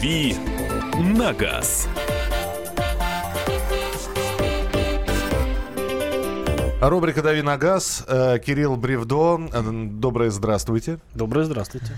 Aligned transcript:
«Дави 0.00 0.34
на 0.98 1.34
газ». 1.34 1.86
Рубрика 6.80 7.20
«Дави 7.20 7.42
на 7.42 7.58
газ». 7.58 8.06
Э, 8.08 8.38
Кирилл 8.38 8.76
Бревдо. 8.76 9.38
Э, 9.52 9.60
Доброе 9.62 10.30
здравствуйте. 10.30 11.00
Доброе 11.14 11.44
здравствуйте. 11.44 11.92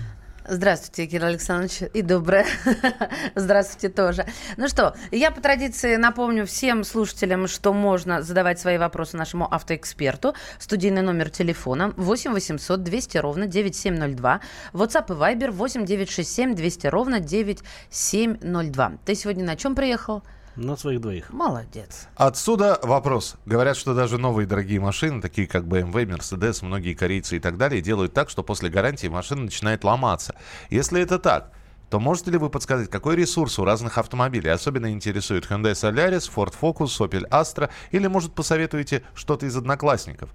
Здравствуйте, 0.45 1.07
Кирилл 1.07 1.27
Александрович, 1.27 1.83
и 1.93 2.01
доброе. 2.01 2.45
Здравствуйте 3.35 3.87
тоже. 3.87 4.25
Ну 4.57 4.67
что, 4.67 4.93
я 5.09 5.31
по 5.31 5.39
традиции 5.39 5.95
напомню 5.95 6.45
всем 6.45 6.83
слушателям, 6.83 7.47
что 7.47 7.71
можно 7.71 8.21
задавать 8.21 8.59
свои 8.59 8.77
вопросы 8.77 9.15
нашему 9.15 9.47
автоэксперту. 9.49 10.35
Студийный 10.59 11.01
номер 11.01 11.29
телефона 11.29 11.93
8 11.95 12.33
800 12.33 12.83
200 12.83 13.17
ровно 13.19 13.47
9702. 13.47 14.41
WhatsApp 14.73 15.05
и 15.07 15.13
Viber 15.13 15.51
8 15.51 15.85
967 15.85 16.55
200 16.55 16.87
ровно 16.87 17.19
9702. 17.21 18.91
Ты 19.05 19.15
сегодня 19.15 19.45
на 19.45 19.55
чем 19.55 19.75
приехал? 19.75 20.23
На 20.55 20.75
своих 20.77 21.01
двоих. 21.01 21.31
Молодец. 21.31 22.07
Отсюда 22.15 22.79
вопрос. 22.83 23.35
Говорят, 23.45 23.75
что 23.75 23.95
даже 23.95 24.17
новые 24.17 24.45
дорогие 24.45 24.79
машины, 24.79 25.21
такие 25.21 25.47
как 25.47 25.63
BMW, 25.63 26.05
Mercedes, 26.05 26.63
многие 26.63 26.93
корейцы 26.93 27.37
и 27.37 27.39
так 27.39 27.57
далее, 27.57 27.81
делают 27.81 28.13
так, 28.13 28.29
что 28.29 28.43
после 28.43 28.69
гарантии 28.69 29.07
машина 29.07 29.43
начинает 29.43 29.83
ломаться. 29.83 30.35
Если 30.69 31.01
это 31.01 31.17
так, 31.17 31.51
то 31.89 31.99
можете 31.99 32.31
ли 32.31 32.37
вы 32.37 32.49
подсказать, 32.49 32.89
какой 32.89 33.15
ресурс 33.15 33.57
у 33.59 33.65
разных 33.65 33.97
автомобилей 33.97 34.49
особенно 34.49 34.91
интересует 34.91 35.45
Hyundai 35.45 35.73
Solaris, 35.73 36.31
Ford 36.33 36.53
Focus, 36.59 36.99
Opel 36.99 37.27
Astra, 37.29 37.69
или, 37.91 38.07
может, 38.07 38.33
посоветуете 38.33 39.03
что-то 39.13 39.45
из 39.45 39.55
одноклассников? 39.55 40.29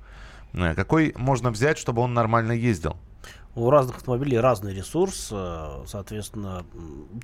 Э, 0.53 0.75
Какой 0.75 1.15
можно 1.17 1.51
взять, 1.51 1.79
чтобы 1.79 2.03
он 2.03 2.15
нормально 2.15 2.53
ездил? 2.53 2.97
У 3.59 3.71
разных 3.71 3.97
автомобилей 3.97 4.39
разный 4.39 4.73
ресурс. 4.73 5.31
э, 5.33 5.83
Соответственно, 5.85 6.65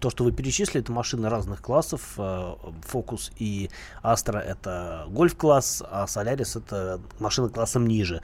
то, 0.01 0.11
что 0.11 0.25
вы 0.25 0.33
перечислили, 0.33 0.83
это 0.83 0.91
машины 0.91 1.29
разных 1.29 1.63
классов. 1.63 2.15
Э, 2.19 2.57
Focus 2.93 3.31
и 3.39 3.71
Astra 4.03 4.41
это 4.41 5.05
гольф-класс, 5.11 5.85
а 5.89 6.07
Solaris 6.07 6.59
это 6.59 7.01
машина 7.21 7.51
классом 7.51 7.87
ниже. 7.87 8.21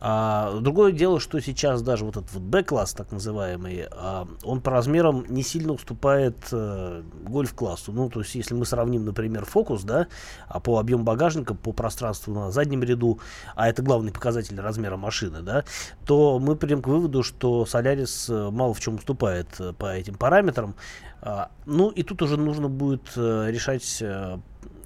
А, 0.00 0.58
Другое 0.60 0.92
дело, 0.92 1.20
что 1.20 1.40
сейчас 1.40 1.82
даже 1.82 2.06
вот 2.06 2.16
этот 2.16 2.32
вот 2.32 2.42
B-класс, 2.42 2.94
так 2.94 3.12
называемый, 3.12 3.86
а, 3.90 4.26
он 4.42 4.62
по 4.62 4.70
размерам 4.70 5.26
не 5.28 5.42
сильно 5.42 5.72
уступает 5.72 6.36
э, 6.52 7.02
гольф-классу. 7.24 7.92
Ну, 7.92 8.08
то 8.08 8.20
есть, 8.20 8.34
если 8.34 8.54
мы 8.54 8.64
сравним, 8.64 9.04
например, 9.04 9.46
Focus, 9.52 9.82
да, 9.84 10.06
а 10.48 10.58
по 10.58 10.78
объему 10.78 11.04
багажника, 11.04 11.54
по 11.54 11.72
пространству 11.72 12.32
на 12.32 12.50
заднем 12.50 12.82
ряду, 12.82 13.20
а 13.54 13.68
это 13.68 13.82
главный 13.82 14.10
показатель 14.10 14.58
размера 14.58 14.96
машины, 14.96 15.42
да, 15.42 15.64
то 16.06 16.38
мы 16.38 16.56
придем 16.56 16.80
к 16.80 16.88
выводу, 16.88 17.22
что 17.22 17.64
Solaris 17.64 18.32
э, 18.32 18.50
мало 18.50 18.72
в 18.72 18.80
чем 18.80 18.94
уступает 18.94 19.48
э, 19.58 19.74
по 19.74 19.94
этим 19.94 20.14
параметрам. 20.14 20.74
А, 21.20 21.50
Ну, 21.66 21.90
и 21.90 22.02
тут 22.02 22.22
уже 22.22 22.38
нужно 22.38 22.68
будет 22.68 23.14
решать 23.16 24.02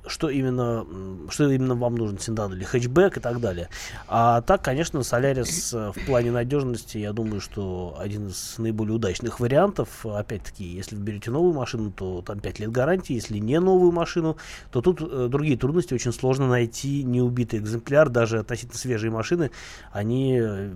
что 0.07 0.29
именно, 0.29 0.87
что 1.29 1.51
именно 1.51 1.75
вам 1.75 1.95
нужен 1.97 2.19
седан 2.19 2.53
или 2.53 2.65
хэтчбэк 2.65 3.17
и 3.17 3.21
так 3.21 3.41
далее. 3.41 3.69
А 4.09 4.43
так, 4.43 4.63
конечно, 4.63 4.99
Solaris 4.99 5.77
э, 5.77 5.93
в 5.93 6.07
плане 6.07 6.31
надежности, 6.31 6.99
я 6.99 7.13
думаю, 7.13 7.41
что 7.41 7.97
один 7.99 8.29
из 8.29 8.57
наиболее 8.59 8.97
удачных 8.97 9.41
вариантов. 9.41 10.05
Опять-таки, 10.05 10.65
если 10.65 10.97
вы 10.97 11.03
берете 11.03 11.31
новую 11.31 11.55
машину, 11.55 11.91
то 11.91 12.23
там 12.23 12.41
5 12.41 12.59
лет 12.61 12.71
гарантии. 12.71 13.15
Если 13.15 13.39
не 13.39 13.59
новую 13.61 13.93
машину, 13.93 14.37
то 14.71 14.81
тут 14.81 15.01
э, 15.01 15.29
другие 15.31 15.57
трудности. 15.57 15.95
Очень 15.95 16.13
сложно 16.13 16.49
найти 16.49 17.03
неубитый 17.03 17.59
экземпляр. 17.61 18.09
Даже 18.09 18.39
относительно 18.39 18.79
свежие 18.79 19.11
машины, 19.11 19.51
они 19.93 20.39
э, 20.41 20.71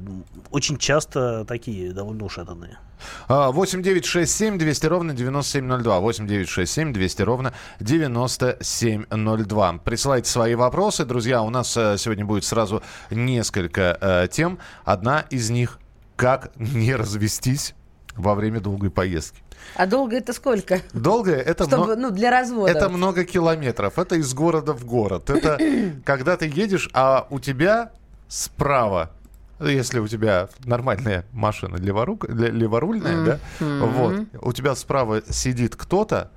очень 0.51 0.79
часто 0.79 1.45
такие, 1.45 1.93
довольно 1.93 2.25
ушатанные. 2.25 2.79
А, 3.29 3.51
8 3.51 3.83
9 3.83 4.05
6 4.05 4.33
7 4.33 4.59
200 4.59 4.87
ровно 4.87 5.15
9702. 5.15 6.01
8 6.01 6.27
9 6.27 6.49
6 6.49 6.73
7 6.73 6.93
200 6.93 7.23
ровно 7.23 7.53
9702. 7.81 9.73
Присылайте 9.85 10.31
свои 10.31 10.55
вопросы. 10.55 11.05
Друзья, 11.05 11.43
у 11.43 11.51
нас 11.51 11.77
э, 11.77 11.97
сегодня 11.99 12.25
будет 12.25 12.45
сразу 12.45 12.83
несколько 13.11 13.99
э, 14.01 14.29
тем. 14.31 14.59
Одна 14.85 15.21
из 15.31 15.51
них– 15.51 15.79
как 16.19 16.51
не 16.57 16.97
развестись 16.97 17.75
во 18.17 18.35
время 18.35 18.61
долгой 18.61 18.91
поездки. 18.91 19.41
А 19.77 19.87
долго 19.87 20.17
это 20.17 20.33
сколько? 20.33 20.81
Долгое– 20.93 21.37
это, 21.47 21.65
Чтобы, 21.65 21.95
мно- 21.95 21.97
ну, 21.97 22.11
для 22.11 22.31
развода. 22.31 22.73
это 22.73 22.89
много 22.89 23.25
километров. 23.25 23.99
Это 23.99 24.17
из 24.17 24.35
города 24.35 24.73
в 24.73 24.85
город. 24.85 25.31
Это 25.31 25.59
когда 26.05 26.37
ты 26.37 26.47
едешь, 26.47 26.91
а 26.93 27.27
у 27.31 27.39
тебя 27.39 27.93
справа 28.27 29.13
если 29.61 29.99
у 29.99 30.09
тебя 30.09 30.49
нормальная 30.65 31.25
машина 31.33 31.77
леворук, 31.77 32.29
ле- 32.29 32.51
леворульная, 32.51 33.25
да, 33.25 33.39
вот, 33.61 34.21
у 34.41 34.53
тебя 34.53 34.75
справа 34.75 35.23
сидит 35.29 35.77
кто-то, 35.77 36.31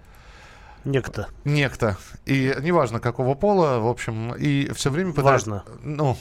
Некто. 0.83 1.27
некто, 1.45 1.97
и 2.25 2.55
неважно 2.61 2.99
какого 2.99 3.35
пола, 3.35 3.79
в 3.79 3.87
общем, 3.87 4.33
и 4.33 4.71
все 4.73 4.89
время 4.89 5.13
пытается- 5.13 5.51
Важно. 5.51 5.63
Ну, 5.83 6.17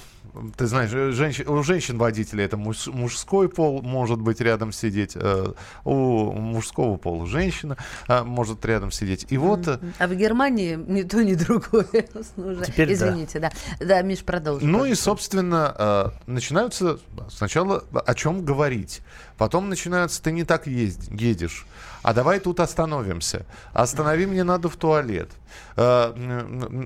ты 0.56 0.66
знаешь, 0.66 0.90
женщин, 0.90 1.48
у 1.48 1.62
женщин-водителей 1.62 2.44
это 2.44 2.56
муж- 2.56 2.86
мужской 2.88 3.48
пол 3.48 3.82
может 3.82 4.20
быть 4.20 4.40
рядом 4.40 4.72
сидеть, 4.72 5.12
э, 5.14 5.52
у 5.84 6.32
мужского 6.32 6.96
пола 6.96 7.26
женщина 7.26 7.76
э, 8.08 8.22
может 8.22 8.64
рядом 8.64 8.90
сидеть. 8.90 9.26
И 9.30 9.38
вот 9.38 9.66
э, 9.68 9.78
А 9.98 10.06
в 10.06 10.14
Германии 10.14 10.74
ни 10.76 11.02
то, 11.02 11.22
ни 11.24 11.34
другое. 11.34 11.84
Уже. 12.36 12.64
Теперь 12.64 12.88
да. 12.88 12.92
Извините, 12.94 13.38
да. 13.40 13.50
Да, 13.80 14.02
Миш, 14.02 14.20
продолжи. 14.24 14.64
Ну 14.66 14.78
и, 14.78 14.80
пожалуйста. 14.80 15.04
собственно, 15.04 15.74
э, 15.78 16.10
начинаются 16.26 16.98
сначала 17.30 17.84
о 17.92 18.14
чем 18.14 18.44
говорить. 18.44 19.00
Потом 19.36 19.68
начинаются, 19.68 20.22
ты 20.22 20.32
не 20.32 20.44
так 20.44 20.66
езд- 20.66 21.10
едешь. 21.10 21.66
А 22.02 22.14
давай 22.14 22.40
тут 22.40 22.60
остановимся. 22.60 23.44
Останови, 23.72 24.26
мне 24.26 24.44
надо 24.44 24.68
в 24.68 24.76
туалет. 24.76 25.30
Э, 25.76 26.12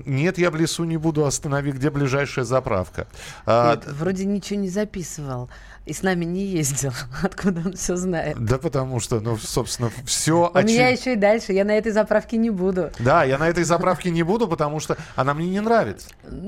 Нет, 0.05 0.37
я 0.37 0.51
в 0.51 0.55
лесу 0.55 0.83
не 0.83 0.97
буду, 0.97 1.25
останови, 1.25 1.71
где 1.71 1.89
ближайшая 1.89 2.45
заправка. 2.45 3.07
А, 3.45 3.75
Нет, 3.75 3.85
Вроде 3.87 4.25
ничего 4.25 4.59
не 4.59 4.69
записывал. 4.69 5.49
И 5.85 5.93
с 5.93 6.01
нами 6.01 6.25
не 6.25 6.45
ездил. 6.45 6.93
Откуда 7.23 7.61
он 7.65 7.73
все 7.73 7.95
знает? 7.95 8.37
Да 8.43 8.57
потому 8.57 8.99
что, 8.99 9.19
ну, 9.19 9.37
собственно, 9.37 9.91
все 10.05 10.51
У 10.53 10.61
меня 10.61 10.89
еще 10.89 11.13
и 11.13 11.15
дальше. 11.15 11.53
Я 11.53 11.63
на 11.63 11.77
этой 11.77 11.91
заправке 11.91 12.37
не 12.37 12.49
буду. 12.49 12.91
Да, 12.99 13.23
я 13.23 13.37
на 13.37 13.47
этой 13.47 13.63
заправке 13.63 14.09
не 14.09 14.23
буду, 14.23 14.47
потому 14.47 14.79
что 14.79 14.97
она 15.15 15.33
мне 15.33 15.47
не 15.47 15.61
нравится. 15.61 16.07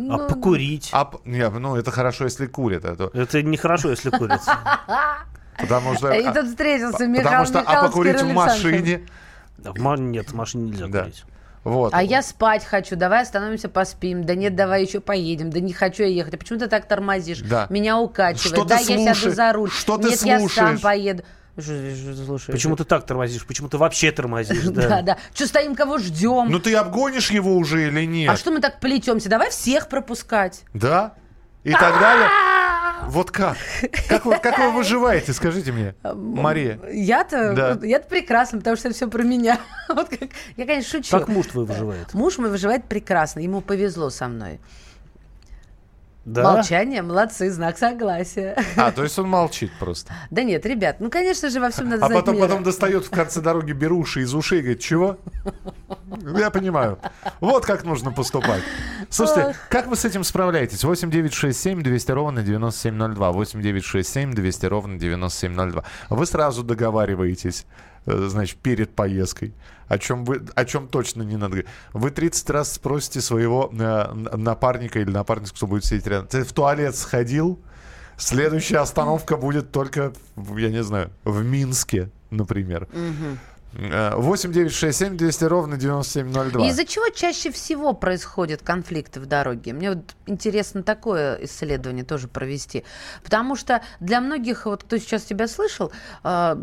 А 0.10 0.18
покурить? 0.28 0.90
А, 0.92 1.12
ну, 1.24 1.76
это 1.76 1.92
хорошо, 1.92 2.26
если 2.26 2.48
курят. 2.48 2.84
Это, 2.84 3.12
Это 3.14 3.44
нехорошо, 3.44 3.92
если 3.92 4.10
курится. 4.10 4.58
потому 5.58 5.96
что... 5.96 6.12
И 6.12 6.24
а, 6.24 6.34
тут 6.34 6.48
встретился 6.48 7.08
Михаил 7.08 7.24
Потому 7.24 7.46
что, 7.46 7.60
а 7.62 7.84
покурить 7.84 8.22
в 8.22 8.34
машине... 8.34 9.02
Да, 9.58 9.72
Нет, 9.98 10.30
в 10.30 10.36
машине 10.36 10.72
нельзя 10.72 10.88
Да. 10.88 11.04
курить. 11.04 11.24
Вот. 11.64 11.94
А 11.94 12.02
я 12.02 12.22
спать 12.22 12.64
хочу, 12.64 12.96
давай 12.96 13.24
остановимся, 13.24 13.68
поспим. 13.68 14.24
Да 14.24 14.36
нет, 14.36 14.56
давай 14.56 14.84
еще 14.84 15.02
поедем. 15.02 15.50
Да 15.50 15.60
не 15.60 15.74
хочу 15.74 16.04
я 16.04 16.10
ехать. 16.10 16.36
А 16.36 16.38
почему 16.38 16.60
ты 16.60 16.68
так 16.68 16.88
тормозишь? 16.88 17.42
Да. 17.42 17.68
Меня 17.70 18.00
укачивает. 18.00 18.40
Что 18.56 18.64
ты 18.64 18.70
да, 18.70 18.76
я 18.78 18.86
сяду 18.86 19.04
слушаешь? 19.04 19.36
за 19.36 19.54
руль. 19.54 19.70
Что 19.70 19.98
ты 19.98 20.10
нет, 20.10 20.22
я 20.22 20.40
сам 20.40 20.48
слушаешь? 20.48 20.82
поеду. 20.82 21.24
Слушаешь? 21.58 22.46
Почему 22.46 22.76
ты 22.78 22.86
так 22.86 23.06
тормозишь? 23.06 23.46
Почему 23.46 23.68
ты 23.68 23.78
вообще 23.78 24.12
тормозишь? 24.12 24.64
Да, 24.72 25.02
да. 25.02 25.18
Что 25.34 25.48
стоим, 25.48 25.76
кого 25.76 25.98
ждем? 25.98 26.50
Ну 26.50 26.60
ты 26.60 26.74
обгонишь 26.76 27.32
его 27.32 27.58
уже 27.58 27.88
или 27.88 28.06
нет? 28.06 28.32
А 28.32 28.38
что 28.38 28.52
мы 28.52 28.62
так 28.62 28.80
плетемся? 28.80 29.28
Давай 29.28 29.50
всех 29.50 29.90
пропускать. 29.90 30.64
Да? 30.74 31.16
И 31.64 31.74
так 31.74 32.00
далее? 32.00 32.30
Вот 33.06 33.32
как? 33.32 33.58
Как 34.10 34.26
вы, 34.26 34.38
как 34.40 34.58
вы 34.58 34.72
выживаете, 34.72 35.34
скажите 35.34 35.72
мне, 35.72 35.96
Мария? 36.04 36.80
Я-то, 36.92 37.54
Да. 37.54 37.80
я-то 37.86 38.08
прекрасно, 38.10 38.58
потому 38.60 38.76
что 38.76 38.92
все 38.92 39.08
про 39.08 39.24
меня. 39.24 39.60
Вот 39.90 40.10
как- 40.10 40.30
я, 40.58 40.66
конечно, 40.66 40.98
шучу. 41.00 41.18
Как 41.18 41.28
муж 41.30 41.48
твой 41.48 41.66
выживает? 41.66 42.14
Муж 42.14 42.38
мой 42.38 42.50
выживает 42.50 42.86
прекрасно, 42.86 43.40
ему 43.40 43.62
повезло 43.62 44.10
со 44.10 44.28
мной. 44.28 44.60
Да? 46.28 46.44
Молчание, 46.44 47.02
молодцы, 47.02 47.50
знак 47.50 47.78
согласия. 47.78 48.58
А, 48.76 48.92
то 48.92 49.04
есть 49.04 49.18
он 49.18 49.30
молчит 49.30 49.72
просто. 49.80 50.14
Да 50.30 50.44
нет, 50.44 50.66
ребят, 50.66 50.98
ну, 51.00 51.10
конечно 51.10 51.50
же, 51.50 51.62
во 51.62 51.70
всем 51.70 51.88
надо 51.88 52.06
А 52.06 52.10
потом, 52.10 52.38
потом 52.38 52.64
достает 52.64 53.06
в 53.06 53.10
конце 53.10 53.40
дороги 53.40 53.72
беруши 53.72 54.24
из 54.24 54.36
ушей 54.36 54.60
и 54.60 54.62
говорит, 54.62 54.82
чего? 54.82 55.18
Я 56.38 56.50
понимаю. 56.50 57.00
Вот 57.40 57.66
как 57.66 57.86
нужно 57.86 58.12
поступать. 58.12 58.62
Слушайте, 59.10 59.56
как 59.70 59.88
вы 59.88 59.96
с 59.96 60.04
этим 60.04 60.26
справляетесь? 60.26 60.84
8 60.84 61.10
9 61.10 61.34
6 61.34 61.58
7 61.58 61.82
200 61.82 62.12
ровно 62.12 62.44
9702. 62.44 63.32
8 63.32 63.62
9 63.62 63.86
6 63.86 64.10
7 64.10 64.34
200 64.34 64.66
ровно 64.66 65.00
9702. 65.00 65.84
Вы 66.10 66.26
сразу 66.26 66.62
договариваетесь, 66.62 67.66
э, 68.06 68.28
значит, 68.28 68.58
перед 68.58 68.94
поездкой. 68.94 69.54
О 69.88 69.98
чем, 69.98 70.26
вы, 70.26 70.42
о 70.56 70.66
чем 70.66 70.88
точно 70.88 71.24
не 71.24 71.36
надо 71.36 71.50
говорить. 71.50 71.68
Вы 71.94 72.12
30 72.12 72.50
раз 72.50 72.74
спросите 72.74 73.22
своего 73.22 73.72
э, 73.72 74.14
напарника 74.36 75.00
или 75.00 75.10
напарницу, 75.10 75.54
кто 75.56 75.68
будет 75.68 75.86
сидеть 75.86 76.08
рядом. 76.08 76.28
Ты 76.28 76.44
в 76.44 76.52
туалет 76.54 76.96
сходил? 76.96 77.60
Следующая 78.18 78.80
остановка 78.80 79.38
будет 79.38 79.72
только, 79.72 80.12
я 80.36 80.70
не 80.70 80.84
знаю, 80.84 81.12
в 81.24 81.44
Минске, 81.44 82.10
например. 82.32 82.88
Э, 83.74 84.16
8 84.16 84.52
9 84.52 84.74
6 84.74 84.98
7 84.98 85.18
200 85.18 85.44
ровно 85.44 85.78
9702. 85.78 86.68
Из-за 86.68 86.86
чего 86.86 87.10
чаще 87.10 87.52
всего 87.52 87.94
происходят 87.94 88.62
конфликты 88.64 89.20
в 89.20 89.26
дороге? 89.26 89.74
Мне 89.74 89.92
вот 89.92 90.16
интересно 90.26 90.84
такое 90.84 91.36
исследование 91.44 92.04
тоже 92.04 92.28
провести. 92.28 92.84
Потому 93.24 93.56
что 93.56 93.82
для 94.00 94.20
многих, 94.20 94.66
вот 94.66 94.84
кто 94.84 94.98
сейчас 94.98 95.24
тебя 95.24 95.48
слышал, 95.48 95.92
э, 96.24 96.56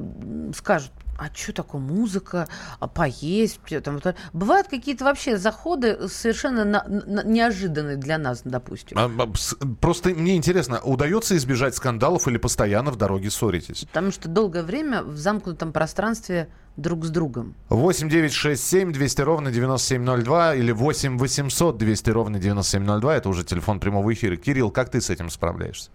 скажут, 0.57 0.91
а 1.19 1.27
что 1.35 1.53
такое 1.53 1.81
музыка, 1.81 2.49
а 2.81 2.89
поесть, 2.89 3.61
там, 3.83 3.99
вот, 4.03 4.15
бывают 4.33 4.69
какие-то 4.69 5.05
вообще 5.05 5.37
заходы 5.37 6.09
совершенно 6.09 6.65
на- 6.65 6.85
на- 6.89 7.25
неожиданные 7.25 7.97
для 7.97 8.19
нас, 8.19 8.43
допустим. 8.45 8.99
А, 8.99 9.05
а, 9.19 9.33
Просто 9.81 10.11
мне 10.11 10.37
интересно, 10.37 10.81
удается 10.81 11.37
избежать 11.37 11.75
скандалов 11.75 12.27
или 12.29 12.37
постоянно 12.39 12.91
в 12.91 12.97
дороге 12.97 13.31
ссоритесь? 13.31 13.85
Потому 13.85 14.11
что 14.11 14.29
долгое 14.29 14.63
время 14.63 15.03
в 15.03 15.17
замкнутом 15.17 15.73
пространстве 15.73 16.49
друг 16.77 17.05
с 17.05 17.11
другом. 17.11 17.55
8 17.69 18.09
9 18.09 18.33
6 18.33 18.63
7 18.65 18.93
200 18.93 19.21
ровно 19.23 19.51
9702 19.53 20.55
или 20.57 20.73
8 20.73 21.19
800 21.19 21.79
200 21.79 22.11
ровно 22.11 22.39
9702. 22.39 23.17
Это 23.17 23.29
уже 23.29 23.45
телефон 23.45 23.79
прямого 23.81 24.13
эфира. 24.13 24.37
Кирилл, 24.37 24.71
как 24.71 24.91
ты 24.91 25.01
с 25.01 25.09
этим 25.11 25.31
справляешься? 25.31 25.91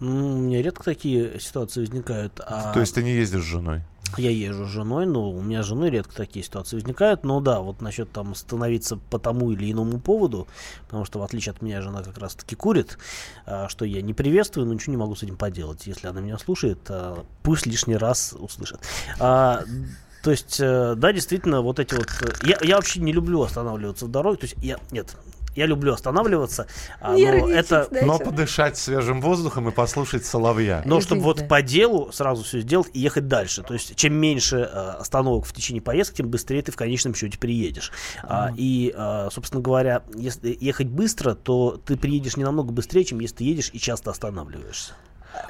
У 0.00 0.04
меня 0.04 0.62
редко 0.62 0.84
такие 0.84 1.40
ситуации 1.40 1.80
возникают. 1.80 2.40
А 2.40 2.72
То 2.72 2.80
есть 2.80 2.94
ты 2.94 3.02
не 3.02 3.12
ездишь 3.14 3.42
с 3.42 3.46
женой? 3.46 3.82
Я 4.16 4.30
езжу 4.30 4.64
с 4.64 4.68
женой, 4.68 5.04
но 5.04 5.30
у 5.30 5.42
меня 5.42 5.62
с 5.62 5.66
женой 5.66 5.90
редко 5.90 6.14
такие 6.14 6.42
ситуации 6.42 6.76
возникают. 6.76 7.24
Но 7.24 7.40
да, 7.40 7.60
вот 7.60 7.82
насчет 7.82 8.10
там 8.10 8.34
становиться 8.34 8.96
по 8.96 9.18
тому 9.18 9.52
или 9.52 9.70
иному 9.70 9.98
поводу, 9.98 10.48
потому 10.86 11.04
что 11.04 11.18
в 11.18 11.22
отличие 11.22 11.52
от 11.52 11.60
меня 11.60 11.82
жена 11.82 12.02
как 12.02 12.16
раз-таки 12.16 12.56
курит, 12.56 12.96
а, 13.44 13.68
что 13.68 13.84
я 13.84 14.00
не 14.00 14.14
приветствую, 14.14 14.66
но 14.66 14.72
ничего 14.72 14.92
не 14.92 14.96
могу 14.96 15.14
с 15.14 15.22
этим 15.22 15.36
поделать. 15.36 15.86
Если 15.86 16.06
она 16.06 16.20
меня 16.20 16.38
слушает, 16.38 16.78
а, 16.88 17.24
пусть 17.42 17.66
лишний 17.66 17.96
раз 17.96 18.34
услышит. 18.38 18.80
А, 19.18 19.64
то 20.22 20.32
есть, 20.32 20.58
э, 20.58 20.94
да, 20.96 21.12
действительно, 21.12 21.60
вот 21.60 21.78
эти 21.78 21.94
вот... 21.94 22.08
э, 22.22 22.32
Я, 22.44 22.58
я 22.62 22.76
вообще 22.76 23.00
не 23.00 23.12
люблю 23.12 23.40
останавливаться 23.42 24.06
в 24.06 24.10
дороге. 24.10 24.38
То 24.38 24.46
есть, 24.46 24.56
я... 24.62 24.78
Нет, 24.90 25.16
я 25.58 25.66
люблю 25.66 25.92
останавливаться, 25.92 26.66
а, 27.00 27.12
но 27.12 27.50
это... 27.50 27.88
Но 27.90 28.18
подышать 28.18 28.78
свежим 28.78 29.20
воздухом 29.20 29.68
и 29.68 29.72
послушать 29.72 30.24
соловья. 30.24 30.82
Но 30.84 31.00
чтобы 31.00 31.22
вот 31.22 31.48
по 31.48 31.62
делу 31.62 32.10
сразу 32.12 32.44
все 32.44 32.60
сделать 32.60 32.88
и 32.92 33.00
ехать 33.00 33.28
дальше. 33.28 33.62
То 33.62 33.74
есть 33.74 33.96
чем 33.96 34.14
меньше 34.14 34.58
э, 34.58 34.66
остановок 35.00 35.46
в 35.46 35.52
течение 35.52 35.82
поездки, 35.82 36.18
тем 36.18 36.28
быстрее 36.28 36.62
ты 36.62 36.72
в 36.72 36.76
конечном 36.76 37.14
счете 37.14 37.38
приедешь. 37.38 37.92
А, 38.22 38.52
и, 38.56 38.94
а, 38.96 39.28
собственно 39.30 39.60
говоря, 39.60 40.02
если 40.14 40.56
ехать 40.60 40.88
быстро, 40.88 41.34
то 41.34 41.80
ты 41.84 41.96
приедешь 41.96 42.36
не 42.36 42.44
намного 42.44 42.72
быстрее, 42.72 43.04
чем 43.04 43.20
если 43.20 43.36
ты 43.36 43.44
едешь 43.44 43.70
и 43.72 43.78
часто 43.78 44.10
останавливаешься. 44.10 44.92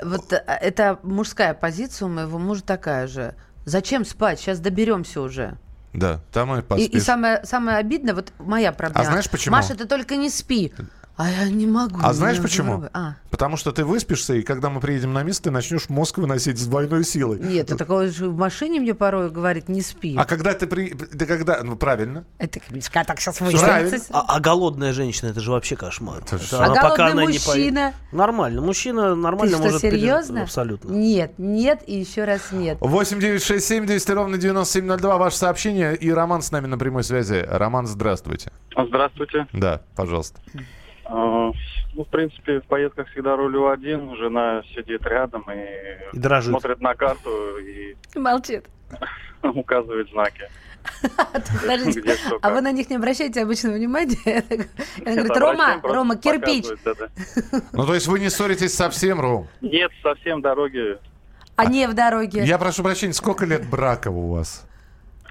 Вот 0.03 0.33
э, 0.33 0.43
это 0.47 0.99
мужская 1.03 1.55
позиция 1.55 2.07
у 2.07 2.11
моего 2.11 2.39
мужа 2.39 2.63
такая 2.63 3.07
же. 3.07 3.35
Зачем 3.65 4.05
спать? 4.05 4.41
Сейчас 4.41 4.61
доберемся 4.61 5.21
уже. 5.21 5.59
Да, 5.93 6.21
там 6.33 6.55
и 6.55 6.59
И, 6.59 6.63
поспишь. 6.63 6.89
и 6.91 7.01
самое, 7.01 7.41
самое 7.45 7.79
обидное, 7.79 8.15
вот 8.15 8.33
моя 8.39 8.73
проблема. 8.73 9.05
знаешь 9.07 9.31
почему? 9.31 9.57
Маша, 9.57 9.75
ты 9.75 9.87
только 9.87 10.17
не 10.17 10.29
спи. 10.31 10.73
А 11.19 11.29
я 11.29 11.49
не 11.51 11.67
могу. 11.67 11.99
А 12.01 12.13
знаешь 12.13 12.41
почему? 12.41 12.85
А, 12.93 13.17
Потому 13.29 13.57
что 13.57 13.73
ты 13.73 13.85
выспишься, 13.85 14.35
и 14.35 14.43
когда 14.43 14.71
мы 14.71 14.81
приедем 14.81 15.13
на 15.13 15.25
место, 15.25 15.45
ты 15.45 15.51
начнешь 15.51 15.89
мозг 15.89 16.19
выносить 16.19 16.59
с 16.59 16.67
двойной 16.67 17.03
силой. 17.03 17.41
нет, 17.41 17.67
ты 17.67 17.77
такое 17.77 18.13
же 18.13 18.29
в 18.29 18.37
машине 18.37 18.79
мне 18.79 18.95
порой 18.95 19.29
говорит, 19.29 19.69
не 19.69 19.81
спи. 19.83 20.15
А 20.17 20.25
когда 20.25 20.55
ты 20.55 20.69
при... 20.69 20.91
Ты 20.91 21.27
когда... 21.27 21.61
Ну, 21.65 21.75
правильно. 21.75 22.25
Это 22.39 22.61
близко, 22.71 23.03
так 23.05 23.19
сейчас 23.19 23.41
выяснится. 23.41 24.07
А, 24.13 24.37
а 24.37 24.39
голодная 24.39 24.93
женщина 24.93 25.31
это 25.31 25.41
же 25.41 25.51
вообще 25.51 25.75
кошмар. 25.75 26.23
Это 26.23 26.37
Это 26.37 26.63
А 26.63 26.67
она, 26.67 26.75
пока 26.77 26.97
голодный 26.97 27.25
она 27.25 27.33
не 27.33 27.39
поест- 27.39 27.47
мужчина? 27.49 27.95
Нормально. 28.13 28.61
Мужчина 28.63 29.11
Ты 29.11 29.15
нормально 29.17 29.57
что, 29.57 29.65
может... 29.65 29.81
серьезно? 29.81 30.43
Абсолютно. 30.43 30.93
Нет, 30.93 31.33
нет 31.37 31.83
и 31.85 31.99
еще 31.99 32.23
раз 32.23 32.53
нет. 32.53 32.79
8 32.81 33.19
9 33.19 33.43
6 33.43 33.67
7 33.67 33.87
200 33.87 34.11
ровно 34.13 34.39
9702. 34.39 35.19
Ваше 35.19 35.37
сообщение. 35.37 35.97
И 35.97 36.13
Роман 36.13 36.43
с 36.43 36.53
нами 36.53 36.69
на 36.69 36.79
прямой 36.79 37.03
связи. 37.03 37.45
Роман, 37.49 37.89
здравствуйте. 37.89 38.53
Здравствуйте. 38.77 39.49
Да, 39.53 39.83
пожалуйста. 39.97 40.39
А, 41.09 41.51
Ну, 41.95 42.05
в 42.05 42.09
принципе, 42.09 42.61
в 42.61 42.65
поездках 42.67 43.09
всегда 43.09 43.35
рулю 43.37 43.69
один, 43.71 44.15
жена 44.17 44.63
сидит 44.75 45.03
рядом 45.07 45.45
и, 45.51 46.17
И 46.17 46.19
дрожит. 46.19 46.51
смотрит 46.51 46.81
на 46.81 46.95
карту 46.95 47.59
и 47.59 47.97
Молчит. 48.15 48.67
указывает 49.43 50.09
знаки. 50.11 50.49
Подождите, 51.61 52.17
а 52.41 52.51
вы 52.51 52.61
на 52.61 52.73
них 52.73 52.89
не 52.89 52.97
обращаете 52.97 53.43
обычно 53.43 53.73
внимания? 53.73 54.17
Она 55.05 55.15
говорит, 55.17 55.37
Рома, 55.37 55.81
Рома, 55.83 56.17
кирпич. 56.17 56.67
Ну, 57.73 57.87
то 57.87 57.95
есть 57.95 58.07
вы 58.07 58.21
не 58.21 58.31
ссоритесь 58.31 58.75
совсем, 58.75 59.21
Ром? 59.21 59.49
Нет, 59.61 59.91
совсем 60.03 60.41
дороги 60.41 60.99
А 61.57 61.67
не 61.67 61.87
в 61.89 61.95
дороге. 61.95 62.45
Я 62.45 62.59
прошу 62.59 62.83
прощения, 62.83 63.13
сколько 63.13 63.45
лет 63.45 63.67
брака 63.69 64.09
у 64.09 64.29
вас? 64.33 64.68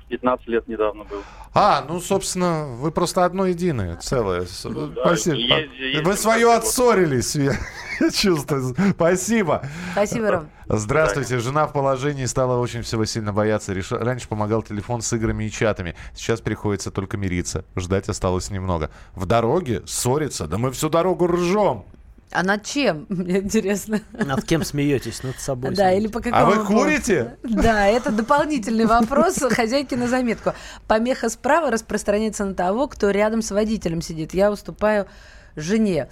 15 0.09 0.47
лет 0.47 0.67
недавно 0.67 1.03
был. 1.03 1.21
А, 1.53 1.83
ну, 1.87 1.99
собственно, 1.99 2.65
вы 2.79 2.91
просто 2.91 3.25
одно 3.25 3.45
единое, 3.45 3.97
целое. 3.97 4.45
Ну 4.65 4.87
да, 4.87 5.01
Спасибо. 5.07 5.35
езди- 5.37 5.81
ездим 5.83 6.03
Вы 6.05 6.13
свое 6.15 6.53
отссорились, 6.53 7.35
я, 7.35 7.53
я 7.99 8.11
чувствую. 8.13 8.75
Спасибо. 8.91 9.63
Спасибо, 9.93 10.31
Ром. 10.31 10.49
Здравствуйте. 10.69 11.39
Жена 11.39 11.65
в 11.67 11.73
положении 11.73 12.25
стала 12.25 12.59
очень 12.59 12.83
всего 12.83 13.05
сильно 13.05 13.33
бояться. 13.33 13.73
Реш- 13.73 13.91
Раньше 13.97 14.27
помогал 14.27 14.61
телефон 14.63 15.01
с 15.01 15.11
играми 15.13 15.45
и 15.45 15.51
чатами. 15.51 15.95
Сейчас 16.13 16.41
приходится 16.41 16.91
только 16.91 17.17
мириться. 17.17 17.65
Ждать 17.75 18.07
осталось 18.09 18.49
немного. 18.51 18.89
В 19.15 19.25
дороге 19.25 19.81
ссориться? 19.87 20.47
Да 20.47 20.57
мы 20.57 20.71
всю 20.71 20.89
дорогу 20.89 21.27
ржем. 21.27 21.85
А 22.31 22.43
над 22.43 22.65
чем? 22.65 23.05
Мне 23.09 23.39
интересно. 23.39 24.01
Над 24.11 24.43
кем 24.43 24.63
смеетесь? 24.63 25.23
Над 25.23 25.39
собой. 25.39 25.73
Да, 25.73 25.91
или 25.91 26.07
по 26.07 26.19
какому 26.19 26.35
А 26.35 26.45
вы 26.45 26.65
курите? 26.65 27.37
Да, 27.43 27.87
это 27.87 28.11
дополнительный 28.11 28.85
вопрос 28.85 29.37
хозяйки 29.51 29.95
на 29.95 30.07
заметку. 30.07 30.53
Помеха 30.87 31.29
справа 31.29 31.71
распространяется 31.71 32.45
на 32.45 32.53
того, 32.53 32.87
кто 32.87 33.11
рядом 33.11 33.41
с 33.41 33.51
водителем 33.51 34.01
сидит. 34.01 34.33
Я 34.33 34.51
уступаю 34.51 35.07
жене. 35.55 36.09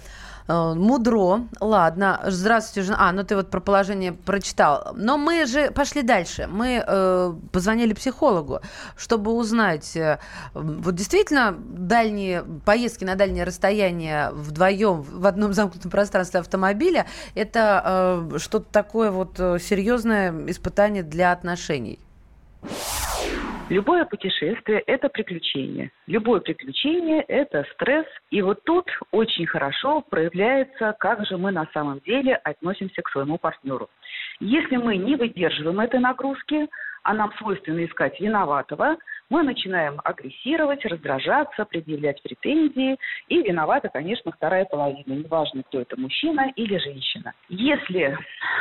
Э, 0.48 0.74
Мудро, 0.74 1.42
ладно. 1.60 2.20
Здравствуйте, 2.26 2.86
жена. 2.86 3.08
А, 3.08 3.12
ну 3.12 3.24
ты 3.24 3.36
вот 3.36 3.50
про 3.50 3.60
положение 3.60 4.12
прочитал. 4.12 4.92
Но 4.94 5.18
мы 5.18 5.46
же 5.46 5.70
пошли 5.70 6.02
дальше. 6.02 6.46
Мы 6.50 6.82
э, 6.86 7.34
позвонили 7.52 7.92
психологу, 7.94 8.60
чтобы 8.96 9.32
узнать, 9.32 9.96
э, 9.96 10.18
вот 10.54 10.94
действительно 10.94 11.56
дальние 11.58 12.44
поездки 12.64 13.04
на 13.04 13.14
дальние 13.14 13.44
расстояния 13.44 14.30
вдвоем 14.32 15.02
в 15.02 15.26
одном 15.26 15.52
замкнутом 15.52 15.90
пространстве 15.90 16.40
автомобиля 16.40 17.06
это 17.34 18.28
э, 18.34 18.38
что-то 18.38 18.66
такое 18.70 19.10
вот 19.10 19.38
э, 19.38 19.58
серьезное 19.58 20.32
испытание 20.50 21.02
для 21.02 21.32
отношений. 21.32 21.98
Любое 23.68 24.04
путешествие– 24.04 24.78
это 24.86 25.08
приключение. 25.08 25.90
Любое 26.06 26.38
приключение– 26.38 27.22
это 27.28 27.66
стресс. 27.74 28.06
И 28.30 28.40
вот 28.40 28.62
тут 28.62 28.88
очень 29.10 29.44
хорошо 29.44 30.02
проявляется, 30.02 30.94
как 31.00 31.26
же 31.26 31.36
мы 31.36 31.50
на 31.50 31.66
самом 31.74 31.98
деле 32.00 32.36
относимся 32.36 33.02
к 33.02 33.08
своему 33.10 33.38
партнеру. 33.38 33.90
Если 34.38 34.76
мы 34.76 34.96
не 34.96 35.16
выдерживаем 35.16 35.80
этой 35.80 35.98
нагрузки, 35.98 36.68
а 37.02 37.12
нам 37.12 37.32
свойственно 37.38 37.84
искать 37.84 38.20
виноватого, 38.20 38.98
мы 39.30 39.42
начинаем 39.42 40.00
агрессировать, 40.04 40.84
раздражаться, 40.84 41.64
предъявлять 41.64 42.22
претензии. 42.22 42.96
И 43.26 43.42
виновата, 43.42 43.88
конечно, 43.88 44.30
вторая 44.30 44.64
половина. 44.66 45.12
Неважно, 45.12 45.64
кто 45.64 45.80
это, 45.80 45.98
мужчина 45.98 46.52
или 46.54 46.78
женщина. 46.78 47.32
Если 47.48 48.16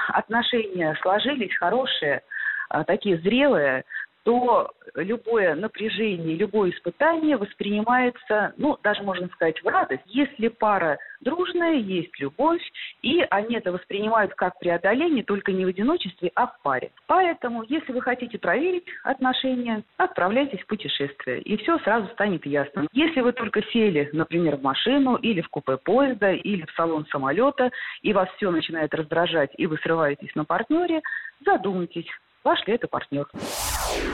отношения 0.08 0.98
сложились 1.03 1.56
хорошие, 1.58 2.24
а, 2.70 2.84
такие 2.84 3.18
зрелые, 3.20 3.86
то 4.25 4.72
любое 4.96 5.53
напряжение, 5.53 6.36
любое 6.36 6.72
испытание 6.72 7.38
воспринимается, 7.38 8.53
ну, 8.58 8.77
даже 8.82 9.03
можно 9.03 9.27
сказать, 9.27 9.62
в 9.63 9.67
радость. 9.67 10.01
Если 10.08 10.48
пара 10.48 10.98
дружная, 11.22 11.75
есть 11.75 12.20
любовь, 12.20 12.62
и 13.03 13.22
они 13.29 13.55
это 13.55 13.72
воспринимают 13.72 14.34
как 14.34 14.58
преодоление, 14.58 15.24
только 15.24 15.51
не 15.51 15.63
в 15.63 15.67
одиночестве, 15.67 16.32
а 16.34 16.48
в 16.48 16.60
паре. 16.63 16.91
Поэтому, 17.05 17.63
если 17.70 17.94
вы 17.94 18.01
хотите 18.01 18.39
проверить 18.39 18.86
отношения, 19.03 19.84
отправляйтесь 19.98 20.62
в 20.62 20.67
путешествие, 20.67 21.41
и 21.41 21.55
все 21.58 21.77
сразу 21.79 22.08
станет 22.13 22.46
ясно. 22.48 22.88
Если 22.94 23.22
вы 23.22 23.32
только 23.32 23.62
сели, 23.72 24.10
например, 24.12 24.58
в 24.58 24.63
машину, 24.63 25.17
или 25.17 25.41
в 25.41 25.50
купе 25.50 25.77
поезда, 25.77 26.32
или 26.32 26.65
в 26.65 26.72
салон 26.72 27.05
самолета, 27.12 27.70
и 28.01 28.12
вас 28.12 28.27
все 28.38 28.50
начинает 28.50 28.91
раздражать, 28.96 29.51
и 29.58 29.67
вы 29.67 29.77
срываетесь 29.77 30.34
на 30.34 30.46
партнере, 30.46 31.01
задумайтесь, 31.46 32.08
ваш 32.44 32.65
ли 32.65 32.74
это 32.74 32.88
партнер. 32.88 33.27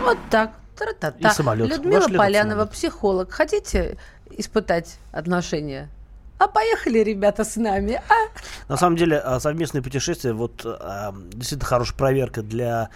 Вот 0.03 0.17
так. 0.29 0.51
Тра-та-та. 0.77 1.29
И 1.29 1.33
самолет. 1.33 1.69
Людмила 1.69 1.99
Ваш 2.01 2.17
Полянова, 2.17 2.51
самолет? 2.51 2.71
психолог. 2.71 3.31
Хотите 3.31 3.97
испытать 4.31 4.97
отношения? 5.11 5.89
А 6.39 6.47
поехали, 6.47 6.99
ребята, 6.99 7.43
с 7.43 7.55
нами. 7.55 8.01
А? 8.09 8.67
На 8.67 8.77
самом 8.77 8.95
деле, 8.95 9.19
а, 9.19 9.39
совместные 9.39 9.83
путешествия, 9.83 10.33
вот 10.33 10.65
а, 10.65 11.13
действительно 11.33 11.67
хорошая 11.67 11.95
проверка 11.95 12.41
для 12.41 12.89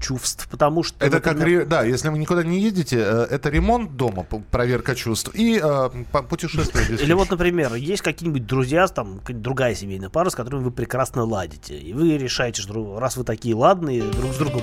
чувств, 0.00 0.48
потому 0.50 0.82
что... 0.82 1.04
Это 1.04 1.20
как, 1.20 1.34
например, 1.34 1.60
ре- 1.60 1.66
да, 1.66 1.82
если 1.82 2.08
вы 2.08 2.18
никуда 2.18 2.42
не 2.42 2.60
едете, 2.60 2.98
э, 2.98 3.26
это 3.30 3.48
ремонт 3.48 3.96
дома, 3.96 4.24
проверка 4.50 4.94
чувств 4.94 5.30
и 5.32 5.60
э, 5.62 5.90
путешествие. 6.28 6.98
Или 6.98 7.12
вот, 7.12 7.30
например, 7.30 7.74
есть 7.74 8.02
какие-нибудь 8.02 8.44
друзья, 8.44 8.86
там, 8.88 9.20
какая-нибудь 9.20 9.42
другая 9.42 9.74
семейная 9.74 10.10
пара, 10.10 10.28
с 10.30 10.34
которыми 10.34 10.64
вы 10.64 10.70
прекрасно 10.72 11.24
ладите. 11.24 11.78
И 11.78 11.92
вы 11.92 12.18
решаете, 12.18 12.62
что 12.62 12.98
раз 12.98 13.16
вы 13.16 13.24
такие 13.24 13.54
ладные, 13.54 14.02
друг 14.02 14.32
с 14.32 14.36
другом 14.36 14.62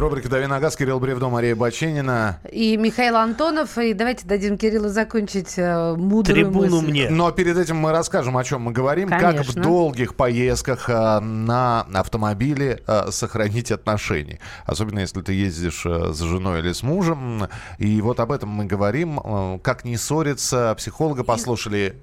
Рубрика 0.00 0.28
«Дави 0.30 0.46
на 0.46 0.58
газ», 0.58 0.74
Кирилл 0.74 0.98
Бревдо, 1.00 1.28
Мария 1.28 1.54
Баченина. 1.54 2.38
И 2.50 2.78
Михаил 2.78 3.16
Антонов. 3.16 3.76
И 3.76 3.92
давайте 3.92 4.26
дадим 4.26 4.56
Кириллу 4.56 4.88
закончить 4.88 5.58
э, 5.58 5.94
мудрую 5.94 6.46
Трибуну 6.46 6.76
мысль. 6.80 6.90
мне. 6.90 7.10
Но 7.10 7.30
перед 7.30 7.58
этим 7.58 7.76
мы 7.76 7.92
расскажем, 7.92 8.38
о 8.38 8.42
чем 8.44 8.62
мы 8.62 8.72
говорим. 8.72 9.10
Как 9.10 9.20
в 9.20 9.36
Конечно. 9.36 9.62
долгих 9.62 10.14
поездках 10.14 10.88
э, 10.88 11.20
на 11.20 11.82
автомобиле 11.92 12.82
э, 12.86 13.10
сохранить 13.10 13.70
отношения. 13.70 14.38
Особенно, 14.64 15.00
если 15.00 15.20
ты 15.20 15.34
ездишь 15.34 15.84
э, 15.84 16.12
с 16.14 16.20
женой 16.20 16.60
или 16.60 16.72
с 16.72 16.82
мужем. 16.82 17.48
И 17.76 18.00
вот 18.00 18.18
об 18.20 18.32
этом 18.32 18.48
мы 18.48 18.64
говорим. 18.64 19.20
Э, 19.22 19.58
Как 19.62 19.84
не 19.84 19.98
ссориться. 19.98 20.74
Психолога 20.78 21.22
послушали. 21.22 21.96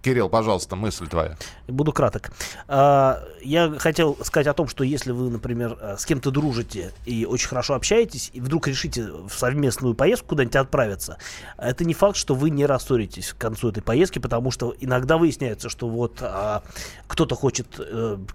Кирилл, 0.00 0.28
пожалуйста, 0.28 0.76
мысль 0.76 1.08
твоя. 1.08 1.36
Буду 1.66 1.92
краток. 1.92 2.30
А, 2.68 3.20
Я 3.48 3.72
хотел 3.78 4.18
сказать 4.24 4.46
о 4.46 4.52
том, 4.52 4.68
что 4.68 4.84
если 4.84 5.10
вы, 5.10 5.30
например, 5.30 5.78
э, 5.80 5.96
с 5.98 6.04
кем-то 6.04 6.30
дружите 6.30 6.92
и 7.06 7.24
очень 7.24 7.48
хорошо 7.48 7.74
общаетесь, 7.74 8.30
и 8.34 8.42
вдруг 8.42 8.68
решите 8.68 9.04
в 9.10 9.30
совместную 9.30 9.94
поездку 9.94 10.28
куда-нибудь 10.28 10.56
отправиться, 10.56 11.16
это 11.56 11.86
не 11.86 11.94
факт, 11.94 12.16
что 12.18 12.34
вы 12.34 12.50
не 12.50 12.66
рассоритесь 12.66 13.32
к 13.32 13.38
концу 13.38 13.70
этой 13.70 13.82
поездки, 13.82 14.18
потому 14.18 14.50
что 14.50 14.74
иногда 14.80 15.16
выясняется, 15.16 15.70
что 15.70 15.88
вот 15.88 16.18
а, 16.20 16.62
кто-то 17.06 17.36
хочет 17.36 17.68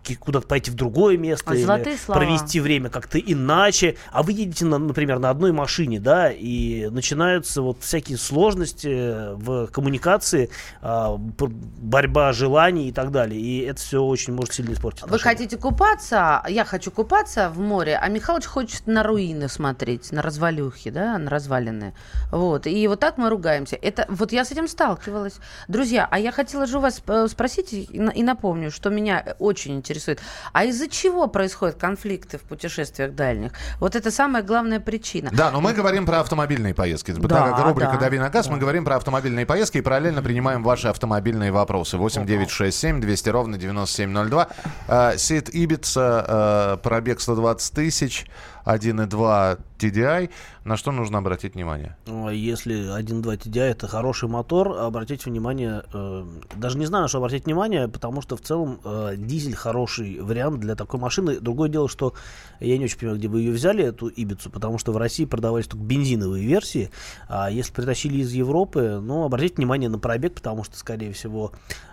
ки- 0.02 0.16
куда-то 0.16 0.48
пойти 0.48 0.72
в 0.72 0.74
другое 0.74 1.16
место 1.18 1.52
Ой, 1.52 1.62
или 1.62 1.96
слова. 1.98 2.20
провести 2.20 2.60
время 2.60 2.90
как-то 2.90 3.20
иначе, 3.20 3.98
а 4.12 4.24
вы 4.24 4.32
едете, 4.32 4.66
на- 4.66 4.80
например, 4.80 5.20
на 5.20 5.30
одной 5.30 5.52
машине, 5.52 6.00
да, 6.00 6.32
и 6.32 6.90
начинаются 6.90 7.62
вот 7.62 7.78
всякие 7.82 8.18
сложности 8.18 9.36
в 9.36 9.68
коммуникации, 9.68 10.50
а, 10.82 11.18
борьба 11.18 12.34
желаний 12.34 12.90
и 12.90 12.92
так 12.92 13.12
далее. 13.12 13.40
И 13.40 13.60
это 13.60 13.80
все 13.80 14.02
очень 14.02 14.34
может 14.34 14.56
сильно 14.56 14.74
испортить 14.74 15.03
Вы 15.08 15.20
хотите 15.20 15.58
купаться, 15.58 16.44
я 16.48 16.66
хочу 16.66 16.92
купаться 16.92 17.50
в 17.50 17.60
море, 17.60 17.98
а 18.02 18.08
Михалыч 18.08 18.46
хочет 18.46 18.88
на 18.88 19.04
руины 19.04 19.48
смотреть, 19.50 20.12
на 20.12 20.22
развалюхи, 20.22 20.90
да, 20.90 21.18
на 21.18 21.30
развалины. 21.30 21.94
Вот. 22.32 22.68
И 22.68 22.88
вот 22.88 23.00
так 23.00 23.18
мы 23.18 23.30
ругаемся. 23.30 23.76
Это, 23.76 24.06
вот 24.10 24.32
я 24.32 24.46
с 24.46 24.52
этим 24.52 24.68
сталкивалась. 24.68 25.36
Друзья, 25.68 26.08
а 26.10 26.20
я 26.20 26.32
хотела 26.32 26.66
же 26.66 26.78
у 26.78 26.82
вас 26.82 27.02
э, 27.08 27.28
спросить 27.30 27.74
и, 27.74 27.88
на- 28.00 28.12
и 28.12 28.24
напомню, 28.24 28.72
что 28.72 28.90
меня 28.90 29.36
очень 29.40 29.76
интересует. 29.76 30.20
А 30.52 30.64
из-за 30.66 30.88
чего 30.88 31.28
происходят 31.28 31.76
конфликты 31.76 32.38
в 32.38 32.42
путешествиях 32.42 33.14
дальних? 33.14 33.52
Вот 33.80 33.96
это 33.96 34.12
самая 34.12 34.44
главная 34.44 34.80
причина. 34.80 35.30
Да, 35.34 35.52
но 35.52 35.62
мы 35.62 35.74
говорим 35.74 36.06
про 36.06 36.20
автомобильные 36.22 36.74
поездки. 36.74 37.12
Да, 37.12 37.28
так 37.28 37.56
как 37.58 37.66
рубрика 37.66 37.94
да, 37.94 37.98
«Дави 38.00 38.20
на 38.20 38.30
газ», 38.30 38.48
да. 38.48 38.54
мы 38.54 38.60
говорим 38.60 38.86
про 38.86 38.96
автомобильные 38.96 39.46
поездки 39.46 39.78
и 39.78 39.82
параллельно 39.82 40.22
принимаем 40.22 40.64
ваши 40.64 40.88
автомобильные 40.88 41.52
вопросы. 41.52 41.98
8 41.98 42.26
9 42.26 42.50
6 42.50 42.78
7 42.78 43.02
200 43.02 43.30
ровно 43.30 43.58
9702. 43.58 44.48
Э, 44.88 45.18
Сид 45.18 45.50
Ибица, 45.50 46.26
э, 46.28 46.78
пробег 46.84 47.22
120 47.22 47.74
тысяч, 47.74 48.26
1.2 48.66 49.60
TDI. 49.78 50.30
На 50.64 50.78
что 50.78 50.92
нужно 50.92 51.18
обратить 51.18 51.56
внимание? 51.56 51.98
Ой, 52.08 52.32
А 52.32 52.34
Если 52.34 52.98
1.2 52.98 53.38
TDI 53.38 53.72
это 53.72 53.88
хороший 53.88 54.30
мотор, 54.30 54.78
обратите 54.80 55.30
внимание, 55.30 55.84
э, 55.94 56.26
даже 56.56 56.78
не 56.78 56.86
знаю, 56.86 57.04
на 57.04 57.08
что 57.08 57.18
обратить 57.18 57.46
внимание, 57.46 57.88
потому 57.88 58.22
что 58.22 58.38
в 58.38 58.42
целом 58.42 58.80
э, 58.84 59.16
дизель 59.18 59.56
хороший 59.56 60.22
вариант 60.22 60.60
для 60.60 60.76
такой 60.76 61.00
машины. 61.00 61.40
Другое 61.40 61.70
дело, 61.70 61.90
что 61.90 62.14
я 62.60 62.78
не 62.78 62.86
очень 62.86 62.98
понимаю, 62.98 63.20
где 63.20 63.28
вы 63.28 63.42
ее 63.42 63.52
взяли, 63.52 63.84
эту 63.84 64.08
Ибицу, 64.08 64.50
потому 64.50 64.78
что 64.78 64.94
в 64.94 64.98
России 64.98 65.26
продавались 65.26 65.68
только 65.68 65.84
бензиновые 65.84 66.46
версии, 66.46 66.90
а 67.28 67.50
если 67.50 67.74
притащили 67.74 68.20
из 68.20 68.32
Европы, 68.32 69.00
ну, 69.02 69.24
обратите 69.24 69.56
внимание 69.56 69.90
на 69.90 70.00
пробег, 70.00 70.36
потому 70.36 70.64
что, 70.64 70.78
скорее 70.78 71.12
всего, 71.12 71.52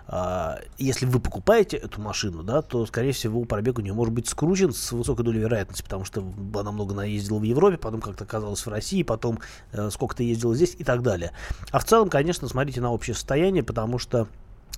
если 0.77 1.05
вы 1.05 1.21
покупаете 1.21 1.77
эту 1.77 2.01
машину, 2.01 2.43
да, 2.43 2.61
то, 2.61 2.85
скорее 2.85 3.13
всего, 3.13 3.45
пробег 3.45 3.79
у 3.79 3.81
нее 3.81 3.93
может 3.93 4.13
быть 4.13 4.27
скручен 4.27 4.73
с 4.73 4.91
высокой 4.91 5.23
долей 5.23 5.39
вероятности, 5.39 5.83
потому 5.83 6.03
что 6.03 6.21
она 6.55 6.71
много 6.73 6.93
наездила 6.93 7.39
в 7.39 7.43
Европе, 7.43 7.77
потом 7.77 8.01
как-то 8.01 8.25
оказалась 8.25 8.65
в 8.65 8.69
России, 8.69 9.03
потом 9.03 9.39
э, 9.71 9.89
сколько-то 9.89 10.23
ездила 10.23 10.53
здесь 10.53 10.75
и 10.77 10.83
так 10.83 11.01
далее. 11.01 11.31
А 11.71 11.79
в 11.79 11.85
целом, 11.85 12.09
конечно, 12.09 12.47
смотрите 12.49 12.81
на 12.81 12.91
общее 12.91 13.13
состояние, 13.13 13.63
потому 13.63 13.99
что 13.99 14.27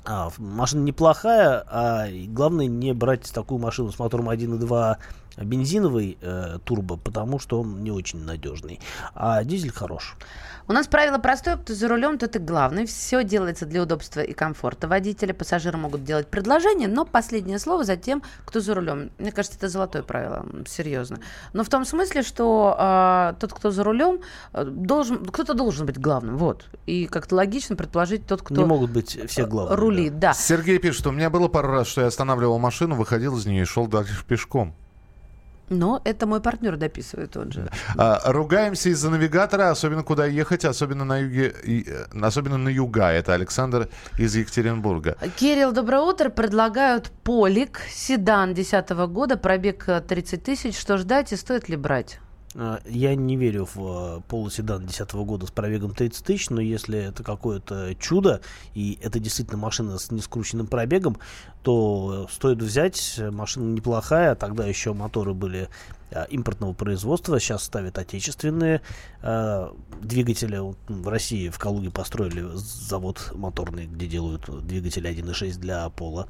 а, 0.06 0.30
машина 0.38 0.84
неплохая, 0.84 1.64
а 1.68 2.08
главное 2.28 2.68
не 2.68 2.94
брать 2.94 3.32
такую 3.32 3.60
машину 3.60 3.92
с 3.92 4.00
мотором 4.00 4.30
1.2 4.30 4.98
бензиновый 5.38 6.18
э, 6.22 6.60
турбо, 6.64 6.98
потому 6.98 7.40
что 7.40 7.62
он 7.62 7.84
не 7.84 7.92
очень 7.92 8.24
надежный. 8.24 8.80
А 9.16 9.44
дизель 9.44 9.72
хорош. 9.72 10.16
У 10.66 10.72
нас 10.72 10.88
правило 10.88 11.18
простое, 11.18 11.58
кто 11.58 11.74
за 11.74 11.90
рулем, 11.90 12.18
тот 12.18 12.38
и 12.38 12.40
главный. 12.40 12.86
Все 12.86 13.24
делается 13.24 13.66
для 13.66 13.82
удобства 13.82 14.22
и 14.22 14.32
комфорта 14.32 14.88
водителя. 14.88 15.34
Пассажиры 15.34 15.78
могут 15.78 16.06
делать 16.06 16.28
предложение, 16.28 16.88
но 16.88 17.04
последнее 17.04 17.60
слово 17.60 17.84
за 17.84 17.98
тем, 17.98 18.24
кто 18.46 18.62
за 18.62 18.74
рулем. 18.74 19.12
Мне 19.18 19.34
кажется, 19.34 19.58
это 19.58 19.68
золотое 19.68 20.04
правило, 20.04 20.46
серьезно. 20.66 21.20
Но 21.52 21.66
в 21.66 21.70
том 21.70 21.84
смысле, 21.84 22.24
что 22.24 22.76
а, 22.78 23.36
тот, 23.40 23.54
кто 23.54 23.72
за 23.72 23.84
рулем, 23.84 24.22
э, 24.54 24.64
должен, 24.64 25.26
кто-то 25.26 25.54
должен 25.54 25.86
быть 25.86 26.00
главным, 26.00 26.38
вот. 26.38 26.66
И 26.86 27.08
как-то 27.08 27.36
логично 27.36 27.76
предположить 27.76 28.26
тот, 28.26 28.42
кто 28.42 28.56
не 28.56 28.64
могут 28.64 28.92
быть 28.92 29.20
все 29.30 29.46
главные. 29.46 29.76
Рулит, 29.84 30.20
да. 30.20 30.34
Сергей 30.34 30.80
пишет, 30.80 31.06
у 31.08 31.12
меня 31.12 31.30
было 31.30 31.48
пару 31.48 31.70
раз, 31.70 31.88
что 31.88 32.02
я 32.02 32.08
останавливал 32.08 32.60
машину, 32.60 32.96
выходил 32.96 33.38
из 33.38 33.46
нее 33.46 33.64
и 33.64 33.66
шел 33.66 33.88
дальше 33.88 34.26
пешком. 34.26 34.76
Но 35.70 36.02
это 36.04 36.28
мой 36.28 36.42
партнер 36.42 36.76
дописывает 36.76 37.38
он 37.38 37.52
же. 37.52 37.70
А, 37.98 38.20
ругаемся 38.26 38.90
из-за 38.90 39.10
навигатора, 39.10 39.72
особенно 39.72 40.04
куда 40.04 40.26
ехать, 40.26 40.66
особенно 40.66 41.06
на 41.06 41.20
юге, 41.20 41.54
и, 41.64 41.86
э, 41.88 42.06
особенно 42.22 42.58
на 42.58 42.70
юга. 42.70 43.12
Это 43.12 43.34
Александр 43.34 43.90
из 44.20 44.36
Екатеринбурга. 44.36 45.18
Кирилл, 45.38 45.72
доброе 45.72 46.02
утро. 46.02 46.30
Предлагают 46.30 47.12
полик, 47.24 47.80
седан 47.90 48.54
2010 48.54 48.90
года, 49.08 49.38
пробег 49.38 49.88
э, 49.88 50.02
30 50.02 50.44
тысяч. 50.44 50.78
Что 50.78 50.98
ждать 50.98 51.32
и 51.32 51.38
стоит 51.38 51.70
ли 51.70 51.78
брать? 51.78 52.20
А, 52.56 52.82
Я 52.86 53.16
не 53.16 53.36
верю 53.36 53.68
в 53.74 54.18
э, 54.18 54.22
полуседан 54.28 54.80
2010 54.80 55.14
года 55.26 55.48
с 55.48 55.52
пробегом 55.52 55.94
30 55.94 56.26
тысяч, 56.26 56.50
но 56.50 56.62
если 56.62 57.00
это 57.00 57.24
какое-то 57.24 57.96
чудо, 58.00 58.42
и 58.74 59.00
это 59.02 59.20
действительно 59.20 59.58
машина 59.58 59.98
с 59.98 60.12
нескрученным 60.12 60.68
пробегом, 60.68 61.18
то 61.64 62.28
э, 62.28 62.32
стоит 62.32 62.62
взять. 62.62 63.20
Машина 63.32 63.74
неплохая, 63.74 64.36
тогда 64.36 64.68
еще 64.68 64.94
моторы 64.94 65.34
были 65.34 65.64
э, 65.64 65.68
импортного 66.22 66.74
производства, 66.74 67.40
сейчас 67.40 67.64
ставят 67.64 67.98
отечественные 67.98 68.82
э, 69.22 69.70
двигатели. 70.02 70.60
В 70.88 71.08
России, 71.08 71.50
в 71.50 71.58
Калуге 71.60 71.90
построили 71.92 72.44
завод 72.54 73.32
моторный, 73.36 73.88
где 73.88 74.08
делают 74.08 74.50
двигатели 74.66 75.10
1.6 75.10 75.58
для 75.60 75.90
пола. 75.90 76.28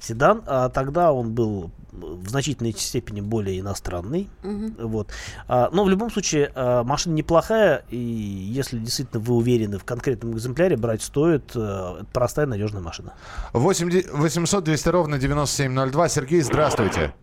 Седан, 0.00 0.42
а 0.46 0.68
тогда 0.68 1.12
он 1.12 1.32
был 1.32 1.70
в 1.92 2.28
значительной 2.28 2.72
степени 2.72 3.20
более 3.22 3.58
иностранный. 3.60 4.28
Вот. 4.42 5.08
А, 5.48 5.70
но 5.72 5.84
в 5.84 5.88
любом 5.88 6.10
случае, 6.10 6.52
а, 6.54 6.84
машина 6.84 7.14
неплохая, 7.14 7.84
и 7.88 7.96
если 7.96 8.78
действительно 8.78 9.20
вы 9.22 9.34
уверены 9.34 9.78
в 9.78 9.84
конкретном 9.84 10.32
экземпляре, 10.34 10.76
брать 10.76 11.02
стоит. 11.02 11.52
а, 11.56 12.04
простая, 12.12 12.46
надежная 12.46 12.82
машина. 12.82 13.14
8 13.54 13.88
де- 13.90 14.06
800 14.12 14.64
200 14.64 14.88
ровно 14.90 15.18
9702. 15.18 16.08
Сергей, 16.10 16.42
здравствуйте. 16.42 17.14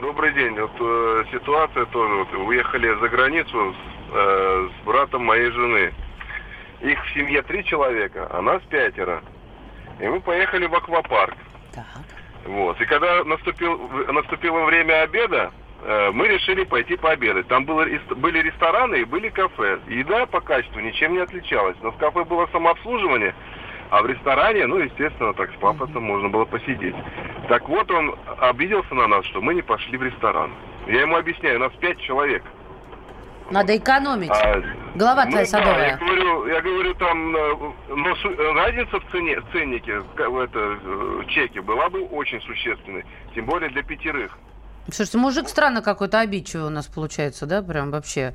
Добрый 0.00 0.32
день. 0.34 0.58
Вот 0.58 0.70
э, 0.80 0.97
ситуация 1.30 1.86
тоже. 1.86 2.14
Вот, 2.14 2.32
уехали 2.46 2.94
за 3.00 3.08
границу 3.08 3.74
с, 3.74 4.14
э, 4.14 4.68
с 4.68 4.84
братом 4.84 5.24
моей 5.24 5.50
жены. 5.50 5.92
Их 6.80 7.04
в 7.04 7.14
семье 7.14 7.42
три 7.42 7.64
человека, 7.64 8.28
а 8.30 8.40
нас 8.40 8.62
пятеро. 8.70 9.22
И 10.00 10.06
мы 10.06 10.20
поехали 10.20 10.66
в 10.66 10.74
аквапарк. 10.74 11.36
Вот. 12.44 12.80
И 12.80 12.84
когда 12.86 13.24
наступил, 13.24 13.78
наступило 14.08 14.64
время 14.64 15.02
обеда, 15.02 15.50
э, 15.82 16.10
мы 16.12 16.28
решили 16.28 16.64
пойти 16.64 16.96
пообедать. 16.96 17.48
Там 17.48 17.64
было, 17.64 17.84
были 18.16 18.38
рестораны 18.40 18.96
и 18.96 19.04
были 19.04 19.28
кафе. 19.28 19.80
Еда 19.88 20.26
по 20.26 20.40
качеству 20.40 20.80
ничем 20.80 21.14
не 21.14 21.18
отличалась. 21.18 21.76
Но 21.82 21.90
в 21.90 21.96
кафе 21.98 22.24
было 22.24 22.48
самообслуживание, 22.52 23.34
а 23.90 24.02
в 24.02 24.06
ресторане, 24.06 24.66
ну, 24.66 24.78
естественно, 24.78 25.34
так 25.34 25.50
с 25.50 25.56
пафосом 25.56 26.04
можно 26.04 26.28
было 26.28 26.44
посидеть. 26.44 26.94
Так 27.48 27.68
вот, 27.68 27.90
он 27.90 28.14
обиделся 28.38 28.94
на 28.94 29.08
нас, 29.08 29.24
что 29.26 29.40
мы 29.40 29.54
не 29.54 29.62
пошли 29.62 29.98
в 29.98 30.02
ресторан. 30.02 30.52
Я 30.88 31.02
ему 31.02 31.16
объясняю, 31.16 31.60
нас 31.60 31.72
пять 31.80 31.98
человек. 32.00 32.42
Надо 33.50 33.76
экономить. 33.76 34.30
А, 34.30 34.62
Голова 34.94 35.24
ну 35.24 35.30
твоя 35.30 35.46
да, 35.46 35.50
садовая. 35.50 35.88
я 35.90 35.96
говорю, 35.96 36.46
я 36.48 36.60
говорю, 36.60 36.94
там 36.94 37.36
э, 37.36 37.54
но 37.96 38.14
су- 38.16 38.36
разница 38.54 39.00
в 39.00 39.10
цене, 39.10 39.40
в 39.40 39.52
ценнике, 39.52 40.00
в 40.00 40.14
ка- 40.14 40.28
в 40.28 40.38
это, 40.38 40.58
э, 40.58 41.22
чеке 41.28 41.62
была 41.62 41.88
бы 41.88 42.02
очень 42.04 42.40
существенной, 42.42 43.06
тем 43.34 43.46
более 43.46 43.70
для 43.70 43.82
пятерых. 43.82 44.36
Слушайте, 44.90 45.18
мужик 45.18 45.48
странно 45.48 45.80
какой-то 45.82 46.20
обидчивый 46.20 46.66
у 46.66 46.70
нас 46.70 46.86
получается, 46.86 47.46
да, 47.46 47.62
прям 47.62 47.90
вообще. 47.90 48.34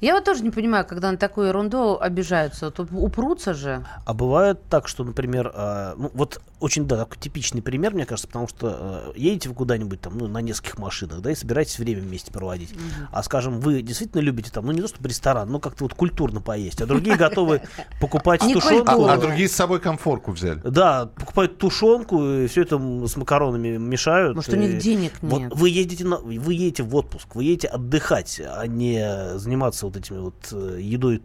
Я 0.00 0.14
вот 0.14 0.24
тоже 0.24 0.44
не 0.44 0.50
понимаю, 0.50 0.84
когда 0.86 1.10
на 1.10 1.16
такую 1.18 1.48
ерунду 1.48 1.98
обижаются. 2.00 2.70
Тут 2.70 2.90
упрутся 2.92 3.52
же. 3.52 3.84
А 4.06 4.14
бывает 4.14 4.60
так, 4.70 4.86
что, 4.86 5.02
например, 5.04 5.50
э, 5.54 5.94
ну 5.96 6.10
вот 6.14 6.40
очень, 6.60 6.86
да, 6.86 6.96
такой 6.96 7.18
типичный 7.18 7.62
пример, 7.62 7.94
мне 7.94 8.04
кажется, 8.06 8.26
потому 8.26 8.48
что 8.48 9.12
э, 9.14 9.18
едете 9.18 9.48
вы 9.48 9.54
куда-нибудь 9.54 10.00
там, 10.00 10.18
ну, 10.18 10.26
на 10.26 10.38
нескольких 10.38 10.78
машинах, 10.78 11.20
да, 11.20 11.30
и 11.30 11.34
собираетесь 11.34 11.78
время 11.78 12.02
вместе 12.02 12.32
проводить. 12.32 12.74
А, 13.12 13.22
скажем, 13.22 13.60
вы 13.60 13.82
действительно 13.82 14.20
любите 14.20 14.50
там, 14.50 14.66
ну, 14.66 14.72
не 14.72 14.80
то 14.80 14.88
чтобы 14.88 15.08
ресторан, 15.08 15.50
но 15.50 15.60
как-то 15.60 15.84
вот 15.84 15.94
культурно 15.94 16.40
поесть, 16.40 16.80
а 16.80 16.86
другие 16.86 17.16
готовы 17.16 17.62
покупать 18.00 18.40
тушенку. 18.40 19.06
А, 19.06 19.14
а 19.14 19.16
другие 19.18 19.48
с 19.48 19.52
собой 19.52 19.80
комфорку 19.80 20.32
взяли. 20.32 20.60
Да, 20.64 21.06
покупают 21.06 21.58
тушенку, 21.58 22.24
и 22.24 22.46
все 22.46 22.62
это 22.62 22.78
с 23.06 23.16
макаронами 23.16 23.76
мешают. 23.76 24.36
Может, 24.36 24.52
у 24.52 24.56
них 24.56 24.78
денег 24.78 25.12
нет. 25.22 25.52
вы 25.54 25.70
едете, 25.70 26.04
на, 26.04 26.18
вы 26.18 26.54
едете 26.54 26.82
в 26.82 26.94
отпуск, 26.94 27.34
вы 27.34 27.44
едете 27.44 27.68
отдыхать, 27.68 28.40
а 28.44 28.66
не 28.66 29.38
заниматься 29.38 29.86
вот 29.86 29.96
этими 29.96 30.18
вот 30.18 30.34
э, 30.52 30.78
едой, 30.80 31.22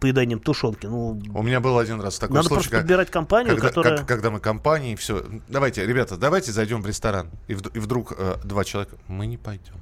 поеданием 0.00 0.40
тушенки. 0.40 0.86
Ну, 0.86 1.20
У 1.34 1.42
меня 1.42 1.60
был 1.60 1.78
один 1.78 2.00
раз 2.00 2.18
такой 2.18 2.34
надо 2.34 2.48
случай, 2.48 2.60
просто 2.62 2.70
как- 2.70 2.80
подбирать 2.82 3.10
компанию, 3.10 3.54
когда, 3.54 3.68
которая... 3.68 3.96
как- 3.98 4.06
когда 4.08 4.30
мы 4.30 4.40
компанией, 4.56 4.96
все. 4.96 5.22
Давайте, 5.48 5.86
ребята, 5.86 6.16
давайте 6.16 6.50
зайдем 6.52 6.82
в 6.82 6.86
ресторан. 6.86 7.30
И, 7.48 7.52
вд- 7.54 7.70
и 7.76 7.78
вдруг 7.78 8.12
э, 8.16 8.36
два 8.44 8.64
человека, 8.64 8.96
мы 9.06 9.26
не 9.26 9.36
пойдем. 9.36 9.74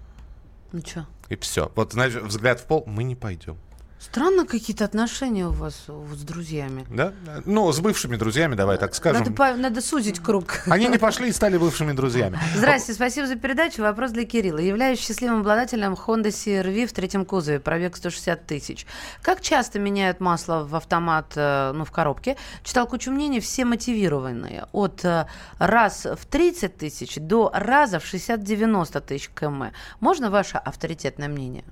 Ну 0.73 0.81
что? 0.81 1.07
И 1.28 1.37
все. 1.37 1.71
Вот, 1.76 1.93
знаешь, 1.93 2.14
взгляд 2.14 2.59
в 2.61 2.64
пол, 2.66 2.83
мы 2.87 3.04
не 3.04 3.14
пойдем. 3.14 3.57
Странно 4.04 4.44
какие-то 4.44 4.84
отношения 4.84 5.46
у 5.46 5.50
вас 5.50 5.87
с 5.87 6.23
друзьями. 6.23 6.84
Да? 6.90 7.14
Ну, 7.46 7.73
с 7.73 7.80
бывшими 7.80 8.16
друзьями, 8.16 8.54
давай 8.54 8.76
так 8.76 8.94
скажем. 8.94 9.34
Надо, 9.37 9.56
надо 9.56 9.80
сузить 9.80 10.20
круг. 10.20 10.61
Они 10.66 10.88
не 10.88 10.99
пошли 10.99 11.30
и 11.30 11.32
стали 11.32 11.56
бывшими 11.56 11.92
друзьями. 11.92 12.38
Здрасте, 12.54 12.92
спасибо 12.92 13.26
за 13.26 13.37
передачу. 13.37 13.80
Вопрос 13.80 14.11
для 14.11 14.26
Кирилла. 14.26 14.58
Являюсь 14.58 15.00
счастливым 15.00 15.40
обладателем 15.40 15.94
Honda 15.94 16.26
CR-V 16.26 16.87
в 16.87 16.92
третьем 16.92 17.25
кузове, 17.25 17.61
пробег 17.61 17.96
160 17.96 18.46
тысяч. 18.46 18.87
Как 19.23 19.40
часто 19.40 19.78
меняют 19.78 20.20
масло 20.20 20.64
в 20.68 20.76
автомат, 20.76 21.32
э, 21.34 21.73
ну, 21.75 21.87
в 21.87 21.90
коробке? 21.90 22.37
Читал 22.62 22.87
кучу 22.87 23.11
мнений, 23.11 23.40
все 23.40 23.64
мотивированные. 23.64 24.66
От 24.73 25.02
э, 25.04 25.26
раз 25.58 26.04
в 26.04 26.26
30 26.26 26.76
тысяч 26.76 27.16
до 27.16 27.50
раза 27.54 28.00
в 28.00 28.04
60-90 28.04 29.00
тысяч 29.00 29.30
км. 29.30 29.73
Можно 30.00 30.30
ваше 30.30 30.58
авторитетное 30.58 31.28
мнение? 31.28 31.64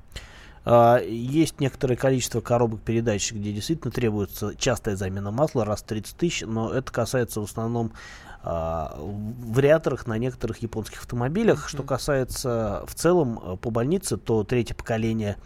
А, 0.64 0.98
Есть 0.98 1.60
некоторое 1.60 1.96
количество 1.96 2.40
коробок 2.40 2.82
передач, 2.82 3.32
где 3.32 3.52
действительно 3.52 3.90
требуется 3.90 4.54
частая 4.56 4.96
замена 4.96 5.30
масла, 5.30 5.64
раз 5.64 5.82
в 5.82 5.86
30 5.86 6.16
тысяч, 6.16 6.42
но 6.46 6.72
это 6.72 6.92
касается 6.92 7.40
в 7.40 7.44
основном 7.44 7.92
а, 8.44 8.96
вариаторах 8.98 10.06
на 10.06 10.18
некоторых 10.18 10.58
японских 10.58 11.00
автомобилях. 11.00 11.68
Что 11.68 11.82
касается 11.82 12.84
в 12.86 12.94
целом 12.94 13.38
э, 13.38 13.56
по 13.56 13.70
больнице, 13.70 14.16
то 14.16 14.42
третье 14.42 14.74
поколение 14.74 15.36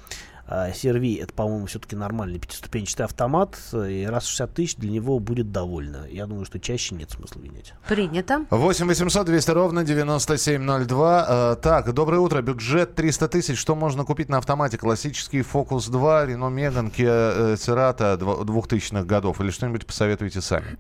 CR-V 0.49 1.23
это, 1.23 1.33
по-моему, 1.33 1.67
все-таки 1.67 1.97
нормальный 1.97 2.39
пятиступенчатый 2.39 3.05
автомат, 3.05 3.59
и 3.73 4.07
раз 4.09 4.25
в 4.25 4.29
60 4.29 4.55
тысяч 4.55 4.77
для 4.77 4.91
него 4.91 5.19
будет 5.19 5.51
довольно. 5.51 6.07
Я 6.09 6.27
думаю, 6.27 6.45
что 6.45 6.61
чаще 6.61 6.95
нет 6.95 7.11
смысла 7.11 7.41
менять. 7.41 7.75
Принято. 7.89 8.47
8 8.51 8.87
800 8.87 9.27
200 9.27 9.51
ровно 9.51 9.85
9702. 9.85 11.27
Э, 11.29 11.57
так, 11.61 11.93
доброе 11.93 12.19
утро. 12.21 12.43
Бюджет 12.43 12.95
300 12.95 13.29
тысяч. 13.29 13.59
Что 13.59 13.75
можно 13.75 14.05
купить 14.05 14.29
на 14.29 14.39
автомате? 14.39 14.79
Классический 14.79 15.41
Focus 15.41 15.91
2, 15.91 16.27
Renault 16.27 16.55
Megane, 16.55 16.93
Kia 16.95 17.55
э, 17.55 17.55
Cerato 17.55 18.17
дво- 18.19 18.45
2000-х 18.45 19.05
годов. 19.05 19.41
Или 19.41 19.51
что-нибудь 19.51 19.87
посоветуйте 19.87 20.41
сами. 20.41 20.77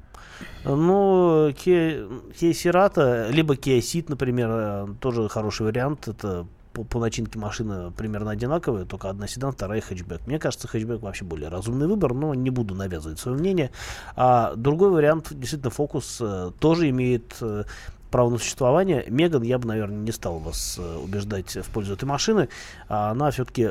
Ну, 0.65 1.49
Kia, 1.51 2.33
Kia 2.39 2.51
Cerato, 2.53 3.31
либо 3.31 3.55
Kia 3.55 3.79
Ceed, 3.79 4.07
например, 4.09 4.49
э, 4.53 4.87
тоже 5.01 5.29
хороший 5.29 5.67
вариант. 5.67 6.09
Это 6.09 6.47
по, 6.77 6.85
по 6.85 7.01
начинке 7.01 7.39
машины 7.39 7.91
примерно 7.91 8.31
одинаковые, 8.33 8.85
только 8.85 9.09
одна 9.09 9.27
седан, 9.27 9.53
вторая 9.53 9.81
хэтчбэк. 9.81 10.27
Мне 10.27 10.39
кажется, 10.39 10.69
хэтчбэк 10.69 11.01
вообще 11.01 11.25
более 11.25 11.49
разумный 11.49 11.87
выбор, 11.87 12.13
но 12.13 12.35
не 12.35 12.51
буду 12.51 12.75
навязывать 12.75 13.19
свое 13.19 13.39
мнение. 13.39 13.71
А 14.15 14.55
другой 14.57 14.91
вариант, 14.91 15.29
действительно, 15.31 15.71
Focus 15.71 16.19
э, 16.21 16.53
тоже 16.59 16.91
имеет 16.91 17.35
э, 17.41 17.65
право 18.11 18.29
на 18.29 18.39
существование. 18.39 19.05
Меган 19.09 19.43
я 19.43 19.59
бы, 19.59 19.67
наверное, 19.67 19.99
не 19.99 20.13
стал 20.13 20.39
вас 20.39 20.77
э, 20.79 20.97
убеждать 20.97 21.57
в 21.57 21.71
пользу 21.71 21.95
этой 21.95 22.05
машины. 22.05 22.51
А 22.89 23.11
она 23.13 23.31
все-таки 23.31 23.71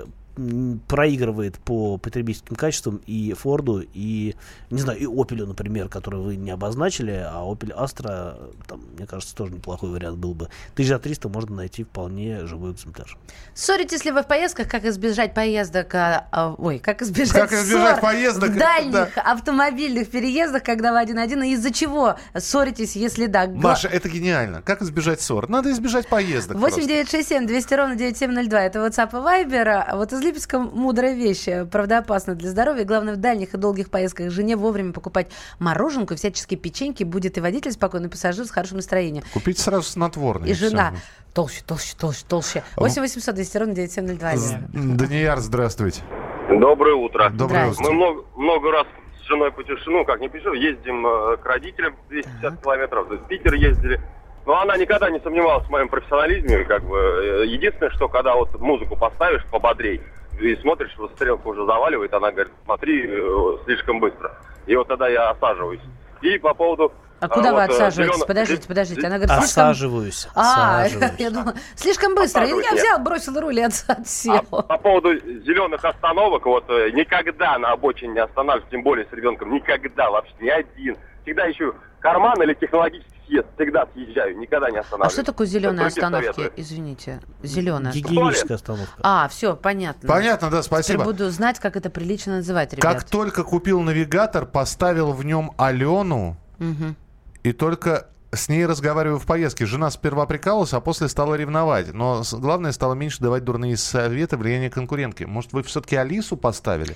проигрывает 0.88 1.58
по 1.60 1.98
потребительским 1.98 2.56
качествам 2.56 3.02
и 3.06 3.34
Форду, 3.34 3.84
и, 3.94 4.36
не 4.70 4.80
знаю, 4.80 5.00
и 5.00 5.06
Опелю, 5.06 5.48
например, 5.48 5.90
который 5.90 6.20
вы 6.20 6.36
не 6.36 6.52
обозначили, 6.52 7.12
а 7.12 7.44
Opel 7.44 7.76
Astra, 7.78 8.54
там, 8.68 8.82
мне 8.98 9.08
кажется, 9.08 9.36
тоже 9.36 9.54
неплохой 9.54 9.90
вариант 9.90 10.18
был 10.18 10.34
бы. 10.34 10.50
Тысяч 10.76 10.90
за 10.90 11.00
300 11.00 11.30
можно 11.30 11.56
найти 11.56 11.84
вполне 11.84 12.46
живой 12.46 12.72
экземпляр. 12.72 13.18
Ссоритесь 13.54 14.04
ли 14.06 14.12
вы 14.12 14.24
в 14.24 14.28
поездках, 14.28 14.70
как 14.70 14.86
избежать 14.86 15.34
поездок, 15.34 15.94
а, 15.96 16.28
а, 16.32 16.54
ой, 16.58 16.80
как 16.80 17.02
избежать, 17.02 17.34
Как 17.34 17.54
избежать 17.54 17.96
ссор 17.96 18.02
поездок, 18.02 18.50
в 18.50 18.58
дальних 18.58 18.92
да. 19.16 19.22
автомобильных 19.24 20.10
переездах, 20.10 20.64
когда 20.64 20.92
вы 20.92 21.00
один-один, 21.00 21.44
и 21.44 21.54
из-за 21.54 21.72
чего 21.72 22.18
ссоритесь, 22.38 22.96
если 22.96 23.28
да? 23.28 23.48
Маша, 23.48 23.88
это 23.88 24.10
гениально. 24.10 24.62
Как 24.62 24.82
избежать 24.82 25.22
ссор? 25.22 25.50
Надо 25.50 25.72
избежать 25.72 26.08
поездок. 26.08 26.58
8 26.58 26.76
просто. 26.76 26.90
9 26.90 27.10
6 27.10 27.28
7 27.28 27.48
200 27.48 27.74
ровно 27.74 27.96
9702. 27.96 28.64
Это 28.64 28.80
WhatsApp 28.80 29.10
и 29.10 29.46
Viber. 29.46 29.84
А 29.88 29.96
Вот 29.96 30.14
из 30.14 30.22
Липецка 30.26 30.60
мудрая 30.60 31.14
вещь. 31.14 31.48
э, 31.48 31.66
Правдоопасна 31.66 32.36
для 32.36 32.50
здоровья. 32.50 32.84
Главное, 32.84 33.14
в 33.14 33.18
дальних 33.18 33.54
и 33.54 33.58
долгих 33.58 33.90
поездках 33.90 34.32
жене 34.32 34.56
вовремя 34.56 34.92
покупать 34.92 35.28
мороженку, 35.60 36.16
всяческие 36.16 36.60
печеньки. 36.60 37.04
Будет 37.04 37.38
и 37.38 37.42
водитель 37.42 37.72
спокойный, 37.72 38.08
и 38.08 38.12
пассажир 38.12 38.46
с 38.46 38.52
хорошим 38.52 38.78
настроением. 38.78 39.24
Купить 39.34 39.60
сразу 39.60 39.84
снотворное. 39.84 40.50
И 40.50 40.54
жена 40.54 40.94
толще, 41.34 41.62
толще, 41.66 41.96
толще, 42.00 42.26
толще. 42.28 42.64
8 42.76 43.02
800 43.02 43.36
200 43.36 43.58
ровно 43.58 43.74
9702. 43.76 44.36
З- 44.38 44.58
Данияр, 44.74 45.40
здравствуйте. 45.40 46.02
Доброе 46.50 46.96
утро. 46.96 47.30
Доброе 47.30 47.70
утро. 47.72 47.84
Мы 47.84 47.94
много, 47.94 48.24
много 48.36 48.72
раз 48.72 48.88
с 49.22 49.28
женой 49.28 49.52
путешествуем, 49.52 50.00
ну 50.00 50.06
как 50.06 50.20
не 50.22 50.28
путешествуем, 50.30 50.62
ездим 50.62 51.06
э, 51.06 51.38
к 51.38 51.46
родителям 51.46 51.96
250 52.10 52.62
километров, 52.62 53.08
то 53.08 53.14
есть 53.14 53.26
в 53.26 53.28
Питер 53.28 53.54
ездили. 53.56 54.00
Но 54.46 54.60
она 54.62 54.78
никогда 54.78 55.10
не 55.10 55.20
сомневалась 55.20 55.66
в 55.66 55.70
моем 55.72 55.90
профессионализме, 55.90 56.64
как 56.66 56.84
бы. 56.84 56.98
э, 56.98 57.46
Единственное, 57.48 57.90
что 57.92 58.08
когда 58.08 58.36
вот 58.36 58.54
музыку 58.60 58.96
поставишь 58.96 59.44
пободрей, 59.52 60.02
и 60.40 60.56
смотришь, 60.58 60.92
что 60.92 61.08
стрелка 61.10 61.48
уже 61.48 61.66
заваливает, 61.66 62.14
она 62.14 62.30
говорит, 62.32 62.52
смотри, 62.66 63.06
э, 63.08 63.58
слишком 63.66 64.00
быстро. 64.00 64.38
И 64.68 64.76
вот 64.76 64.88
тогда 64.88 65.08
я 65.08 65.30
осаживаюсь. 65.30 65.80
И 66.22 66.38
по 66.38 66.54
поводу... 66.54 66.92
А 67.22 67.30
куда 67.30 67.50
э, 67.50 67.54
вы 67.54 67.62
вот, 67.62 67.70
э, 67.70 67.74
отсаживаетесь? 67.74 68.16
зелено- 68.18 68.28
Подождите, 68.28 68.68
подождите. 68.68 69.08
Она 69.08 69.16
говорит, 69.18 69.30
слишком... 69.30 69.64
Осаживаюсь. 69.64 70.28
А, 70.36 70.82
осаживаюсь. 70.84 71.14
я 71.20 71.30
думала, 71.32 71.54
слишком 71.76 72.16
быстро. 72.16 72.46
Я 72.46 72.74
взял, 72.74 73.00
бросил 73.00 73.40
руль 73.40 73.60
и 73.60 73.64
отс- 73.64 73.86
А 73.88 73.94
отсел. 73.94 74.42
по 74.44 74.78
поводу 74.78 75.14
зеленых 75.18 75.84
остановок, 75.86 76.46
вот 76.46 76.68
никогда 76.94 77.58
на 77.58 77.72
обочине 77.72 78.14
не 78.14 78.20
останавливаюсь, 78.20 78.70
тем 78.70 78.84
более 78.84 79.06
с 79.10 79.14
ребенком, 79.14 79.54
никогда 79.54 80.12
вообще, 80.12 80.34
ни 80.42 80.50
один. 80.50 80.98
Всегда 81.24 81.50
ищу 81.50 81.74
карман 82.06 82.40
или 82.44 82.54
технологический 82.54 83.12
съезд, 83.28 83.48
всегда 83.56 83.88
съезжаю, 83.94 84.38
никогда 84.38 84.70
не 84.70 84.78
А 84.78 84.82
останавливаюсь. 84.82 85.14
что 85.14 85.24
такое 85.24 85.48
зеленые 85.48 85.88
Другим 85.88 85.88
остановки? 86.04 86.26
советую. 86.26 86.52
Извините. 86.56 87.20
Зеленая. 87.42 87.92
Гигиеническая 87.94 88.56
остановка. 88.56 88.94
А, 89.02 89.28
все, 89.28 89.56
понятно. 89.56 90.08
Понятно, 90.08 90.50
да, 90.52 90.62
Теперь 90.62 90.68
спасибо. 90.84 91.04
буду 91.04 91.30
знать, 91.32 91.60
как 91.60 91.76
это 91.76 91.90
прилично 91.90 92.36
называть, 92.38 92.74
ребят. 92.74 92.84
Как 92.84 93.04
только 93.04 93.44
купил 93.44 93.82
навигатор, 93.82 94.46
поставил 94.46 95.12
в 95.14 95.26
нем 95.26 95.52
Алену 95.58 96.38
Мгм. 96.60 96.96
и 97.44 97.52
только 97.54 98.08
с 98.32 98.50
ней 98.50 98.66
разговариваю 98.66 99.18
в 99.18 99.26
поездке. 99.26 99.66
Жена 99.66 99.90
сперва 99.90 100.26
прикалывалась, 100.26 100.74
а 100.74 100.80
после 100.82 101.08
стала 101.08 101.36
ревновать. 101.36 101.94
Но 101.94 102.22
главное, 102.34 102.72
стало 102.74 102.94
меньше 102.94 103.22
давать 103.22 103.44
дурные 103.46 103.78
советы, 103.78 104.36
влияние 104.38 104.70
конкурентки. 104.70 105.24
Может, 105.24 105.54
вы 105.54 105.64
все-таки 105.64 105.96
Алису 105.96 106.36
поставили? 106.38 106.96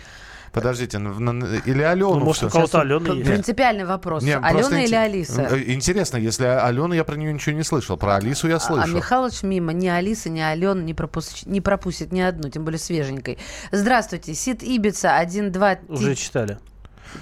Подождите, 0.52 0.98
н- 0.98 1.28
н- 1.30 1.62
или 1.66 1.82
Алену? 1.82 2.16
Ну, 2.16 2.26
может, 2.26 2.44
у 2.44 2.50
кого-то 2.50 2.82
Алена 2.82 3.14
есть. 3.14 3.30
Принципиальный 3.30 3.86
вопрос. 3.86 4.24
Не, 4.24 4.40
просто 4.40 4.68
Алена 4.76 4.84
или 4.84 4.96
Алиса? 4.96 5.42
Э, 5.52 5.64
Интересно, 5.74 6.18
если 6.18 6.46
Алена, 6.46 6.96
я 6.96 7.04
про 7.04 7.16
нее 7.16 7.34
ничего 7.34 7.56
не 7.56 7.64
слышал. 7.64 7.98
Про 7.98 8.16
Алису 8.16 8.48
я 8.48 8.56
А 8.58 8.60
слышал. 8.60 8.96
Михалыч 8.96 9.44
мимо 9.44 9.74
ни 9.74 9.88
Алиса, 9.88 10.30
ни 10.30 10.40
Алена 10.40 10.82
не, 10.82 10.94
пропуск- 10.94 11.48
не 11.48 11.62
пропустит 11.62 12.12
ни 12.12 12.22
одну, 12.22 12.50
тем 12.50 12.66
более 12.66 12.80
свеженькой. 12.80 13.38
Здравствуйте, 13.72 14.34
Сид 14.34 14.64
Ибица, 14.64 15.18
1, 15.18 15.52
2... 15.52 15.78
Уже 15.90 16.16
читали. 16.16 16.58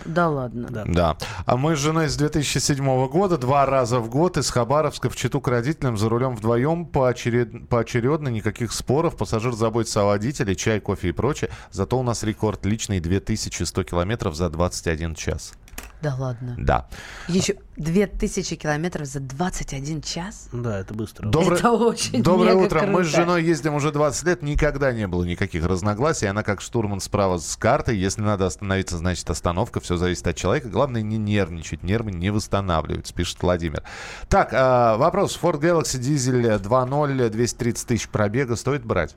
Да 0.05 0.29
ладно. 0.29 0.67
Да. 0.69 0.85
Да. 0.85 1.17
А 1.45 1.57
мы 1.57 1.75
с 1.75 1.79
женой 1.79 2.09
с 2.09 2.15
2007 2.15 3.07
года 3.07 3.37
два 3.37 3.65
раза 3.65 3.99
в 3.99 4.09
год 4.09 4.37
из 4.37 4.49
Хабаровска 4.49 5.09
в 5.09 5.15
Читу 5.15 5.41
к 5.41 5.47
родителям 5.47 5.97
за 5.97 6.09
рулем 6.09 6.35
вдвоем 6.35 6.85
поочеред... 6.85 7.67
поочередно, 7.69 8.29
никаких 8.29 8.71
споров. 8.71 9.15
Пассажир 9.17 9.53
заботится 9.53 10.01
о 10.01 10.05
водителе, 10.05 10.55
чай, 10.55 10.79
кофе 10.79 11.09
и 11.09 11.11
прочее. 11.11 11.49
Зато 11.71 11.97
у 11.99 12.03
нас 12.03 12.23
рекорд 12.23 12.65
личный 12.65 12.99
2100 12.99 13.83
километров 13.83 14.35
за 14.35 14.49
21 14.49 15.15
час. 15.15 15.53
Да 16.01 16.15
ладно. 16.15 16.55
Да. 16.59 16.87
Еще 17.27 17.55
2000 17.77 18.55
километров 18.55 19.07
за 19.07 19.19
21 19.19 20.01
час? 20.03 20.47
Да, 20.53 20.79
это 20.79 20.93
быстро. 20.93 21.27
Доброе, 21.27 21.57
Это 21.57 21.71
очень 21.71 22.21
Доброе 22.21 22.53
утро. 22.53 22.81
Мы 22.81 23.03
с 23.03 23.07
круто. 23.07 23.21
женой 23.23 23.43
ездим 23.43 23.73
уже 23.73 23.91
20 23.91 24.23
лет. 24.25 24.41
Никогда 24.43 24.91
не 24.93 25.07
было 25.07 25.23
никаких 25.23 25.65
разногласий. 25.65 26.27
Она 26.27 26.43
как 26.43 26.61
штурман 26.61 26.99
справа 26.99 27.39
с 27.39 27.55
картой. 27.57 27.97
Если 27.97 28.21
надо 28.21 28.45
остановиться, 28.45 28.97
значит 28.97 29.27
остановка. 29.29 29.79
Все 29.79 29.97
зависит 29.97 30.27
от 30.27 30.35
человека. 30.35 30.69
Главное 30.69 31.01
не 31.01 31.17
нервничать. 31.17 31.81
Нервы 31.81 32.11
не 32.11 32.29
восстанавливаются, 32.29 33.13
пишет 33.13 33.41
Владимир. 33.41 33.81
Так, 34.29 34.49
а, 34.53 34.97
вопрос. 34.97 35.37
Ford 35.41 35.59
Galaxy 35.59 35.97
дизель 35.97 36.45
2.0, 36.45 37.29
230 37.29 37.87
тысяч 37.87 38.07
пробега. 38.09 38.55
Стоит 38.55 38.85
брать? 38.85 39.15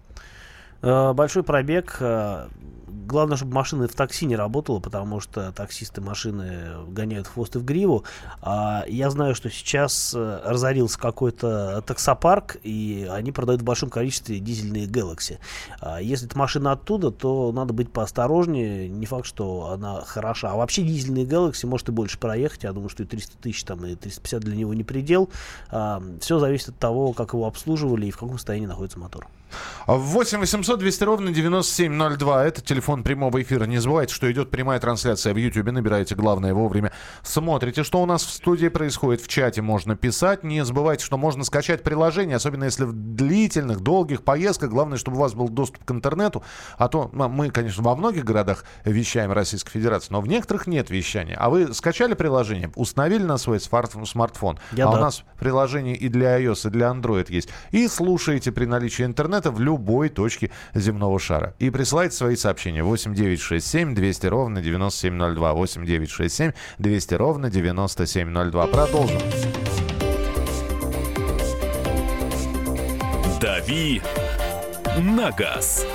Э, 0.82 1.12
Большой 1.12 1.42
пробег. 1.42 1.98
Главное, 3.06 3.36
чтобы 3.36 3.54
машина 3.54 3.88
в 3.88 3.94
такси 3.94 4.26
не 4.26 4.36
работала, 4.36 4.80
потому 4.80 5.20
что 5.20 5.52
таксисты 5.52 6.00
машины 6.00 6.86
гоняют 6.88 7.26
в 7.26 7.34
хвост 7.34 7.56
и 7.56 7.58
в 7.58 7.64
гриву. 7.64 8.04
А 8.42 8.84
я 8.86 9.10
знаю, 9.10 9.34
что 9.34 9.50
сейчас 9.50 10.14
э, 10.14 10.40
разорился 10.44 10.98
какой-то 10.98 11.82
таксопарк, 11.86 12.56
и 12.62 13.08
они 13.10 13.32
продают 13.32 13.62
в 13.62 13.64
большом 13.64 13.90
количестве 13.90 14.38
дизельные 14.38 14.86
Galaxy. 14.86 15.38
А 15.80 16.00
если 16.00 16.26
это 16.26 16.38
машина 16.38 16.72
оттуда, 16.72 17.10
то 17.10 17.52
надо 17.52 17.72
быть 17.72 17.92
поосторожнее. 17.92 18.88
Не 18.88 19.06
факт, 19.06 19.26
что 19.26 19.70
она 19.72 20.02
хороша. 20.02 20.52
А 20.52 20.56
вообще 20.56 20.82
дизельные 20.82 21.24
Galaxy 21.24 21.66
может 21.66 21.88
и 21.88 21.92
больше 21.92 22.18
проехать. 22.18 22.64
Я 22.64 22.72
думаю, 22.72 22.88
что 22.88 23.02
и 23.02 23.06
300 23.06 23.38
тысяч 23.38 23.64
там, 23.64 23.84
и 23.86 23.94
350 23.94 24.40
для 24.42 24.56
него 24.56 24.74
не 24.74 24.84
предел. 24.84 25.30
А, 25.70 26.02
все 26.20 26.38
зависит 26.38 26.70
от 26.70 26.78
того, 26.78 27.12
как 27.12 27.32
его 27.32 27.46
обслуживали 27.46 28.06
и 28.06 28.10
в 28.10 28.16
каком 28.16 28.36
состоянии 28.36 28.66
находится 28.66 28.98
мотор. 28.98 29.26
8 29.86 30.38
800 30.38 30.78
200 30.78 31.04
ровно 31.04 31.30
9702. 31.32 32.44
Это 32.44 32.60
телефон 32.60 33.02
прямого 33.02 33.42
эфира. 33.42 33.64
Не 33.64 33.78
забывайте, 33.78 34.14
что 34.14 34.30
идет 34.30 34.50
прямая 34.50 34.80
трансляция 34.80 35.34
в 35.34 35.36
YouTube. 35.36 35.70
Набираете 35.70 36.14
главное 36.14 36.54
вовремя. 36.54 36.92
Смотрите, 37.22 37.82
что 37.84 38.02
у 38.02 38.06
нас 38.06 38.24
в 38.24 38.30
студии 38.30 38.68
происходит. 38.68 39.22
В 39.22 39.28
чате 39.28 39.62
можно 39.62 39.96
писать. 39.96 40.44
Не 40.44 40.64
забывайте, 40.64 41.04
что 41.04 41.18
можно 41.18 41.44
скачать 41.44 41.82
приложение, 41.82 42.36
особенно 42.36 42.64
если 42.64 42.84
в 42.84 42.92
длительных, 42.92 43.80
долгих 43.80 44.22
поездках. 44.22 44.70
Главное, 44.70 44.98
чтобы 44.98 45.16
у 45.16 45.20
вас 45.20 45.34
был 45.34 45.48
доступ 45.48 45.84
к 45.84 45.90
интернету. 45.90 46.42
А 46.76 46.88
то 46.88 47.10
ну, 47.12 47.28
мы, 47.28 47.50
конечно, 47.50 47.82
во 47.82 47.96
многих 47.96 48.24
городах 48.24 48.64
вещаем 48.84 49.32
Российской 49.32 49.72
Федерации, 49.72 50.12
но 50.12 50.20
в 50.20 50.28
некоторых 50.28 50.66
нет 50.66 50.90
вещания. 50.90 51.36
А 51.36 51.50
вы 51.50 51.72
скачали 51.74 52.14
приложение, 52.14 52.70
установили 52.76 53.22
на 53.22 53.38
свой 53.38 53.60
смартфон. 53.60 54.58
Я 54.72 54.88
а 54.88 54.92
да. 54.92 54.98
у 54.98 55.00
нас 55.00 55.24
приложение 55.38 55.96
и 55.96 56.08
для 56.08 56.40
iOS, 56.40 56.68
и 56.68 56.70
для 56.70 56.88
Android 56.88 57.26
есть. 57.28 57.48
И 57.70 57.88
слушаете 57.88 58.52
при 58.52 58.66
наличии 58.66 59.04
интернета 59.04 59.39
интернета 59.40 59.50
в 59.50 59.60
любой 59.60 60.08
точке 60.08 60.50
земного 60.74 61.18
шара. 61.18 61.54
И 61.58 61.70
присылайте 61.70 62.16
свои 62.16 62.36
сообщения 62.36 62.82
8967 62.82 63.94
200 63.94 64.26
ровно 64.26 64.62
9702. 64.62 65.52
8967 65.52 66.52
200 66.78 67.14
ровно 67.14 67.50
9702. 67.50 68.66
Продолжим. 68.66 69.20
«Дави 73.40 74.02
на 74.98 75.30
газ». 75.30 75.86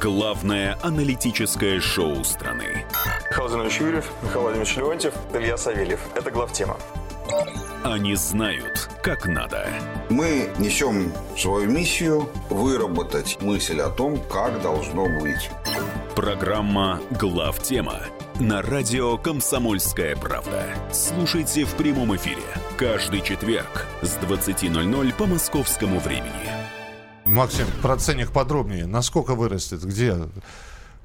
Главное 0.00 0.78
аналитическое 0.82 1.80
шоу 1.80 2.22
страны. 2.24 2.84
Михаил 3.30 3.64
Юрьев, 3.64 4.10
Михаил 4.22 4.42
Владимирович 4.42 4.76
Леонтьев, 4.76 5.14
Илья 5.34 5.56
Савельев. 5.56 6.00
Это 6.14 6.30
главтема. 6.30 6.76
Они 7.84 8.16
знают, 8.16 8.90
как 9.02 9.26
надо. 9.26 9.68
Мы 10.10 10.50
несем 10.58 11.12
свою 11.36 11.70
миссию 11.70 12.28
выработать 12.50 13.40
мысль 13.40 13.80
о 13.80 13.88
том, 13.88 14.18
как 14.28 14.60
должно 14.60 15.06
быть. 15.20 15.50
Программа 16.16 17.00
«Главтема» 17.12 18.00
на 18.40 18.62
радио 18.62 19.16
«Комсомольская 19.16 20.16
правда». 20.16 20.64
Слушайте 20.92 21.64
в 21.64 21.74
прямом 21.74 22.16
эфире 22.16 22.42
каждый 22.76 23.20
четверг 23.20 23.86
с 24.02 24.16
20.00 24.16 25.14
по 25.14 25.26
московскому 25.26 26.00
времени. 26.00 26.50
Максим, 27.24 27.66
про 27.80 27.96
ценник 27.96 28.32
подробнее. 28.32 28.86
Насколько 28.86 29.34
вырастет? 29.34 29.84
Где? 29.84 30.16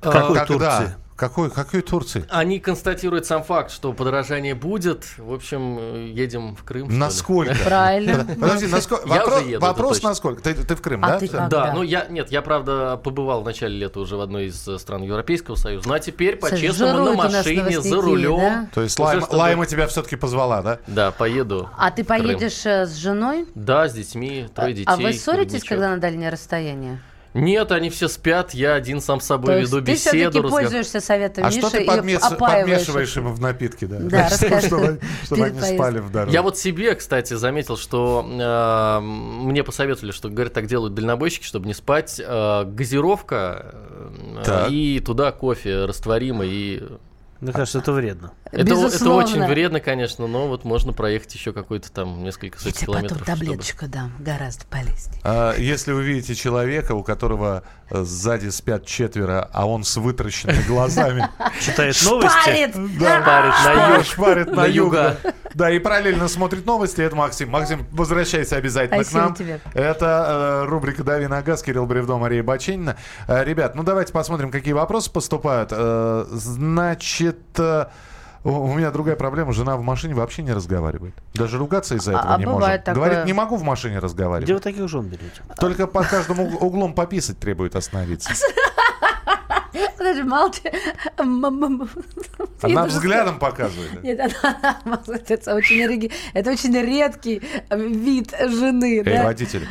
Какой 0.01 0.39
Когда? 0.39 0.45
Турции? 0.79 0.95
Какой, 1.15 1.51
какой 1.51 1.81
Турции? 1.81 2.25
Они 2.29 2.59
констатируют 2.59 3.25
сам 3.25 3.43
факт, 3.43 3.71
что 3.71 3.93
подорожание 3.93 4.55
будет. 4.55 5.05
В 5.17 5.33
общем, 5.33 6.05
едем 6.07 6.55
в 6.55 6.63
Крым. 6.63 6.87
Насколько? 6.97 7.55
Правильно. 7.65 8.25
Подожди, 8.39 8.67
насколько? 8.67 9.07
Вопрос, 9.07 9.43
еду, 9.43 9.59
вопрос 9.59 10.03
насколько? 10.03 10.41
Ты, 10.41 10.55
ты 10.55 10.75
в 10.75 10.81
Крым, 10.81 11.05
а 11.05 11.07
да? 11.09 11.19
Ты 11.19 11.29
да, 11.29 11.73
ну 11.73 11.83
я, 11.83 12.07
нет, 12.09 12.31
я, 12.31 12.41
правда, 12.41 12.97
побывал 12.97 13.41
в 13.41 13.45
начале 13.45 13.77
лета 13.77 13.99
уже 13.99 14.17
в 14.17 14.21
одной 14.21 14.47
из 14.47 14.67
э, 14.67 14.79
стран 14.79 15.03
Европейского 15.03 15.55
Союза. 15.55 15.87
Ну 15.87 15.93
а 15.93 15.99
теперь, 15.99 16.37
по-честному, 16.37 17.11
на 17.11 17.13
машине, 17.13 17.79
за 17.79 18.01
рулем. 18.01 18.39
Да? 18.39 18.67
То 18.73 18.81
есть 18.81 18.97
Лайма, 18.97 19.21
чтобы... 19.21 19.35
Лайма 19.35 19.65
тебя 19.65 19.87
все-таки 19.87 20.15
позвала, 20.15 20.61
да? 20.61 20.79
Да, 20.87 21.11
поеду. 21.11 21.69
А 21.77 21.91
ты 21.91 22.03
поедешь 22.03 22.65
э, 22.65 22.87
с 22.87 22.95
женой? 22.95 23.45
Да, 23.53 23.87
с 23.87 23.93
детьми, 23.93 24.47
трое 24.53 24.73
детей. 24.73 24.85
А 24.87 24.95
вы 24.95 25.13
ссоритесь, 25.13 25.63
когда 25.63 25.91
на 25.91 25.97
дальнее 25.97 26.29
расстояние? 26.29 26.99
Нет, 27.33 27.71
они 27.71 27.89
все 27.89 28.07
спят, 28.07 28.53
я 28.53 28.75
один 28.75 29.01
сам 29.01 29.19
с 29.19 29.25
собой 29.25 29.55
То 29.55 29.59
веду 29.59 29.81
ты 29.81 29.91
беседу. 29.91 29.93
Ты 29.93 29.97
все-таки 29.97 30.27
разговор... 30.27 30.51
пользуешься 30.51 30.99
советом 30.99 31.43
а 31.43 31.47
Миши 31.47 31.59
что 31.59 31.69
ты 31.71 31.85
подмес... 31.85 32.21
подмешиваешь 32.21 33.17
им 33.17 33.33
в 33.33 33.41
напитки, 33.41 33.85
да? 33.85 33.97
Да. 33.99 34.29
Чтобы, 34.61 34.99
чтобы 35.23 35.45
они 35.45 35.61
спали 35.61 35.99
в 35.99 36.11
дороге. 36.11 36.33
Я 36.33 36.41
вот 36.41 36.57
себе, 36.57 36.93
кстати, 36.95 37.33
заметил, 37.33 37.77
что 37.77 38.25
э, 38.25 38.99
мне 39.01 39.63
посоветовали, 39.63 40.11
что, 40.11 40.29
говорят, 40.29 40.53
так 40.53 40.67
делают 40.67 40.93
дальнобойщики, 40.93 41.45
чтобы 41.45 41.67
не 41.67 41.73
спать. 41.73 42.21
Э, 42.23 42.65
газировка 42.65 43.75
э, 44.45 44.67
и 44.69 44.99
туда 44.99 45.31
кофе 45.31 45.85
растворимый 45.85 46.49
и 46.51 46.83
мне 47.43 47.51
кажется, 47.51 47.79
это 47.79 47.91
вредно. 47.91 48.31
Это, 48.53 48.73
это 48.73 49.09
очень 49.09 49.45
вредно, 49.45 49.79
конечно, 49.81 50.27
но 50.27 50.47
вот 50.47 50.63
можно 50.63 50.93
проехать 50.93 51.33
еще 51.33 51.51
какой-то 51.51 51.91
там 51.91 52.23
несколько 52.23 52.57
сотен 52.57 52.77
Я 52.79 52.85
километров. 52.85 53.19
потом 53.19 53.35
таблеточку 53.35 53.77
чтобы... 53.79 53.91
дам, 53.91 54.13
гораздо 54.19 54.65
полезнее. 54.67 55.19
А, 55.23 55.55
если 55.57 55.91
вы 55.91 56.03
видите 56.03 56.35
человека, 56.35 56.93
у 56.93 57.03
которого 57.03 57.63
э, 57.89 58.03
сзади 58.03 58.47
спят 58.49 58.85
четверо, 58.85 59.49
а 59.51 59.67
он 59.67 59.83
с 59.83 59.97
вытраченными 59.97 60.61
глазами... 60.67 61.27
Читает 61.59 61.97
новости. 62.05 62.39
Шпарит! 62.43 62.75
на 62.75 63.95
юг. 63.97 64.05
Шпарит 64.05 64.51
на 64.51 64.65
юг. 64.65 64.95
Да, 65.53 65.69
и 65.69 65.79
параллельно 65.79 66.27
смотрит 66.29 66.65
новости. 66.65 67.01
Это 67.01 67.15
Максим. 67.15 67.49
Максим, 67.49 67.85
возвращайся 67.91 68.55
обязательно 68.55 69.03
к 69.03 69.11
нам. 69.11 69.35
Это 69.73 70.61
э, 70.63 70.69
рубрика 70.69 71.03
«Дави 71.03 71.27
на 71.27 71.41
газ». 71.41 71.61
Кирилл 71.61 71.85
Бревдо, 71.85 72.17
Мария 72.17 72.41
Баченина. 72.41 72.95
Э, 73.27 73.43
ребят, 73.43 73.75
ну 73.75 73.83
давайте 73.83 74.13
посмотрим, 74.13 74.49
какие 74.49 74.73
вопросы 74.73 75.11
поступают. 75.11 75.71
Значит... 75.71 77.32
У 78.45 78.75
меня 78.75 78.91
другая 78.91 79.15
проблема. 79.15 79.53
Жена 79.53 79.77
в 79.77 79.83
машине 79.83 80.15
вообще 80.15 80.43
не 80.43 80.51
разговаривает. 80.51 81.13
Даже 81.33 81.57
ругаться 81.57 81.95
из-за 81.95 82.11
этого 82.11 82.35
а, 82.35 82.37
не 82.37 82.45
может. 82.45 82.83
Такое... 82.83 82.95
Говорит, 82.95 83.25
не 83.25 83.33
могу 83.33 83.55
в 83.55 83.63
машине 83.63 83.99
разговаривать. 83.99 84.43
Где 84.43 84.53
вы 84.53 84.59
таких 84.59 84.89
жен 84.89 85.05
берете? 85.05 85.41
Только 85.57 85.87
по 85.87 86.03
каждому 86.03 86.45
углом 86.57 86.93
пописать 86.93 87.39
требует 87.39 87.75
остановиться. 87.75 88.31
Подожди, 89.97 90.23
молчи. 90.23 90.71
Она 92.61 92.85
взглядом 92.85 93.39
показывает. 93.39 94.03
Нет, 94.03 94.19
она, 94.19 95.01
это 95.07 95.55
очень, 95.55 96.11
это 96.33 96.51
очень 96.51 96.77
редкий 96.77 97.41
вид 97.71 98.33
жены. 98.37 99.03
Эй, 99.05 99.23
водитель. 99.23 99.67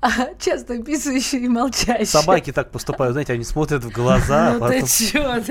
часто 0.38 0.82
писающие 0.82 1.42
и 1.42 1.48
молчащие. 1.48 2.06
Собаки 2.06 2.52
так 2.52 2.70
поступают, 2.70 3.12
знаете, 3.12 3.32
они 3.32 3.44
смотрят 3.44 3.84
в 3.84 3.90
глаза. 3.90 4.56
Ну 4.60 4.68
ты 4.68 4.86
чё, 4.86 5.42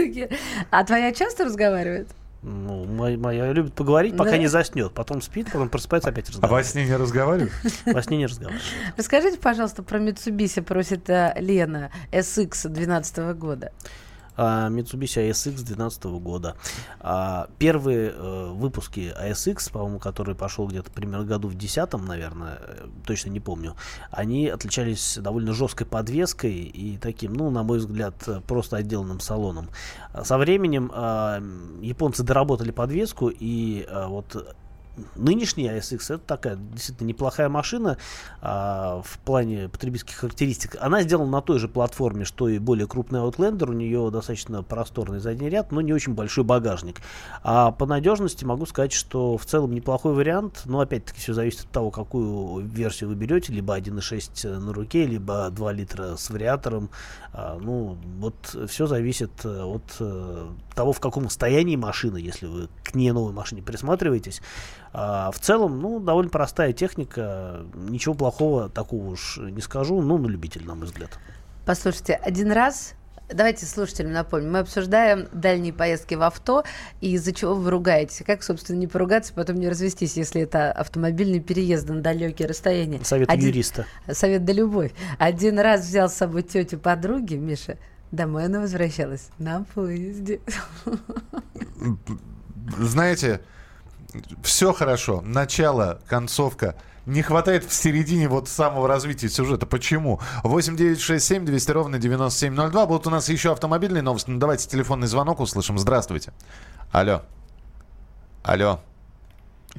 А 0.72 0.84
твоя 0.84 1.12
часто 1.12 1.46
разговаривает? 1.46 2.10
Ну, 2.48 2.86
моя, 2.86 3.18
моя 3.18 3.52
любит 3.54 3.74
поговорить, 3.74 4.16
пока 4.16 4.32
да. 4.32 4.38
не 4.38 4.46
заснет. 4.46 4.94
Потом 4.94 5.20
спит, 5.22 5.48
потом 5.52 5.68
просыпается, 5.68 6.10
опять 6.10 6.30
разговаривает. 6.30 6.52
А 6.52 6.64
во 6.64 6.72
сне 6.72 6.86
не 6.86 6.96
разговаривает? 6.96 7.52
Во 7.86 8.04
сне 8.04 8.18
не 8.18 8.28
разговаривает. 8.28 8.64
Расскажите, 8.98 9.38
пожалуйста, 9.40 9.82
про 9.82 9.98
Mitsubishi, 9.98 10.62
просит 10.62 11.10
э, 11.10 11.34
Лена, 11.40 11.92
SX 12.12 12.68
2012 12.70 13.18
года. 13.36 13.72
Mitsubishi 14.38 15.30
ASX 15.30 15.56
2012 15.56 16.04
года. 16.06 16.56
А, 17.00 17.48
первые 17.58 18.12
э, 18.12 18.52
выпуски 18.52 19.14
ASX, 19.20 19.72
по-моему, 19.72 20.00
который 20.00 20.36
пошел 20.36 20.68
где-то 20.68 20.92
примерно 20.92 21.26
году 21.26 21.48
в 21.48 21.56
10 21.56 21.94
наверное, 21.94 22.60
э, 22.62 22.88
точно 23.06 23.30
не 23.30 23.40
помню, 23.40 23.76
они 24.12 24.48
отличались 24.48 25.18
довольно 25.18 25.54
жесткой 25.54 25.88
подвеской 25.88 26.54
и 26.54 26.98
таким, 26.98 27.34
ну, 27.34 27.50
на 27.50 27.64
мой 27.64 27.80
взгляд, 27.80 28.16
просто 28.48 28.78
отделанным 28.78 29.20
салоном. 29.20 29.70
Со 30.24 30.38
временем 30.38 30.92
а, 30.94 31.42
японцы 31.82 32.24
доработали 32.24 32.72
подвеску 32.72 33.30
и 33.30 33.86
а, 33.90 34.08
вот 34.08 34.56
нынешний 35.16 35.68
ASX 35.68 36.16
это 36.16 36.20
такая 36.20 36.56
действительно 36.56 37.08
неплохая 37.08 37.50
машина 37.50 37.98
а, 38.42 39.02
в 39.04 39.20
плане 39.20 39.70
потребительских 39.70 40.16
характеристик. 40.16 40.76
Она 40.80 41.02
сделана 41.04 41.32
на 41.32 41.42
той 41.42 41.60
же 41.60 41.68
платформе, 41.68 42.26
что 42.26 42.50
и 42.50 42.60
более 42.60 42.88
крупный 42.88 43.20
Outlander. 43.20 43.70
У 43.70 43.74
нее 43.74 44.10
достаточно 44.12 44.64
просторный 44.64 45.20
задний 45.20 45.50
ряд, 45.50 45.72
но 45.72 45.82
не 45.82 45.94
очень 45.94 46.14
большой 46.14 46.44
багажник. 46.44 47.02
А 47.44 47.72
по 47.72 47.86
надежности 47.86 48.46
могу 48.46 48.66
сказать, 48.66 48.94
что 48.94 49.38
в 49.38 49.46
целом 49.46 49.74
неплохой 49.74 50.14
вариант. 50.14 50.62
Но 50.66 50.80
опять-таки 50.80 51.20
все 51.20 51.34
зависит 51.34 51.62
от 51.62 51.70
того, 51.72 51.92
какую 51.92 52.66
версию 52.66 53.10
вы 53.10 53.16
берете. 53.16 53.54
Либо 53.54 53.78
1.6 53.78 54.60
на 54.60 54.74
руке, 54.74 55.06
либо 55.06 55.50
2 55.50 55.72
литра 55.74 56.16
с 56.16 56.30
вариатором. 56.30 56.90
А, 57.34 57.58
ну, 57.60 57.98
вот 58.20 58.56
все 58.68 58.88
зависит 58.88 59.32
э, 59.44 59.64
от 59.64 59.84
э, 60.00 60.48
того, 60.74 60.94
в 60.94 61.00
каком 61.00 61.26
состоянии 61.26 61.76
машина, 61.76 62.18
если 62.18 62.46
вы 62.46 62.70
к 62.84 62.96
ней 62.96 63.12
новой 63.12 63.34
машине 63.34 63.62
присматриваетесь. 63.62 64.42
А, 64.98 65.30
в 65.32 65.40
целом, 65.40 65.82
ну, 65.82 66.00
довольно 66.00 66.30
простая 66.30 66.72
техника, 66.72 67.66
ничего 67.74 68.16
плохого 68.16 68.70
такого 68.70 69.10
уж 69.10 69.38
не 69.38 69.60
скажу, 69.60 70.02
ну, 70.02 70.18
на 70.18 70.28
любитель, 70.28 70.66
на 70.66 70.74
мой 70.74 70.86
взгляд. 70.86 71.10
Послушайте, 71.66 72.14
один 72.14 72.52
раз 72.52 72.94
Давайте 73.28 73.66
слушателям 73.66 74.12
напомним. 74.12 74.52
Мы 74.52 74.60
обсуждаем 74.60 75.28
дальние 75.34 75.74
поездки 75.74 76.14
в 76.14 76.22
авто 76.22 76.64
и 77.02 77.14
из-за 77.14 77.32
чего 77.32 77.56
вы 77.56 77.72
ругаетесь. 77.72 78.22
Как, 78.24 78.44
собственно, 78.44 78.78
не 78.78 78.86
поругаться, 78.86 79.34
потом 79.34 79.56
не 79.56 79.68
развестись, 79.68 80.16
если 80.16 80.44
это 80.44 80.72
автомобильный 80.72 81.40
переезд 81.40 81.90
на 81.90 82.02
далекие 82.02 82.48
расстояния. 82.48 83.04
Совет 83.04 83.28
Один... 83.28 83.48
юриста. 83.48 83.88
Совет 84.12 84.46
да 84.46 84.54
любовь. 84.54 84.92
Один 85.18 85.58
раз 85.58 85.88
взял 85.88 86.08
с 86.08 86.14
собой 86.14 86.44
тетю 86.44 86.78
подруги, 86.78 87.34
Миша, 87.34 87.80
домой 88.12 88.46
она 88.46 88.60
возвращалась 88.60 89.30
на 89.40 89.64
поезде. 89.74 90.40
Знаете, 92.78 93.42
все 94.44 94.74
хорошо. 94.74 95.22
Начало, 95.22 96.00
концовка– 96.08 96.76
не 97.06 97.22
хватает 97.22 97.64
в 97.64 97.74
середине 97.74 98.28
вот 98.28 98.48
самого 98.48 98.88
развития 98.88 99.30
сюжета. 99.30 99.66
Почему? 99.66 100.20
8 100.44 100.76
9 100.76 101.00
6 101.00 101.24
7 101.24 101.46
200 101.46 101.72
ровно 101.72 102.00
9702. 102.00 102.86
Будут 102.88 103.08
у 103.08 103.10
нас 103.10 103.30
еще 103.30 103.52
автомобильные 103.52 104.02
новости. 104.02 104.30
Ну, 104.30 104.40
давайте 104.40 104.68
телефонный 104.68 105.08
звонок 105.08 105.40
услышим. 105.40 105.78
Здравствуйте. 105.78 106.34
Алло. 106.92 107.22
Алло. 108.44 108.80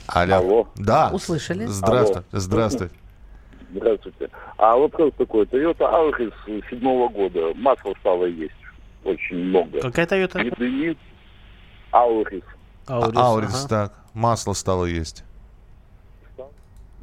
Алло. 0.07 0.37
Алло. 0.37 0.69
Да. 0.77 1.11
Услышали. 1.13 1.67
Здравствуйте. 1.67 2.27
Алло. 2.31 2.41
Здравствуйте. 2.41 2.95
Здравствуйте. 3.75 4.31
А 4.59 4.77
вопрос 4.77 5.13
такой. 5.19 5.45
Toyota 5.47 5.81
Auris 5.81 6.33
седьмого 6.71 7.09
года. 7.09 7.53
Масло 7.57 7.93
стало 8.01 8.27
есть. 8.27 8.55
Очень 9.05 9.37
много. 9.37 9.81
Какая 9.81 10.07
Toyota? 10.07 10.41
Auris. 10.59 10.97
Auris. 11.93 12.45
Аурис, 12.89 13.17
Аурис 13.19 13.65
ага. 13.65 13.69
так. 13.69 14.06
Масло 14.17 14.55
стало 14.55 14.87
есть 14.87 15.25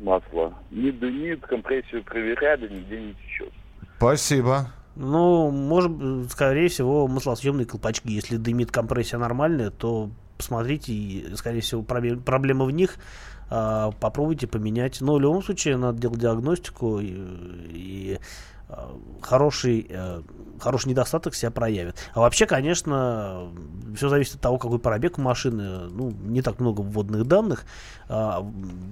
масло. 0.03 0.53
Не 0.69 0.91
дымит, 0.91 1.41
компрессию 1.45 2.03
проверяли, 2.03 2.67
нигде 2.67 3.01
не 3.01 3.13
течет. 3.13 3.51
Спасибо. 3.97 4.67
Ну, 4.95 5.49
может, 5.49 6.31
скорее 6.31 6.67
всего, 6.67 7.07
маслосъемные 7.07 7.65
колпачки. 7.65 8.11
Если 8.11 8.37
дымит 8.37 8.71
компрессия 8.71 9.17
нормальная, 9.17 9.71
то 9.71 10.11
посмотрите, 10.37 10.93
и, 10.93 11.35
скорее 11.35 11.61
всего, 11.61 11.81
проблема 11.81 12.65
в 12.65 12.71
них. 12.71 12.97
А, 13.49 13.91
попробуйте 13.91 14.45
поменять. 14.45 15.01
Но 15.01 15.15
в 15.15 15.19
любом 15.19 15.41
случае 15.41 15.77
надо 15.77 15.99
делать 15.99 16.19
диагностику 16.19 16.99
и, 16.99 17.13
и 17.69 18.19
хороший, 19.21 19.85
э, 19.89 20.21
хороший 20.59 20.89
недостаток 20.89 21.35
себя 21.35 21.51
проявит. 21.51 21.95
А 22.13 22.21
вообще, 22.21 22.45
конечно, 22.45 23.49
все 23.95 24.09
зависит 24.09 24.35
от 24.35 24.41
того, 24.41 24.57
какой 24.57 24.79
пробег 24.79 25.17
у 25.17 25.21
машины. 25.21 25.89
Ну, 25.89 26.11
не 26.23 26.41
так 26.41 26.59
много 26.59 26.81
вводных 26.81 27.25
данных. 27.25 27.65
А, 28.09 28.45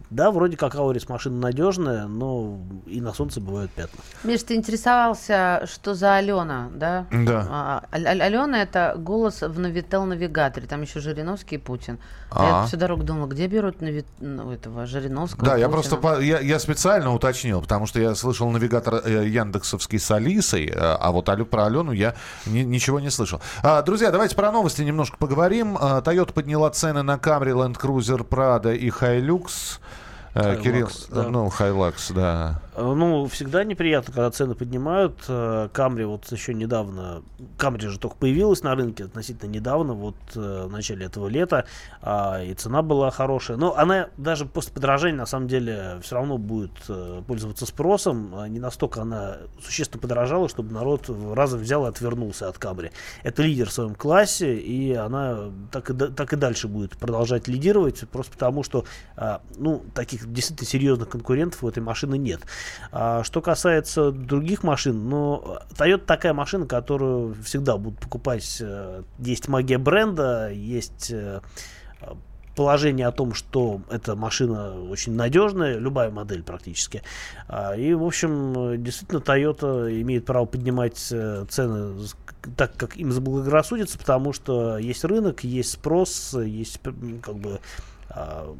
да, 0.10 0.32
вроде 0.32 0.58
как 0.58 0.76
Аурис 0.76 1.10
машина 1.10 1.38
надежная, 1.38 2.08
но 2.08 2.60
и 2.86 3.02
на 3.02 3.13
солнце 3.13 3.41
бывают 3.41 3.72
пятна. 3.72 4.00
Миш, 4.24 4.44
ты 4.44 4.56
интересовался, 4.56 5.63
что 5.65 5.94
за 5.94 6.15
Алена, 6.15 6.70
да? 6.74 7.06
Да. 7.12 7.48
А, 7.50 7.84
а 7.91 7.96
Алена 7.96 8.62
это 8.62 8.96
голос 8.98 9.41
в 9.41 9.60
Новител 9.60 10.06
навигаторе. 10.06 10.67
Там 10.67 10.82
еще 10.82 11.00
Жириновский 11.00 11.56
и 11.56 11.58
Путин. 11.58 12.00
А-а. 12.32 12.62
Я 12.62 12.67
всю 12.67 12.78
дорогу 12.78 13.04
думала, 13.04 13.28
где 13.28 13.48
берут 13.48 13.82
нави... 13.82 14.06
ну, 14.20 14.52
этого 14.52 14.86
Жириновского? 14.86 15.46
Да, 15.46 15.52
Путина? 15.52 15.65
я 15.65 15.70
просто 15.70 16.20
я, 16.22 16.39
я 16.39 16.60
специально 16.60 17.13
уточнил, 17.13 17.62
потому 17.62 17.86
что 17.86 18.00
я 18.00 18.15
слышал 18.15 18.50
навигатор 18.50 19.02
э, 19.04 19.28
Яндексовский 19.71 19.99
с 19.99 20.12
Алисой, 20.12 20.67
э, 20.67 20.73
а 20.75 21.12
вот 21.12 21.29
про 21.49 21.65
Алену 21.65 21.91
я 21.91 22.15
ни, 22.45 22.60
ничего 22.60 22.99
не 22.99 23.10
слышал. 23.10 23.41
А, 23.63 23.81
друзья, 23.81 24.12
давайте 24.12 24.36
про 24.36 24.51
новости 24.51 24.81
немножко 24.81 25.17
поговорим. 25.17 25.77
А, 25.79 26.01
Toyota 26.01 26.34
подняла 26.34 26.69
цены 26.71 27.03
на 27.03 27.15
Camry, 27.15 27.53
Land 27.53 27.79
Cruiser, 27.79 28.27
Prado 28.27 28.75
и 28.75 28.89
Hilux. 28.89 29.79
Э, 30.34 30.57
Кирилл, 30.62 30.89
да. 31.10 31.23
ну, 31.23 31.49
Хайлакс, 31.49 32.12
да. 32.12 32.62
Э, 32.75 32.93
ну, 32.93 33.27
всегда 33.27 33.63
неприятно, 33.63 34.13
когда 34.13 34.31
цены 34.31 34.55
поднимают. 34.55 35.25
Э, 35.27 35.69
Камри 35.73 36.05
вот 36.05 36.31
еще 36.31 36.53
недавно, 36.53 37.23
Камри 37.57 37.88
же 37.88 37.99
только 37.99 38.15
появилась 38.15 38.62
на 38.63 38.75
рынке 38.75 39.05
относительно 39.05 39.49
недавно, 39.49 39.93
вот 39.93 40.15
в 40.36 40.69
начале 40.69 41.05
этого 41.05 41.27
лета, 41.27 41.65
а, 42.01 42.41
и 42.41 42.53
цена 42.53 42.81
была 42.81 43.12
хорошая. 43.12 43.57
Но 43.57 43.75
она 43.75 44.10
даже 44.17 44.45
после 44.45 44.73
подорожания, 44.73 45.17
на 45.17 45.25
самом 45.25 45.47
деле, 45.47 45.99
все 46.03 46.15
равно 46.15 46.38
будет 46.38 46.71
пользоваться 47.27 47.65
спросом. 47.65 48.34
Не 48.47 48.60
настолько 48.60 49.01
она 49.01 49.38
существенно 49.62 50.01
подорожала, 50.01 50.47
чтобы 50.47 50.71
народ 50.73 51.10
разом 51.34 51.60
взял 51.60 51.86
и 51.86 51.89
отвернулся 51.89 52.47
от 52.47 52.57
Камри. 52.57 52.91
Это 53.23 53.41
лидер 53.41 53.69
в 53.69 53.73
своем 53.73 53.95
классе, 53.95 54.55
и 54.55 54.93
она 54.93 55.51
так 55.71 55.89
и, 55.89 55.93
так 55.93 56.34
и 56.34 56.36
дальше 56.36 56.67
будет 56.67 56.97
продолжать 56.97 57.47
лидировать, 57.47 58.07
просто 58.10 58.31
потому 58.34 58.63
что, 58.63 58.86
ну, 59.57 59.84
таких 59.93 60.12
таких 60.12 60.34
действительно 60.34 60.67
серьезных 60.67 61.10
конкурентов 61.10 61.63
у 61.63 61.69
этой 61.69 61.81
машины 61.81 62.17
нет. 62.17 62.41
А, 62.91 63.24
что 63.24 63.41
касается 63.41 64.12
других 64.12 64.63
машин, 64.63 65.10
ну, 65.10 65.58
Toyota 65.78 66.06
такая 66.06 66.34
машина, 66.34 66.65
которую 66.65 67.36
всегда 67.43 67.78
будут 67.78 68.00
покупать. 68.00 68.58
Э, 68.62 69.04
есть 69.19 69.47
магия 69.47 69.78
бренда, 69.78 70.50
есть 70.52 71.12
э, 71.12 71.41
положение 72.56 73.08
о 73.08 73.12
том, 73.12 73.34
что 73.34 73.82
эта 73.89 74.15
машина 74.15 74.80
очень 74.89 75.13
надежная, 75.13 75.78
любая 75.78 76.12
модель 76.12 76.43
практически. 76.43 77.02
А, 77.47 77.76
и, 77.76 77.93
в 77.93 78.04
общем, 78.04 78.84
действительно, 78.84 79.19
Toyota 79.19 80.02
имеет 80.02 80.26
право 80.26 80.45
поднимать 80.45 81.08
э, 81.12 81.45
цены 81.50 81.97
так, 82.58 82.76
как 82.76 82.97
им 82.97 83.12
заблагорассудится, 83.12 83.97
потому 83.97 84.34
что 84.34 84.78
есть 84.78 85.04
рынок, 85.06 85.43
есть 85.43 85.71
спрос, 85.71 86.34
есть 86.34 86.80
как 87.21 87.36
бы 87.36 87.60
а, 88.10 88.56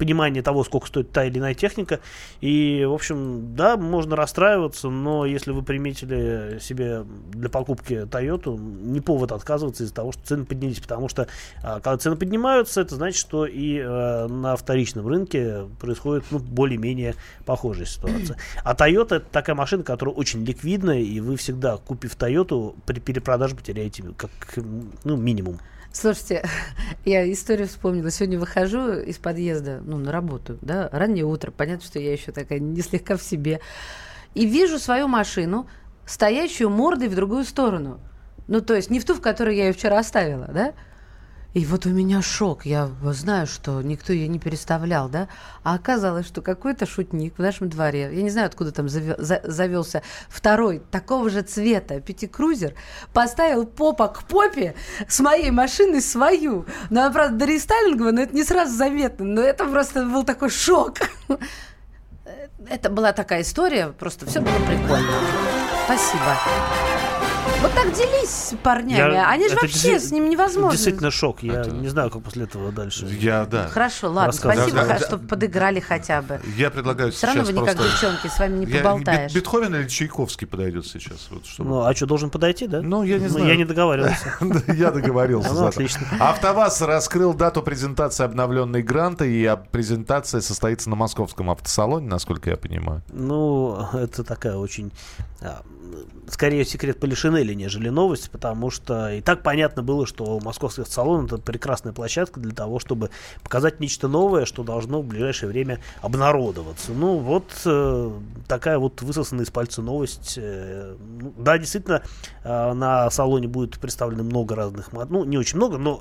понимание 0.00 0.42
того, 0.42 0.64
сколько 0.64 0.86
стоит 0.86 1.12
та 1.12 1.26
или 1.26 1.38
иная 1.38 1.52
техника. 1.52 2.00
И, 2.40 2.84
в 2.88 2.92
общем, 2.92 3.54
да, 3.54 3.76
можно 3.76 4.16
расстраиваться, 4.16 4.88
но 4.88 5.26
если 5.26 5.52
вы 5.52 5.62
приметили 5.62 6.58
себе 6.58 7.04
для 7.32 7.50
покупки 7.50 8.06
Toyota, 8.06 8.58
не 8.58 9.02
повод 9.02 9.32
отказываться 9.32 9.84
из-за 9.84 9.94
того, 9.94 10.12
что 10.12 10.22
цены 10.24 10.46
поднялись. 10.46 10.80
Потому 10.80 11.10
что, 11.10 11.28
а, 11.62 11.80
когда 11.80 11.98
цены 11.98 12.16
поднимаются, 12.16 12.80
это 12.80 12.94
значит, 12.94 13.20
что 13.20 13.44
и 13.44 13.78
а, 13.78 14.26
на 14.26 14.56
вторичном 14.56 15.06
рынке 15.06 15.66
происходит 15.78 16.24
ну, 16.30 16.38
более-менее 16.38 17.14
похожая 17.44 17.86
ситуация. 17.86 18.36
А 18.64 18.74
Toyota 18.74 19.16
это 19.16 19.26
такая 19.30 19.54
машина, 19.54 19.82
которая 19.82 20.14
очень 20.14 20.44
ликвидная, 20.44 21.00
и 21.00 21.20
вы 21.20 21.36
всегда, 21.36 21.76
купив 21.76 22.16
Toyota, 22.16 22.74
при 22.86 23.00
перепродаже 23.00 23.54
потеряете 23.54 24.02
как 24.16 24.30
ну, 25.04 25.16
минимум. 25.16 25.58
Слушайте, 25.92 26.44
я 27.04 27.30
историю 27.30 27.66
вспомнила. 27.66 28.10
Сегодня 28.10 28.38
выхожу 28.38 28.92
из 28.92 29.18
подъезда, 29.18 29.80
ну, 29.84 29.98
на 29.98 30.12
работу, 30.12 30.58
да, 30.62 30.88
раннее 30.92 31.24
утро. 31.24 31.50
Понятно, 31.50 31.84
что 31.84 31.98
я 31.98 32.12
еще 32.12 32.32
такая 32.32 32.60
не 32.60 32.80
слегка 32.80 33.16
в 33.16 33.22
себе. 33.22 33.60
И 34.34 34.46
вижу 34.46 34.78
свою 34.78 35.08
машину, 35.08 35.66
стоящую 36.06 36.70
мордой 36.70 37.08
в 37.08 37.14
другую 37.14 37.44
сторону. 37.44 38.00
Ну, 38.46 38.60
то 38.60 38.74
есть 38.74 38.90
не 38.90 39.00
в 39.00 39.04
ту, 39.04 39.14
в 39.14 39.20
которой 39.20 39.56
я 39.56 39.66
ее 39.66 39.72
вчера 39.72 39.98
оставила, 39.98 40.46
да? 40.46 40.74
И 41.52 41.64
вот 41.64 41.84
у 41.86 41.90
меня 41.90 42.22
шок. 42.22 42.64
Я 42.64 42.90
знаю, 43.02 43.46
что 43.46 43.82
никто 43.82 44.12
ее 44.12 44.28
не 44.28 44.38
переставлял, 44.38 45.08
да? 45.08 45.28
А 45.64 45.74
оказалось, 45.74 46.26
что 46.26 46.42
какой-то 46.42 46.86
шутник 46.86 47.34
в 47.38 47.42
нашем 47.42 47.68
дворе, 47.68 48.10
я 48.12 48.22
не 48.22 48.30
знаю, 48.30 48.46
откуда 48.46 48.70
там 48.70 48.88
завелся 48.88 50.02
второй 50.28 50.80
такого 50.90 51.28
же 51.28 51.42
цвета 51.42 52.00
пятикрузер, 52.00 52.74
поставил 53.12 53.66
попа 53.66 54.08
к 54.08 54.22
попе 54.24 54.74
с 55.08 55.18
моей 55.20 55.50
машины 55.50 56.00
свою. 56.00 56.66
Ну, 56.88 57.00
она, 57.00 57.10
правда, 57.10 57.38
до 57.38 57.44
рестайлинговая, 57.46 58.12
но 58.12 58.22
это 58.22 58.34
не 58.34 58.44
сразу 58.44 58.76
заметно. 58.76 59.24
Но 59.24 59.40
это 59.40 59.64
просто 59.64 60.04
был 60.04 60.24
такой 60.24 60.50
шок. 60.50 60.98
Это 62.68 62.90
была 62.90 63.12
такая 63.12 63.40
история, 63.40 63.88
просто 63.88 64.26
все 64.26 64.40
было 64.40 64.58
прикольно. 64.66 65.10
Спасибо. 65.86 66.36
Вот 67.62 67.74
так 67.74 67.92
делись 67.92 68.30
с 68.30 68.56
парнями. 68.62 69.12
Я, 69.12 69.28
Они 69.28 69.46
же 69.46 69.54
вообще 69.54 70.00
с 70.00 70.10
ним 70.10 70.30
невозможно. 70.30 70.72
Действительно 70.72 71.10
шок. 71.10 71.42
Я 71.42 71.60
это... 71.60 71.70
не 71.70 71.88
знаю, 71.88 72.10
как 72.10 72.22
после 72.22 72.44
этого 72.44 72.72
дальше. 72.72 73.06
Я, 73.06 73.44
да. 73.44 73.68
Хорошо, 73.68 74.10
ладно. 74.10 74.32
Спасибо, 74.32 74.78
да, 74.78 74.86
да, 74.86 74.98
что 74.98 75.18
да, 75.18 75.28
подыграли 75.28 75.78
хотя 75.78 76.22
бы. 76.22 76.40
Я 76.56 76.70
предлагаю 76.70 77.12
Все 77.12 77.26
равно 77.26 77.42
вы 77.42 77.52
никак 77.52 77.76
просто... 77.76 77.92
девчонки, 77.92 78.28
с 78.28 78.38
вами 78.38 78.64
не 78.64 78.72
я, 78.72 78.78
поболтаешь. 78.78 79.34
Бетховен 79.34 79.74
или 79.74 79.86
Чайковский 79.88 80.46
подойдет 80.46 80.86
сейчас? 80.86 81.28
Вот, 81.30 81.44
чтобы... 81.44 81.68
Ну, 81.68 81.84
а 81.84 81.94
что, 81.94 82.06
должен 82.06 82.30
подойти, 82.30 82.66
да? 82.66 82.80
Ну, 82.80 83.02
я 83.02 83.18
не 83.18 83.28
знаю. 83.28 83.46
Я 83.46 83.56
не 83.56 83.66
договорился. 83.66 84.34
Я 84.68 84.90
договорился. 84.90 85.52
Ну, 85.52 85.66
отлично. 85.66 86.06
АвтоВАЗ 86.18 86.80
раскрыл 86.82 87.34
дату 87.34 87.62
презентации 87.62 88.24
обновленной 88.24 88.82
гранта, 88.82 89.26
и 89.26 89.54
презентация 89.70 90.40
состоится 90.40 90.88
на 90.88 90.96
московском 90.96 91.50
автосалоне, 91.50 92.08
насколько 92.08 92.48
я 92.48 92.56
понимаю. 92.56 93.02
Ну, 93.12 93.86
это 93.92 94.24
такая 94.24 94.56
очень 94.56 94.92
а, 95.42 95.62
скорее 96.28 96.64
секрет 96.64 97.00
Полишинеля, 97.50 97.54
нежели 97.54 97.88
новость, 97.88 98.30
потому 98.30 98.70
что 98.70 99.10
и 99.10 99.20
так 99.20 99.42
понятно 99.42 99.82
было, 99.82 100.06
что 100.06 100.38
московский 100.40 100.84
салон 100.84 101.26
это 101.26 101.38
прекрасная 101.38 101.92
площадка 101.92 102.40
для 102.40 102.52
того, 102.52 102.78
чтобы 102.78 103.10
показать 103.42 103.80
нечто 103.80 104.08
новое, 104.08 104.44
что 104.44 104.62
должно 104.62 105.02
в 105.02 105.06
ближайшее 105.06 105.48
время 105.48 105.80
обнародоваться. 106.02 106.92
Ну 106.92 107.18
вот 107.18 107.50
э, 107.64 108.12
такая 108.48 108.78
вот 108.78 109.02
высосанная 109.02 109.44
из 109.44 109.50
пальца 109.50 109.82
новость. 109.82 110.34
Э, 110.36 110.96
ну, 110.98 111.32
да, 111.36 111.58
действительно, 111.58 112.02
э, 112.44 112.72
на 112.72 113.10
салоне 113.10 113.48
будет 113.48 113.78
представлено 113.78 114.24
много 114.24 114.54
разных 114.54 114.92
моделей, 114.92 115.12
ну 115.12 115.24
не 115.24 115.38
очень 115.38 115.56
много, 115.56 115.78
но 115.78 116.00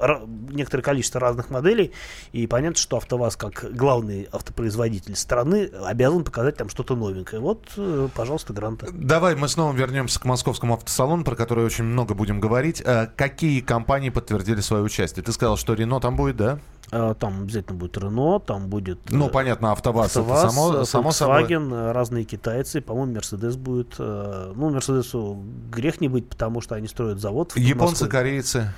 некоторое 0.49 0.83
количество 0.83 1.19
разных 1.19 1.49
моделей, 1.49 1.91
и 2.31 2.47
понятно, 2.47 2.77
что 2.77 2.97
АвтоВАЗ 2.97 3.35
как 3.35 3.65
главный 3.73 4.27
автопроизводитель 4.31 5.15
страны 5.15 5.69
обязан 5.85 6.23
показать 6.23 6.57
там 6.57 6.69
что-то 6.69 6.95
новенькое. 6.95 7.41
Вот, 7.41 7.65
э, 7.77 8.07
пожалуйста, 8.15 8.53
гранта. 8.53 8.87
Давай 8.91 9.35
мы 9.35 9.47
снова 9.47 9.73
вернемся 9.73 10.19
к 10.19 10.25
московскому 10.25 10.73
автосалону, 10.73 11.23
про 11.23 11.35
которой 11.39 11.65
очень 11.65 11.85
много 11.85 12.13
будем 12.13 12.39
говорить. 12.39 12.81
Э, 12.85 13.07
какие 13.15 13.61
компании 13.61 14.09
подтвердили 14.09 14.59
свое 14.59 14.83
участие? 14.83 15.23
Ты 15.23 15.31
сказал, 15.31 15.55
что 15.57 15.73
Рено 15.73 15.99
там 15.99 16.15
будет, 16.15 16.35
да? 16.35 16.59
Э, 16.91 17.15
там 17.17 17.41
обязательно 17.43 17.77
будет 17.77 17.97
Рено, 17.97 18.39
там 18.39 18.67
будет... 18.67 18.99
Ну, 19.09 19.29
понятно, 19.29 19.71
АвтоВАЗ, 19.71 20.17
АвтоВАЗ 20.17 20.39
это 20.39 20.49
само, 20.49 20.85
само 20.85 21.09
Volkswagen, 21.09 21.69
собой. 21.69 21.91
разные 21.93 22.25
китайцы, 22.25 22.81
по-моему, 22.81 23.13
Мерседес 23.13 23.55
будет. 23.55 23.97
Ну, 23.97 24.69
Мерседесу 24.69 25.41
грех 25.71 26.01
не 26.01 26.09
быть, 26.09 26.27
потому 26.29 26.59
что 26.61 26.75
они 26.75 26.87
строят 26.87 27.19
завод. 27.19 27.53
Японцы, 27.55 28.07
корейцы. 28.07 28.73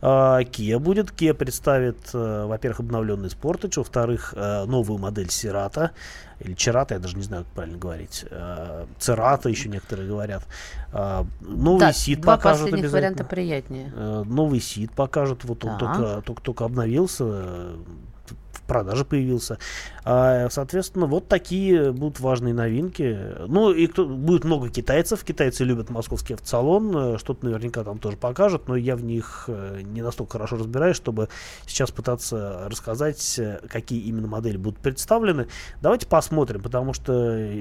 Kia 0.00 0.78
будет. 0.78 1.10
Kia 1.10 1.34
представит, 1.34 2.12
во-первых, 2.12 2.80
обновленный 2.80 3.28
Sportage, 3.28 3.74
во-вторых, 3.76 4.34
новую 4.34 4.98
модель 4.98 5.26
Cerato 5.26 5.90
или 6.38 6.54
Черата, 6.54 6.94
я 6.94 7.00
даже 7.00 7.16
не 7.16 7.22
знаю, 7.22 7.44
как 7.44 7.52
правильно 7.52 7.78
говорить. 7.78 8.24
Церата 8.98 9.48
еще 9.50 9.68
некоторые 9.68 10.08
говорят. 10.08 10.46
Новый 11.40 11.80
да, 11.80 11.92
сид 11.92 12.22
два 12.22 12.36
покажут 12.36 12.70
последних 12.70 12.92
варианта 12.92 13.24
приятнее. 13.24 13.90
Новый 14.24 14.60
сид 14.60 14.92
покажут. 14.92 15.44
Вот 15.44 15.64
он 15.64 15.78
только, 15.78 16.22
только, 16.22 16.42
только 16.42 16.64
обновился 16.64 17.74
продаже 18.70 19.04
появился. 19.04 19.58
А, 20.04 20.48
Соответственно, 20.48 21.06
вот 21.06 21.26
такие 21.26 21.90
будут 21.90 22.20
важные 22.20 22.54
новинки. 22.54 23.18
Ну, 23.48 23.72
и 23.72 23.88
кто, 23.88 24.06
будет 24.06 24.44
много 24.44 24.68
китайцев. 24.68 25.24
Китайцы 25.24 25.64
любят 25.64 25.90
московский 25.90 26.34
автосалон. 26.34 26.96
Э, 26.96 27.18
Что-то 27.18 27.46
наверняка 27.46 27.82
там 27.82 27.98
тоже 27.98 28.16
покажут, 28.16 28.68
но 28.68 28.76
я 28.76 28.94
в 28.94 29.02
них 29.02 29.46
э, 29.48 29.80
не 29.82 30.02
настолько 30.02 30.32
хорошо 30.32 30.56
разбираюсь, 30.56 30.94
чтобы 30.94 31.28
сейчас 31.66 31.90
пытаться 31.90 32.68
рассказать, 32.70 33.40
э, 33.40 33.58
какие 33.68 34.02
именно 34.02 34.28
модели 34.28 34.56
будут 34.56 34.78
представлены. 34.78 35.48
Давайте 35.82 36.06
посмотрим, 36.06 36.62
потому 36.62 36.92
что 36.92 37.12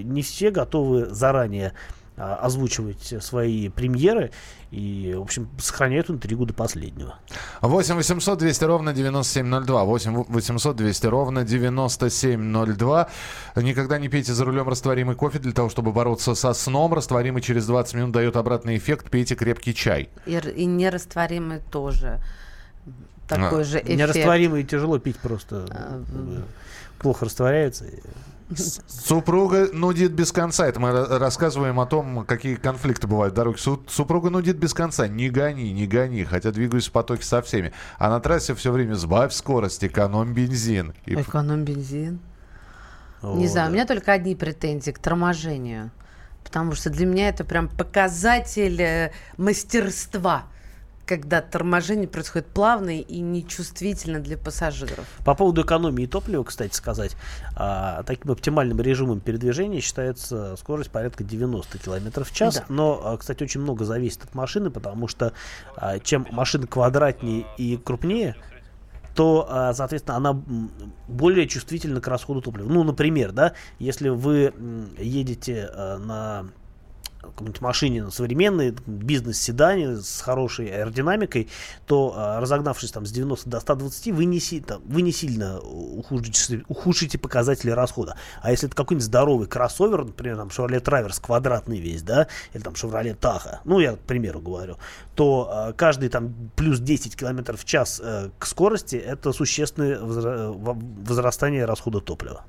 не 0.04 0.22
все 0.22 0.52
готовы 0.52 1.08
заранее 1.08 1.74
озвучивать 2.20 3.14
свои 3.24 3.70
премьеры 3.70 4.32
и, 4.72 5.14
в 5.18 5.22
общем, 5.22 5.50
сохраняют 5.58 6.10
интригу 6.10 6.46
до 6.46 6.54
последнего. 6.54 7.16
8 7.62 7.96
800 7.96 8.38
200 8.38 8.64
ровно 8.66 8.94
9702. 8.94 9.84
8 9.84 10.24
800 10.28 10.76
200 10.76 11.06
ровно 11.08 11.44
9702. 11.44 13.10
Никогда 13.56 13.98
не 13.98 14.10
пейте 14.10 14.34
за 14.34 14.46
рулем 14.46 14.68
растворимый 14.68 15.16
кофе 15.16 15.40
для 15.40 15.54
того, 15.54 15.70
чтобы 15.70 15.92
бороться 15.92 16.36
со 16.36 16.54
сном. 16.54 16.94
Растворимый 16.94 17.42
через 17.42 17.66
20 17.66 17.94
минут 17.96 18.12
дает 18.12 18.36
обратный 18.36 18.78
эффект. 18.78 19.10
Пейте 19.10 19.36
крепкий 19.36 19.74
чай. 19.74 20.10
И, 20.26 20.38
и 20.56 20.66
нерастворимый 20.66 21.62
тоже. 21.72 22.20
Такой 23.28 23.62
А. 23.62 23.64
же 23.64 23.78
эффект. 23.80 23.90
Нерастворимый 23.98 24.64
тяжело 24.64 25.00
пить 25.00 25.18
просто. 25.18 25.66
А, 25.70 26.04
Плохо 27.00 27.26
растворяется. 27.26 27.86
Супруга 28.88 29.70
нудит 29.72 30.12
без 30.14 30.32
конца. 30.32 30.68
Это 30.68 30.80
мы 30.80 30.90
ра- 30.90 31.18
рассказываем 31.18 31.80
о 31.80 31.86
том, 31.86 32.26
какие 32.26 32.56
конфликты 32.56 33.08
бывают 33.08 33.34
в 33.34 33.36
дороге. 33.36 33.58
Су- 33.60 33.84
Супруга 33.88 34.30
нудит 34.30 34.58
без 34.58 34.74
конца. 34.74 35.08
Не 35.08 35.30
гони, 35.30 35.72
не 35.72 35.86
гони. 35.88 36.24
Хотя 36.24 36.52
двигаюсь 36.52 36.88
в 36.88 36.92
потоке 36.92 37.24
со 37.24 37.42
всеми. 37.42 37.74
А 37.98 38.10
на 38.10 38.20
трассе 38.20 38.56
все 38.56 38.72
время 38.72 38.96
сбавь 38.96 39.34
скорость, 39.34 39.84
экономь 39.84 40.34
бензин. 40.34 40.94
И 41.06 41.14
Эконом 41.16 41.64
бензин. 41.64 42.20
Не 43.22 43.30
Вот, 43.46 43.50
знаю, 43.50 43.68
да. 43.68 43.72
у 43.72 43.74
меня 43.74 43.86
только 43.86 44.14
одни 44.14 44.36
претензии 44.36 44.92
к 44.92 45.00
торможению. 45.00 45.92
Потому 46.44 46.74
что 46.74 46.90
для 46.90 47.06
меня 47.06 47.30
это 47.30 47.44
прям 47.44 47.68
показатель 47.68 48.82
э, 48.82 49.12
мастерства, 49.38 50.46
когда 51.10 51.42
торможение 51.42 52.08
происходит 52.08 52.50
плавно 52.50 53.00
и 53.00 53.20
нечувствительно 53.20 54.20
для 54.20 54.38
пассажиров. 54.38 55.08
По 55.26 55.34
поводу 55.34 55.64
экономии 55.64 56.06
топлива, 56.06 56.44
кстати 56.44 56.76
сказать, 56.76 57.18
а, 57.56 58.04
таким 58.04 58.30
оптимальным 58.30 58.80
режимом 58.80 59.20
передвижения 59.20 59.82
считается 59.82 60.56
скорость 60.58 60.92
порядка 60.92 61.24
90 61.24 61.80
км 61.80 62.24
в 62.24 62.32
час. 62.32 62.58
Да. 62.58 62.66
Но, 62.70 63.02
а, 63.04 63.18
кстати, 63.18 63.42
очень 63.42 63.60
много 63.60 63.86
зависит 63.86 64.24
от 64.24 64.36
машины, 64.36 64.70
потому 64.70 65.08
что 65.08 65.34
а, 65.76 65.98
чем 65.98 66.28
машина 66.30 66.68
квадратнее 66.68 67.48
и 67.58 67.78
крупнее, 67.78 68.36
то, 69.16 69.74
соответственно, 69.74 70.16
она 70.16 70.42
более 71.08 71.46
чувствительна 71.48 72.00
к 72.00 72.08
расходу 72.08 72.42
топлива. 72.42 72.70
Ну, 72.70 72.84
например, 72.84 73.34
да, 73.34 73.54
если 73.80 74.08
вы 74.10 74.54
едете 74.98 75.70
на 75.76 76.46
какой-нибудь 77.22 77.62
машине 77.62 78.04
на 78.04 78.12
современной, 78.12 78.76
бизнес-седане 78.86 79.98
с 79.98 80.22
хорошей 80.22 80.68
аэродинамикой, 80.68 81.50
то 81.86 82.14
а, 82.16 82.40
разогнавшись 82.40 82.92
там 82.92 83.06
с 83.06 83.12
90 83.12 83.50
до 83.50 83.60
120, 83.60 84.08
вы 84.14 84.26
не, 84.26 84.40
там, 84.62 84.82
вы 84.86 85.02
не 85.02 85.12
сильно 85.12 85.60
ухудшите, 85.60 86.64
ухудшите 86.68 87.18
показатели 87.18 87.72
расхода. 87.72 88.16
А 88.42 88.52
если 88.52 88.68
это 88.68 88.76
какой-нибудь 88.76 89.06
здоровый 89.06 89.48
кроссовер, 89.48 90.06
например, 90.06 90.38
там 90.38 90.48
Chevrolet 90.48 90.82
Traverse 90.82 91.22
квадратный 91.22 91.80
весь, 91.80 92.04
да, 92.04 92.28
или 92.54 92.62
там 92.62 92.74
Chevrolet 92.74 93.18
Tahoe, 93.18 93.60
ну, 93.66 93.80
я 93.80 93.94
к 93.94 94.00
примеру 94.00 94.40
говорю, 94.40 94.78
то 95.16 95.50
а, 95.52 95.74
каждый 95.74 96.10
там 96.10 96.34
плюс 96.56 96.80
10 96.80 97.16
км 97.16 97.58
в 97.58 97.66
час 97.66 98.02
э, 98.04 98.30
к 98.38 98.46
скорости 98.46 98.96
это 98.96 99.34
существенное 99.34 100.00
во- 100.00 100.78
возрастание 101.04 101.66
расхода 101.66 102.00
топлива. 102.00 102.46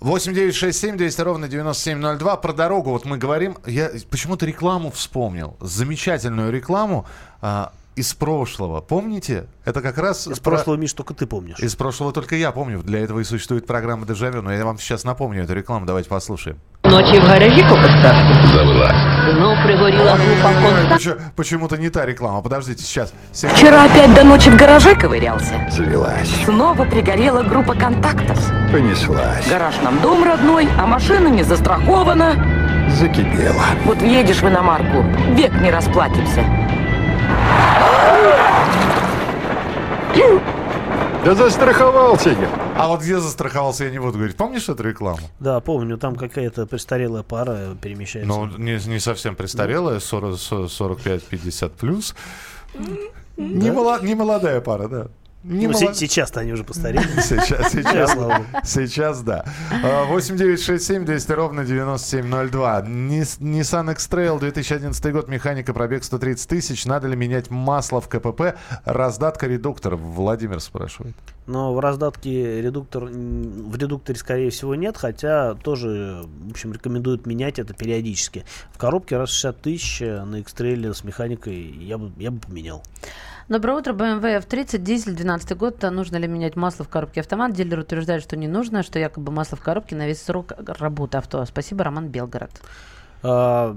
8 0.00 0.32
9 0.32 0.54
6 0.54 0.78
7 0.78 0.96
200 0.96 1.20
ровно 1.22 1.48
9702. 1.48 2.36
Про 2.36 2.52
дорогу 2.52 2.90
вот 2.90 3.04
мы 3.04 3.18
говорим. 3.18 3.58
Я 3.66 3.90
почему-то 4.10 4.46
рекламу 4.46 4.90
вспомнил. 4.90 5.56
Замечательную 5.60 6.52
рекламу 6.52 7.04
а, 7.40 7.72
из 7.97 8.13
прошлого. 8.15 8.81
Помните? 8.81 9.45
Это 9.65 9.81
как 9.81 9.97
раз... 9.99 10.27
Из 10.27 10.39
про- 10.39 10.51
прошлого, 10.55 10.77
Миш, 10.77 10.93
только 10.93 11.13
ты 11.13 11.25
помнишь. 11.27 11.59
Из 11.59 11.75
прошлого 11.75 12.11
только 12.11 12.35
я 12.35 12.51
помню. 12.51 12.81
Для 12.83 12.99
этого 12.99 13.19
и 13.19 13.23
существует 13.23 13.67
программа 13.67 14.05
«Дежавю». 14.07 14.41
Но 14.41 14.51
я 14.51 14.65
вам 14.65 14.79
сейчас 14.79 15.03
напомню 15.03 15.43
эту 15.43 15.53
рекламу. 15.53 15.85
Давайте 15.85 16.09
послушаем. 16.09 16.57
Ночі 16.83 17.19
в 17.19 17.23
гаражі 17.23 17.61
копоставки. 17.61 18.33
Забыла. 18.53 18.93
Ну, 19.39 19.55
пригоріла 19.65 20.13
група 20.15 20.49
конта. 20.61 20.93
Почему- 20.95 21.15
Почему-то 21.35 21.77
не 21.77 21.89
та 21.89 22.05
реклама. 22.05 22.41
Подождите, 22.41 22.83
сейчас. 22.83 23.13
Секунду. 23.31 23.55
Вчера 23.61 23.85
опять 23.85 24.13
до 24.13 24.23
ночи 24.23 24.49
в 24.49 24.57
гараже 24.57 24.95
ковырялся. 24.95 25.67
Завелась, 25.71 26.29
Снова 26.45 26.85
пригорела 26.85 27.43
группа 27.43 27.75
контактов. 27.75 28.37
понеслась, 28.71 29.47
Гараж 29.49 29.75
нам 29.83 29.99
дом 30.01 30.23
родной, 30.23 30.67
а 30.79 30.85
машина 30.87 31.27
не 31.29 31.43
застрахована. 31.43 32.35
закипела. 32.99 33.63
Вот 33.85 33.97
въедешь 34.01 34.41
в 34.41 34.47
иномарку, 34.47 35.03
век 35.35 35.51
не 35.61 35.71
расплатимся. 35.71 36.43
Да 41.24 41.34
застраховался 41.34 42.30
я. 42.30 42.48
А 42.76 42.88
вот 42.88 43.00
где 43.02 43.18
застраховался, 43.18 43.84
я 43.84 43.90
не 43.90 43.98
буду 43.98 44.12
говорить. 44.18 44.36
Помнишь 44.36 44.68
эту 44.68 44.82
рекламу? 44.84 45.18
Да, 45.40 45.60
помню, 45.60 45.98
там 45.98 46.14
какая-то 46.16 46.66
престарелая 46.66 47.22
пара 47.22 47.76
перемещается. 47.80 48.28
Ну, 48.28 48.46
не, 48.46 48.78
не 48.88 49.00
совсем 49.00 49.34
престарелая, 49.34 49.98
40 50.00 50.34
45-50 50.34 51.70
плюс. 51.70 52.14
Не, 53.36 53.70
мола- 53.70 54.00
не 54.02 54.14
молодая 54.14 54.60
пара, 54.60 54.88
да. 54.88 55.06
Не 55.44 55.68
Ну, 55.68 55.72
молод- 55.72 55.94
се- 55.96 56.06
сейчас-то 56.06 56.40
они 56.40 56.52
уже 56.52 56.64
постарели. 56.64 57.06
Сейчас, 57.20 57.72
сейчас, 57.72 58.68
сейчас, 58.68 59.22
да. 59.22 59.44
А, 59.84 60.04
8967 60.06 61.04
200 61.04 61.32
ровно 61.32 61.64
9702. 61.64 62.82
Нис- 62.82 63.38
Nissan 63.40 63.92
X-Trail 63.92 64.40
2011 64.40 65.12
год, 65.12 65.28
механика, 65.28 65.72
пробег 65.72 66.02
130 66.02 66.48
тысяч. 66.48 66.84
Надо 66.86 67.06
ли 67.06 67.14
менять 67.16 67.50
масло 67.50 68.00
в 68.00 68.08
КПП? 68.08 68.56
Раздатка 68.84 69.46
редуктора. 69.46 69.96
Владимир 69.96 70.60
спрашивает. 70.60 71.14
Но 71.46 71.72
в 71.72 71.80
раздатке 71.80 72.60
редуктор, 72.60 73.04
в 73.04 73.76
редукторе, 73.76 74.18
скорее 74.18 74.50
всего, 74.50 74.74
нет, 74.74 74.96
хотя 74.98 75.54
тоже, 75.54 76.24
в 76.46 76.50
общем, 76.50 76.72
рекомендуют 76.72 77.26
менять 77.26 77.58
это 77.58 77.72
периодически. 77.74 78.44
В 78.72 78.78
коробке 78.78 79.16
раз 79.16 79.30
60 79.30 79.62
тысяч 79.62 80.02
э, 80.02 80.24
на 80.24 80.40
X-Trail 80.40 80.92
с 80.92 81.04
механикой 81.04 81.58
я 81.58 81.96
бы, 81.96 82.10
я 82.18 82.30
бы 82.32 82.40
поменял. 82.40 82.82
Доброе 83.48 83.78
утро, 83.78 83.94
BMW 83.94 84.44
F30, 84.46 84.76
дизель, 84.78 85.14
12 85.14 85.56
год. 85.56 85.82
А 85.82 85.90
Нужно 85.90 86.16
ли 86.16 86.28
менять 86.28 86.54
масло 86.54 86.84
в 86.84 86.88
коробке 86.90 87.20
автомат? 87.20 87.54
Дилер 87.54 87.78
утверждает, 87.78 88.22
что 88.22 88.36
не 88.36 88.46
нужно, 88.46 88.82
что 88.82 88.98
якобы 88.98 89.32
масло 89.32 89.56
в 89.56 89.62
коробке 89.62 89.96
на 89.96 90.06
весь 90.06 90.20
срок 90.20 90.52
работы 90.58 91.16
авто. 91.16 91.42
Спасибо, 91.46 91.82
Роман 91.84 92.08
Белгород. 92.08 92.50
А, 93.22 93.74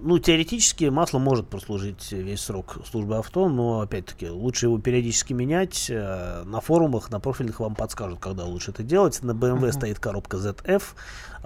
ну, 0.00 0.18
теоретически 0.18 0.86
масло 0.86 1.18
может 1.18 1.48
прослужить 1.48 2.12
весь 2.12 2.40
срок 2.40 2.78
службы 2.90 3.18
авто, 3.18 3.50
но, 3.50 3.80
опять-таки, 3.82 4.30
лучше 4.30 4.66
его 4.66 4.78
периодически 4.78 5.34
менять. 5.34 5.88
Э, 5.90 6.44
На 6.46 6.62
форумах, 6.62 7.10
на 7.10 7.20
профильных 7.20 7.60
вам 7.60 7.74
подскажут, 7.74 8.20
когда 8.20 8.44
лучше 8.44 8.70
это 8.70 8.82
делать. 8.82 9.22
На 9.22 9.32
BMW 9.32 9.56
Мгм. 9.66 9.72
стоит 9.72 9.98
коробка 9.98 10.38
ZF. 10.38 10.82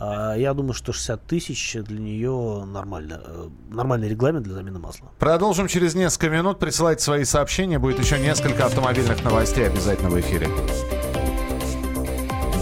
А, 0.05 0.35
Я 0.35 0.53
думаю, 0.53 0.73
что 0.75 0.93
60 0.93 1.27
тысяч 1.27 1.77
для 1.81 2.01
нее 2.01 2.65
нормально. 2.67 3.21
э, 3.25 3.49
Нормальный 3.71 4.09
регламент 4.09 4.45
для 4.45 4.55
замены 4.55 4.81
масла. 4.81 5.13
Продолжим 5.21 5.69
через 5.69 5.95
несколько 5.95 6.29
минут. 6.29 6.59
Присылайте 6.59 7.05
свои 7.05 7.25
сообщения. 7.25 7.79
Будет 7.79 8.01
еще 8.01 8.19
несколько 8.19 8.67
автомобильных 8.67 9.23
новостей 9.23 9.67
обязательно 9.67 10.11
в 10.11 10.19
эфире. 10.21 10.49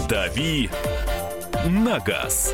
«Дави 0.07 0.69
на 1.65 1.99
газ». 1.99 2.53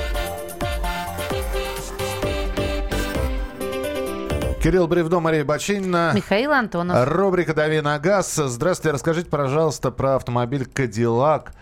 Кирилл 4.61 4.87
Бревдо, 4.87 5.19
Мария 5.19 5.43
Бачинина. 5.43 6.11
Михаил 6.13 6.51
Антонов. 6.51 7.07
Рубрика 7.07 7.55
«Дави 7.55 7.81
на 7.81 7.97
газ». 7.97 8.35
Здравствуйте, 8.35 8.93
расскажите, 8.93 9.27
пожалуйста, 9.27 9.89
про 9.89 10.17
автомобиль 10.17 10.67
«Кадиллак». 10.67 11.53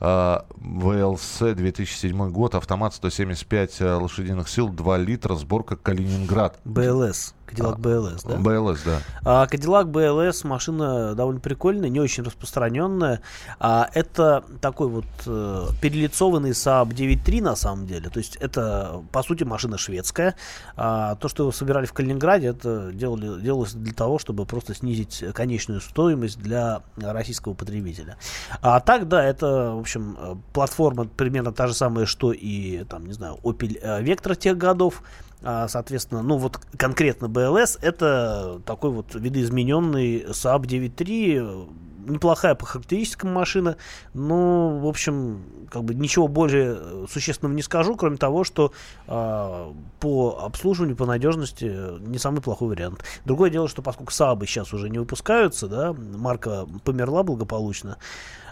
э, 0.00 0.38
ВЛС 0.56 1.38
2007 1.38 2.30
год, 2.30 2.56
автомат 2.56 2.94
175 2.94 3.80
э, 3.80 3.94
лошадиных 3.94 4.48
сил, 4.48 4.70
2 4.70 4.96
литра, 4.96 5.36
сборка 5.36 5.76
Калининград. 5.76 6.58
БЛС. 6.64 7.32
Кадиллак 7.48 7.80
БЛС, 7.80 8.22
да? 8.24 8.36
БЛС, 8.36 8.82
да. 8.84 8.98
А, 9.24 9.46
Кадиллак 9.46 9.88
БЛС 9.88 10.44
машина 10.44 11.14
довольно 11.14 11.40
прикольная, 11.40 11.88
не 11.88 12.00
очень 12.00 12.22
распространенная. 12.22 13.22
А, 13.58 13.88
это 13.94 14.44
такой 14.60 14.88
вот 14.88 15.06
э, 15.26 15.66
перелицованный 15.80 16.50
Saab 16.50 16.90
9.3 16.90 17.42
на 17.42 17.56
самом 17.56 17.86
деле. 17.86 18.10
То 18.10 18.18
есть 18.18 18.36
это, 18.36 19.02
по 19.12 19.22
сути, 19.22 19.44
машина 19.44 19.78
шведская. 19.78 20.34
А, 20.76 21.14
то, 21.16 21.28
что 21.28 21.44
его 21.44 21.52
собирали 21.52 21.86
в 21.86 21.92
Калининграде, 21.92 22.48
это 22.48 22.92
делали, 22.92 23.40
делалось 23.40 23.72
для 23.72 23.94
того, 23.94 24.18
чтобы 24.18 24.44
просто 24.44 24.74
снизить 24.74 25.24
конечную 25.34 25.80
стоимость 25.80 26.38
для 26.38 26.82
российского 26.96 27.54
потребителя. 27.54 28.16
А 28.60 28.80
так, 28.80 29.08
да, 29.08 29.24
это, 29.24 29.72
в 29.72 29.80
общем, 29.80 30.16
э, 30.18 30.34
платформа 30.52 31.04
примерно 31.04 31.52
та 31.52 31.66
же 31.66 31.74
самая, 31.74 32.06
что 32.06 32.32
и, 32.32 32.84
там, 32.84 33.06
не 33.06 33.12
знаю, 33.12 33.38
Opel 33.42 33.78
э, 33.80 34.02
Vectra 34.02 34.36
тех 34.36 34.56
годов. 34.58 35.02
А, 35.42 35.68
соответственно, 35.68 36.22
ну 36.22 36.36
вот 36.36 36.58
конкретно 36.76 37.26
BLS 37.26 37.78
это 37.80 38.60
такой 38.66 38.90
вот 38.90 39.14
видоизмененный 39.14 40.24
Saab 40.30 40.62
9.3, 40.62 41.68
неплохая 42.08 42.54
по 42.54 42.66
характеристикам 42.66 43.32
машина, 43.32 43.76
но, 44.14 44.78
в 44.78 44.86
общем, 44.86 45.42
как 45.70 45.84
бы 45.84 45.94
ничего 45.94 46.28
более 46.28 47.06
существенного 47.08 47.54
не 47.54 47.62
скажу, 47.62 47.96
кроме 47.96 48.16
того, 48.16 48.44
что 48.44 48.72
э, 49.06 49.72
по 50.00 50.40
обслуживанию, 50.42 50.96
по 50.96 51.06
надежности 51.06 52.00
не 52.00 52.18
самый 52.18 52.40
плохой 52.40 52.68
вариант. 52.68 53.04
Другое 53.24 53.50
дело, 53.50 53.68
что 53.68 53.82
поскольку 53.82 54.12
Saab 54.12 54.44
сейчас 54.46 54.72
уже 54.72 54.90
не 54.90 54.98
выпускаются, 54.98 55.68
да, 55.68 55.92
марка 55.92 56.66
померла 56.84 57.22
благополучно, 57.22 57.98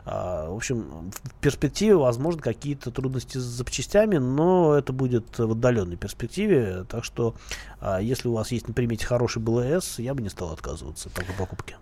а, 0.09 0.49
в 0.49 0.55
общем, 0.55 1.11
в 1.11 1.35
перспективе, 1.41 1.97
возможно, 1.97 2.41
какие-то 2.41 2.93
трудности 2.93 3.39
с 3.39 3.43
запчастями, 3.43 4.19
но 4.19 4.77
это 4.77 4.93
будет 4.93 5.37
в 5.37 5.51
отдаленной 5.51 5.97
перспективе. 5.97 6.85
Так 6.89 7.05
что, 7.05 7.35
а, 7.81 8.01
если 8.01 8.29
у 8.29 8.35
вас 8.35 8.53
есть 8.53 8.69
на 8.69 8.75
примете 8.75 9.05
хороший 9.05 9.43
БЛС, 9.43 9.99
я 9.99 10.15
бы 10.15 10.23
не 10.23 10.29
стал 10.29 10.53
отказываться 10.53 11.09
от 11.09 11.15
такой 11.15 11.35
покупки. 11.35 11.77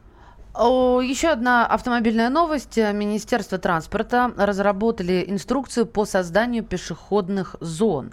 Еще 0.57 1.31
одна 1.31 1.67
автомобильная 1.67 2.31
новость. 2.31 2.77
Министерство 2.77 3.59
транспорта 3.59 4.33
разработали 4.37 5.25
инструкцию 5.27 5.85
по 5.85 6.05
созданию 6.05 6.63
пешеходных 6.63 7.57
зон. 7.59 8.13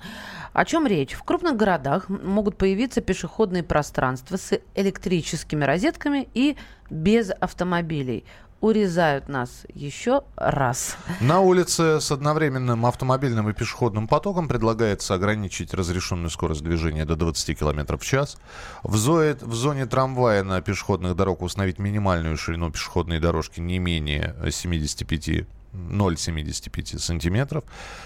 О 0.51 0.65
чем 0.65 0.87
речь? 0.87 1.13
В 1.13 1.21
крупных 1.21 1.55
городах 1.55 2.09
могут 2.09 2.57
появиться 2.57 2.99
пешеходные 2.99 3.61
пространства 3.61 4.37
с 4.37 4.59
электрическими 4.73 5.63
розетками 5.63 6.29
и 6.33 6.57
без 6.89 7.29
автомобилей 7.29 8.25
урезают 8.61 9.27
нас 9.27 9.65
еще 9.73 10.21
раз. 10.37 10.95
На 11.19 11.41
улице 11.41 11.99
с 11.99 12.11
одновременным 12.11 12.85
автомобильным 12.85 13.49
и 13.49 13.53
пешеходным 13.53 14.07
потоком 14.07 14.47
предлагается 14.47 15.15
ограничить 15.15 15.73
разрешенную 15.73 16.29
скорость 16.29 16.63
движения 16.63 17.03
до 17.05 17.15
20 17.15 17.59
км 17.59 17.97
в 17.97 18.05
час. 18.05 18.37
В 18.83 18.95
зоне, 18.95 19.35
в 19.41 19.53
зоне 19.53 19.85
трамвая 19.87 20.43
на 20.43 20.61
пешеходных 20.61 21.15
дорогах 21.15 21.41
установить 21.41 21.79
минимальную 21.79 22.37
ширину 22.37 22.71
пешеходной 22.71 23.19
дорожки 23.19 23.59
не 23.59 23.79
менее 23.79 24.35
75 24.49 25.47
0,75 25.73 26.99
сантиметров. 26.99 27.63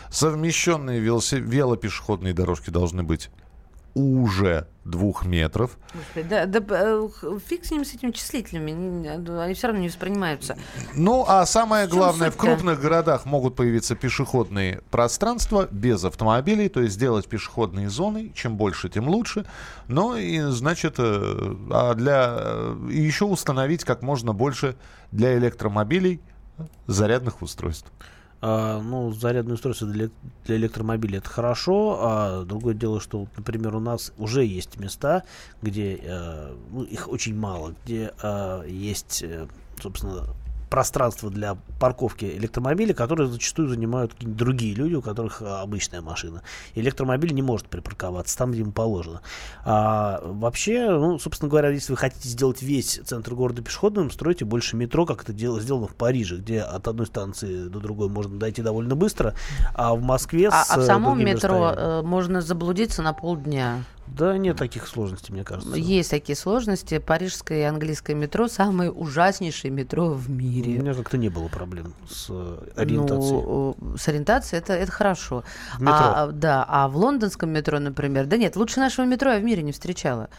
Совмещенные 0.09 0.99
велоси- 1.01 1.39
велопешеходные 1.39 2.33
дорожки 2.33 2.69
должны 2.69 3.03
быть 3.03 3.29
уже 3.95 4.67
двух 4.83 5.25
метров. 5.25 5.77
Господи, 5.93 6.27
да, 6.29 6.45
да, 6.45 6.59
э, 6.69 7.09
фиг 7.47 7.65
с 7.65 7.71
ним, 7.71 7.83
с 7.83 7.93
этими 7.93 8.11
числителями, 8.11 8.71
не- 8.71 9.39
они 9.41 9.53
все 9.55 9.67
равно 9.67 9.81
не 9.81 9.87
воспринимаются. 9.87 10.57
Ну, 10.93 11.25
а 11.27 11.45
самое 11.47 11.87
главное, 11.87 12.29
в 12.29 12.37
крупных 12.37 12.79
городах 12.81 13.25
могут 13.25 13.55
появиться 13.55 13.95
пешеходные 13.95 14.81
пространства 14.91 15.67
без 15.71 16.03
автомобилей, 16.03 16.69
то 16.69 16.81
есть 16.81 16.93
сделать 16.95 17.27
пешеходные 17.27 17.89
зоны, 17.89 18.31
чем 18.35 18.57
больше, 18.57 18.89
тем 18.89 19.07
лучше. 19.07 19.45
Но 19.87 20.17
и, 20.17 20.39
значит, 20.51 20.95
э, 20.99 21.55
а 21.71 21.95
для 21.95 22.35
э, 22.37 22.87
еще 22.91 23.25
установить 23.25 23.83
как 23.85 24.03
можно 24.03 24.33
больше 24.33 24.75
для 25.11 25.35
электромобилей 25.37 26.21
зарядных 26.85 27.41
устройств. 27.41 27.91
А, 28.41 28.81
ну, 28.81 29.11
зарядное 29.11 29.55
устройство 29.55 29.87
для, 29.87 30.09
для 30.45 30.57
электромобиля 30.57 31.17
это 31.19 31.29
хорошо, 31.29 31.97
а 32.01 32.43
другое 32.43 32.73
дело, 32.73 32.99
что, 32.99 33.27
например, 33.37 33.75
у 33.75 33.79
нас 33.79 34.13
уже 34.17 34.45
есть 34.45 34.79
места, 34.79 35.23
где 35.61 35.99
э, 36.01 36.55
ну, 36.71 36.83
их 36.83 37.09
очень 37.09 37.35
мало, 37.35 37.73
где 37.83 38.13
э, 38.21 38.65
есть, 38.67 39.23
э, 39.23 39.47
собственно, 39.81 40.27
пространство 40.69 41.29
для 41.29 41.57
парковки 41.79 42.25
электромобилей, 42.25 42.93
которые 42.93 43.27
зачастую 43.27 43.69
занимают 43.69 44.13
другие 44.19 44.73
люди, 44.73 44.95
у 44.95 45.01
которых 45.01 45.41
а, 45.41 45.61
обычная 45.61 46.01
машина. 46.01 46.41
Электромобиль 46.73 47.33
не 47.33 47.41
может 47.41 47.67
припарковаться 47.67 48.37
там, 48.37 48.51
где 48.51 48.61
ему 48.61 48.71
положено. 48.71 49.21
А 49.63 50.21
вообще, 50.23 50.89
ну, 50.89 51.19
собственно 51.19 51.49
говоря, 51.49 51.69
если 51.69 51.91
вы 51.91 51.97
хотите 51.97 52.27
сделать 52.27 52.61
весь 52.61 52.99
центр 53.05 53.35
города 53.35 53.61
пешеходным, 53.61 54.11
стройте 54.11 54.45
больше 54.45 54.75
метро, 54.75 55.05
как 55.05 55.23
это 55.23 55.33
дело, 55.33 55.59
сделано 55.59 55.87
в 55.87 55.95
Париже, 55.95 56.37
где 56.37 56.61
от 56.61 56.87
одной 56.87 57.07
станции 57.07 57.67
до 57.67 57.79
другой 57.79 58.09
можно 58.09 58.37
дойти 58.39 58.61
довольно 58.61 58.95
быстро, 58.95 59.35
а 59.73 59.95
в 59.95 60.01
Москве 60.01 60.49
А, 60.49 60.63
с 60.63 60.71
а 60.71 60.79
в 60.79 60.83
самом 60.83 61.23
метро 61.23 61.73
э, 61.75 62.01
можно 62.01 62.41
заблудиться 62.41 63.01
на 63.01 63.13
полдня. 63.13 63.83
Да 64.07 64.37
нет 64.37 64.57
таких 64.57 64.87
сложностей, 64.87 65.33
мне 65.33 65.43
кажется. 65.43 65.75
Есть 65.75 66.11
такие 66.11 66.35
сложности. 66.35 66.99
Парижское 66.99 67.59
и 67.59 67.63
английское 67.63 68.13
метро 68.13 68.47
самые 68.47 68.91
ужаснейшие 68.91 69.71
метро 69.71 70.09
в 70.09 70.29
У 70.29 70.31
мире. 70.31 70.77
меня 70.77 70.93
как-то 70.93 71.17
не 71.17 71.29
было 71.29 71.47
проблем 71.47 71.93
с 72.09 72.27
э, 72.29 72.57
ориентацией. 72.75 73.41
Ну, 73.41 73.77
с 73.97 74.07
ориентацией 74.07 74.61
это, 74.61 74.73
это 74.73 74.91
хорошо. 74.91 75.43
Метро. 75.79 75.93
А, 75.93 76.27
да, 76.27 76.65
а 76.67 76.87
в 76.87 76.97
лондонском 76.97 77.49
метро, 77.49 77.79
например, 77.79 78.25
да 78.25 78.37
нет, 78.37 78.55
лучше 78.55 78.79
нашего 78.79 79.05
метро 79.05 79.31
я 79.31 79.39
в 79.39 79.43
мире 79.43 79.63
не 79.63 79.71
встречала. 79.71 80.29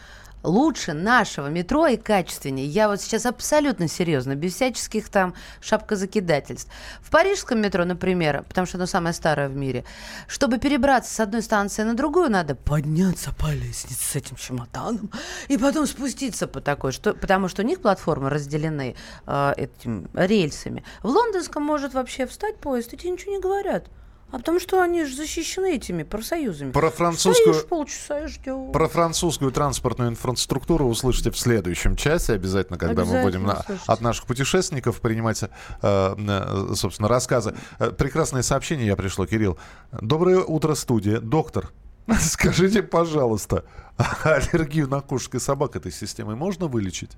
Лучше 0.43 0.93
нашего 0.93 1.47
метро 1.47 1.87
и 1.87 1.97
качественнее. 1.97 2.67
Я 2.67 2.87
вот 2.87 3.01
сейчас 3.01 3.25
абсолютно 3.25 3.87
серьезно, 3.87 4.35
без 4.35 4.53
всяческих 4.55 5.09
там 5.09 5.33
шапкозакидательств. 5.61 6.71
В 7.01 7.09
парижском 7.09 7.59
метро, 7.59 7.85
например, 7.85 8.43
потому 8.47 8.67
что 8.67 8.77
оно 8.77 8.85
самое 8.85 9.13
старое 9.13 9.49
в 9.49 9.55
мире, 9.55 9.83
чтобы 10.27 10.57
перебраться 10.57 11.13
с 11.13 11.19
одной 11.19 11.41
станции 11.41 11.83
на 11.83 11.95
другую, 11.95 12.29
надо 12.29 12.55
подняться 12.55 13.33
по 13.33 13.51
лестнице 13.51 14.03
с 14.03 14.15
этим 14.15 14.35
чемоданом 14.35 15.11
и 15.47 15.57
потом 15.57 15.87
спуститься 15.87 16.47
по 16.47 16.61
такой, 16.61 16.91
что, 16.91 17.13
потому 17.13 17.47
что 17.47 17.63
у 17.63 17.65
них 17.65 17.81
платформы 17.81 18.29
разделены 18.29 18.95
э, 19.25 19.53
этим 19.57 20.09
рельсами. 20.13 20.83
В 21.01 21.07
лондонском 21.07 21.63
может 21.63 21.93
вообще 21.93 22.25
встать 22.25 22.57
поезд, 22.57 22.93
и 22.93 22.97
тебе 22.97 23.11
ничего 23.11 23.33
не 23.33 23.41
говорят. 23.41 23.87
А 24.29 24.39
потому 24.39 24.59
что 24.59 24.81
они 24.81 25.05
же 25.05 25.15
защищены 25.15 25.75
этими 25.75 26.03
профсоюзами. 26.03 26.71
Про 26.73 26.91
французскую- 26.91 27.53
Стоишь 27.53 27.65
полчаса 27.69 28.19
и 28.25 28.27
ждешь. 28.27 28.73
Про 28.73 28.87
французскую 28.89 29.51
транспортную 29.51 30.09
инфраструктуру 30.09 30.85
услышите 30.85 31.31
в 31.31 31.39
следующем 31.39 31.95
часе 31.95 32.33
обязательно, 32.33 32.77
когда 32.77 33.05
мы 33.05 33.19
Обязательно 33.19 33.23
будем 33.23 33.43
на- 33.45 33.65
от 33.87 34.01
наших 34.01 34.25
путешественников 34.25 34.99
принимать, 34.99 35.41
э, 35.43 35.49
э, 35.81 36.73
собственно, 36.75 37.07
рассказы. 37.07 37.55
Э, 37.79 37.91
Прекрасное 37.91 38.41
сообщение 38.41 38.85
я 38.87 38.97
пришло, 38.97 39.25
Кирилл. 39.25 39.57
Доброе 39.93 40.39
утро, 40.39 40.75
студия. 40.75 41.21
Доктор, 41.21 41.71
скажите, 42.19 42.83
пожалуйста, 42.83 43.63
аллергию 44.25 44.89
на 44.89 44.99
кошек 44.99 45.35
и 45.35 45.39
собак 45.39 45.77
этой 45.77 45.91
системой 45.93 46.35
можно 46.35 46.67
вылечить? 46.67 47.11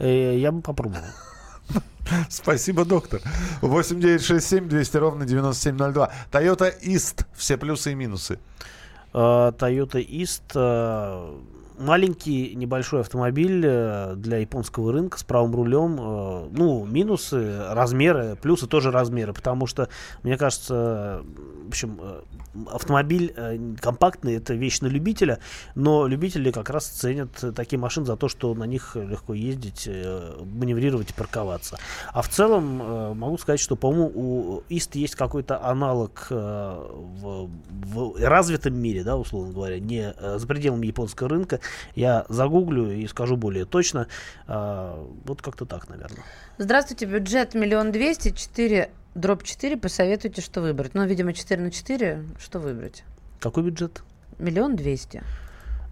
Э, 0.00 0.36
я 0.36 0.50
бы 0.50 0.60
попробовал. 0.60 1.04
Спасибо, 2.28 2.84
доктор. 2.84 3.20
8967 3.60 4.68
200 4.68 4.96
ровно 4.96 5.24
9702. 5.24 6.10
Toyota 6.30 6.80
East. 6.82 7.24
Все 7.34 7.56
плюсы 7.56 7.92
и 7.92 7.94
минусы. 7.94 8.38
А, 9.12 9.52
Toyota 9.52 10.04
East, 10.04 10.42
а, 10.54 11.38
маленький 11.82 12.54
небольшой 12.54 13.00
автомобиль 13.00 13.62
э, 13.66 14.14
для 14.16 14.38
японского 14.38 14.92
рынка 14.92 15.18
с 15.18 15.24
правым 15.24 15.54
рулем. 15.54 15.98
Э, 16.00 16.48
ну, 16.50 16.84
минусы, 16.84 17.64
размеры, 17.70 18.36
плюсы 18.40 18.66
тоже 18.66 18.90
размеры, 18.90 19.32
потому 19.32 19.66
что, 19.66 19.88
мне 20.22 20.38
кажется, 20.38 21.22
в 21.64 21.68
общем, 21.68 21.98
э, 22.00 22.22
автомобиль 22.70 23.34
компактный, 23.80 24.36
это 24.36 24.54
вещь 24.54 24.80
любителя, 24.82 25.38
но 25.74 26.06
любители 26.06 26.50
как 26.50 26.70
раз 26.70 26.86
ценят 26.86 27.30
такие 27.54 27.78
машины 27.78 28.06
за 28.06 28.16
то, 28.16 28.28
что 28.28 28.54
на 28.54 28.64
них 28.64 28.94
легко 28.94 29.32
ездить, 29.32 29.88
маневрировать 29.88 31.10
и 31.10 31.14
парковаться. 31.14 31.78
А 32.12 32.20
в 32.20 32.28
целом 32.28 33.16
могу 33.18 33.38
сказать, 33.38 33.60
что, 33.60 33.76
по-моему, 33.76 34.12
у 34.14 34.62
ИСТ 34.68 34.96
есть 34.96 35.14
какой-то 35.14 35.64
аналог 35.64 36.26
в, 36.28 37.50
в 37.70 38.14
развитом 38.18 38.78
мире, 38.78 39.02
да, 39.02 39.16
условно 39.16 39.52
говоря, 39.52 39.78
не 39.78 40.14
за 40.36 40.46
пределами 40.46 40.86
японского 40.86 41.30
рынка. 41.30 41.60
Я 41.94 42.24
загуглю 42.28 42.90
и 42.90 43.06
скажу 43.06 43.36
более 43.36 43.64
точно. 43.64 44.08
А, 44.46 45.06
вот 45.24 45.42
как-то 45.42 45.66
так, 45.66 45.88
наверное. 45.88 46.22
Здравствуйте, 46.58 47.06
бюджет 47.06 47.54
миллион 47.54 47.92
двести, 47.92 48.30
четыре 48.30 48.90
дробь 49.14 49.42
4, 49.42 49.76
посоветуйте, 49.76 50.40
что 50.40 50.60
выбрать. 50.60 50.94
Ну, 50.94 51.04
видимо, 51.06 51.32
4 51.32 51.60
на 51.60 51.70
4, 51.70 52.24
что 52.38 52.58
выбрать? 52.58 53.04
Какой 53.40 53.62
бюджет? 53.62 54.02
Миллион 54.38 54.76
двести. 54.76 55.22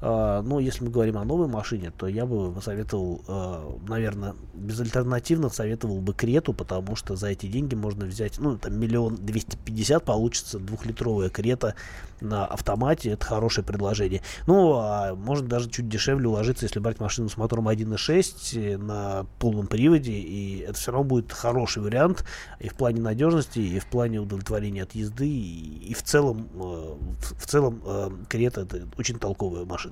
Uh, 0.00 0.40
ну, 0.40 0.60
если 0.60 0.84
мы 0.84 0.90
говорим 0.90 1.18
о 1.18 1.24
новой 1.24 1.46
машине, 1.46 1.92
то 1.94 2.06
я 2.06 2.24
бы 2.24 2.52
посоветовал, 2.52 3.22
uh, 3.26 3.86
наверное, 3.86 4.34
безальтернативно 4.54 5.50
советовал 5.50 6.00
бы 6.00 6.14
Крету, 6.14 6.54
потому 6.54 6.96
что 6.96 7.16
за 7.16 7.28
эти 7.28 7.44
деньги 7.46 7.74
можно 7.74 8.06
взять, 8.06 8.38
ну, 8.38 8.56
там, 8.56 8.80
миллион 8.80 9.16
двести 9.16 9.58
пятьдесят 9.62 10.04
получится 10.04 10.58
двухлитровая 10.58 11.28
Крета 11.28 11.74
на 12.22 12.46
автомате, 12.46 13.10
это 13.10 13.26
хорошее 13.26 13.62
предложение. 13.66 14.22
Ну, 14.46 14.72
а 14.74 15.14
может 15.14 15.48
даже 15.48 15.68
чуть 15.68 15.88
дешевле 15.88 16.28
уложиться, 16.28 16.64
если 16.64 16.78
брать 16.78 16.98
машину 16.98 17.28
с 17.28 17.36
мотором 17.36 17.68
1.6 17.68 18.78
на 18.78 19.26
полном 19.38 19.66
приводе, 19.66 20.12
и 20.12 20.60
это 20.60 20.74
все 20.74 20.92
равно 20.92 21.04
будет 21.04 21.32
хороший 21.32 21.82
вариант 21.82 22.24
и 22.58 22.70
в 22.70 22.74
плане 22.74 23.02
надежности, 23.02 23.58
и 23.58 23.78
в 23.78 23.86
плане 23.86 24.20
удовлетворения 24.20 24.82
от 24.82 24.94
езды, 24.94 25.28
и, 25.28 25.90
и 25.90 25.94
в 25.94 26.02
целом, 26.02 26.48
uh, 26.54 26.98
в, 27.20 27.42
в 27.42 27.46
целом 27.46 27.82
Крета 28.28 28.62
это 28.62 28.88
очень 28.96 29.18
толковая 29.18 29.64
машина. 29.64 29.89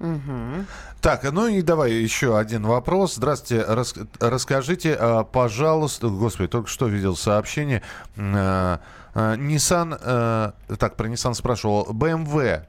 Угу. 0.00 0.64
Так, 1.00 1.30
ну 1.32 1.48
и 1.48 1.62
давай 1.62 1.92
еще 1.92 2.38
один 2.38 2.64
вопрос. 2.64 3.16
Здравствуйте, 3.16 3.64
рас, 3.64 3.94
расскажите, 4.20 4.96
а, 4.98 5.24
пожалуйста, 5.24 6.08
господи, 6.08 6.48
только 6.48 6.68
что 6.68 6.86
видел 6.86 7.16
сообщение. 7.16 7.82
А, 8.16 8.80
а, 9.14 9.34
Nissan, 9.36 10.54
так, 10.76 10.96
про 10.96 11.08
Nissan 11.08 11.34
спрашивал, 11.34 11.88
BMW 11.90 12.64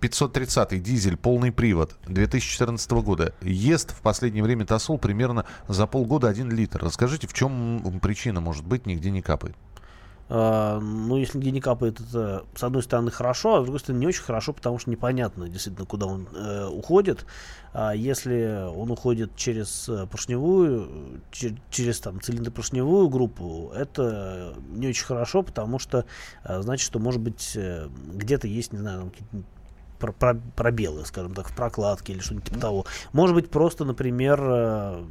530 0.00 0.82
дизель, 0.82 1.16
полный 1.16 1.52
привод 1.52 1.96
2014 2.06 2.90
года. 3.02 3.34
Ест 3.42 3.90
в 3.90 4.00
последнее 4.00 4.42
время 4.42 4.64
Тосол 4.64 4.98
примерно 4.98 5.44
за 5.66 5.86
полгода 5.86 6.28
1 6.28 6.50
литр. 6.52 6.82
Расскажите, 6.82 7.26
в 7.26 7.34
чем 7.34 8.00
причина 8.00 8.40
может 8.40 8.64
быть, 8.64 8.86
нигде 8.86 9.10
не 9.10 9.20
капает? 9.20 9.56
Uh, 10.28 10.78
ну, 10.80 11.16
если 11.16 11.38
где 11.38 11.50
не 11.50 11.60
капает, 11.62 12.00
это, 12.00 12.44
с 12.54 12.62
одной 12.62 12.82
стороны, 12.82 13.10
хорошо, 13.10 13.56
а 13.56 13.60
с 13.60 13.62
другой 13.62 13.80
стороны, 13.80 14.00
не 14.00 14.06
очень 14.06 14.22
хорошо, 14.22 14.52
потому 14.52 14.78
что 14.78 14.90
непонятно, 14.90 15.48
действительно, 15.48 15.86
куда 15.86 16.04
он 16.04 16.28
uh, 16.32 16.68
уходит. 16.68 17.24
А 17.72 17.92
если 17.94 18.68
он 18.74 18.90
уходит 18.90 19.36
через 19.36 19.88
э, 19.88 20.06
поршневую, 20.06 21.20
через, 21.30 21.56
через 21.70 22.00
там, 22.00 22.20
цилиндропоршневую 22.20 23.08
группу, 23.08 23.70
это 23.74 24.54
не 24.70 24.88
очень 24.88 25.04
хорошо, 25.04 25.42
потому 25.42 25.78
что 25.78 26.04
uh, 26.44 26.60
значит, 26.60 26.84
что, 26.84 26.98
может 26.98 27.20
быть, 27.20 27.52
э, 27.56 27.88
где-то 28.12 28.48
есть, 28.48 28.72
не 28.72 28.80
знаю, 28.80 29.12
там, 29.98 30.42
пробелы, 30.56 31.06
скажем 31.06 31.34
так, 31.34 31.48
в 31.48 31.56
прокладке 31.56 32.12
или 32.12 32.20
что-нибудь 32.20 32.48
типа 32.48 32.60
того. 32.60 32.86
Может 33.12 33.34
быть, 33.34 33.50
просто, 33.50 33.84
например, 33.84 35.04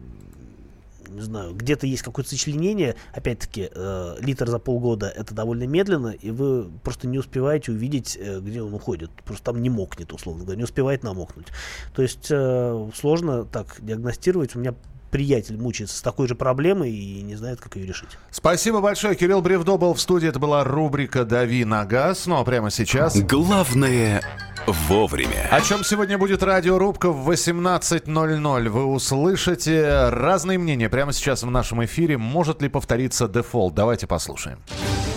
не 1.10 1.22
знаю, 1.22 1.54
где-то 1.54 1.88
есть 1.88 2.04
какое-то 2.04 2.30
сочленение, 2.30 2.96
опять-таки, 3.14 3.70
э, 3.74 4.16
литр 4.20 4.50
за 4.50 4.60
полгода 4.60 5.08
это 5.08 5.34
довольно 5.34 5.68
медленно, 5.68 6.10
и 6.10 6.32
вы 6.32 6.70
просто 6.84 7.08
не 7.08 7.18
успеваете 7.18 7.72
увидеть, 7.72 8.18
э, 8.20 8.40
где 8.40 8.62
он 8.62 8.74
уходит. 8.74 9.12
Просто 9.26 9.46
там 9.46 9.62
не 9.62 9.70
мокнет, 9.70 10.12
условно 10.14 10.44
говоря, 10.44 10.58
не 10.58 10.64
успевает 10.64 11.04
намокнуть. 11.04 11.48
То 11.94 12.02
есть 12.02 12.28
э, 12.30 12.90
сложно 12.96 13.46
так 13.46 13.78
диагностировать. 13.80 14.56
У 14.56 14.60
меня 14.60 14.74
приятель 15.12 15.58
мучается 15.58 15.98
с 15.98 16.02
такой 16.02 16.28
же 16.28 16.36
проблемой 16.36 16.92
и 16.92 17.22
не 17.22 17.36
знает, 17.36 17.60
как 17.60 17.76
ее 17.76 17.86
решить. 17.86 18.10
Спасибо 18.32 18.82
большое. 18.82 19.16
Кирилл 19.16 19.42
Бревдо 19.42 19.78
был 19.78 19.94
в 19.94 20.02
студии. 20.02 20.30
Это 20.30 20.40
была 20.40 20.64
рубрика 20.64 21.26
«Дави 21.26 21.66
на 21.66 21.86
газ». 21.86 22.26
Ну 22.28 22.38
а 22.38 22.44
прямо 22.44 22.72
сейчас... 22.72 23.20
Главное 23.22 24.22
вовремя. 24.66 25.48
О 25.52 25.62
чем 25.62 25.84
сегодня 25.84 26.18
будет 26.18 26.44
радиорубка 26.44 27.12
в 27.12 27.30
18.00. 27.30 28.70
Вы 28.70 28.86
услышите 28.86 30.10
разные 30.10 30.58
мнения 30.58 30.90
прямо 30.90 31.14
сейчас 31.14 31.44
в 31.44 31.50
нашем 31.50 31.84
эфире. 31.86 32.18
Может 32.18 32.62
ли 32.62 32.70
повториться 32.70 33.28
дефолт? 33.28 33.74
Давайте 33.74 34.08
послушаем. 34.08 34.60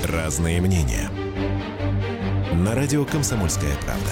Разные 0.05 0.61
мнения. 0.61 1.11
На 2.53 2.74
радио 2.74 3.05
«Комсомольская 3.05 3.72
правда». 3.84 4.11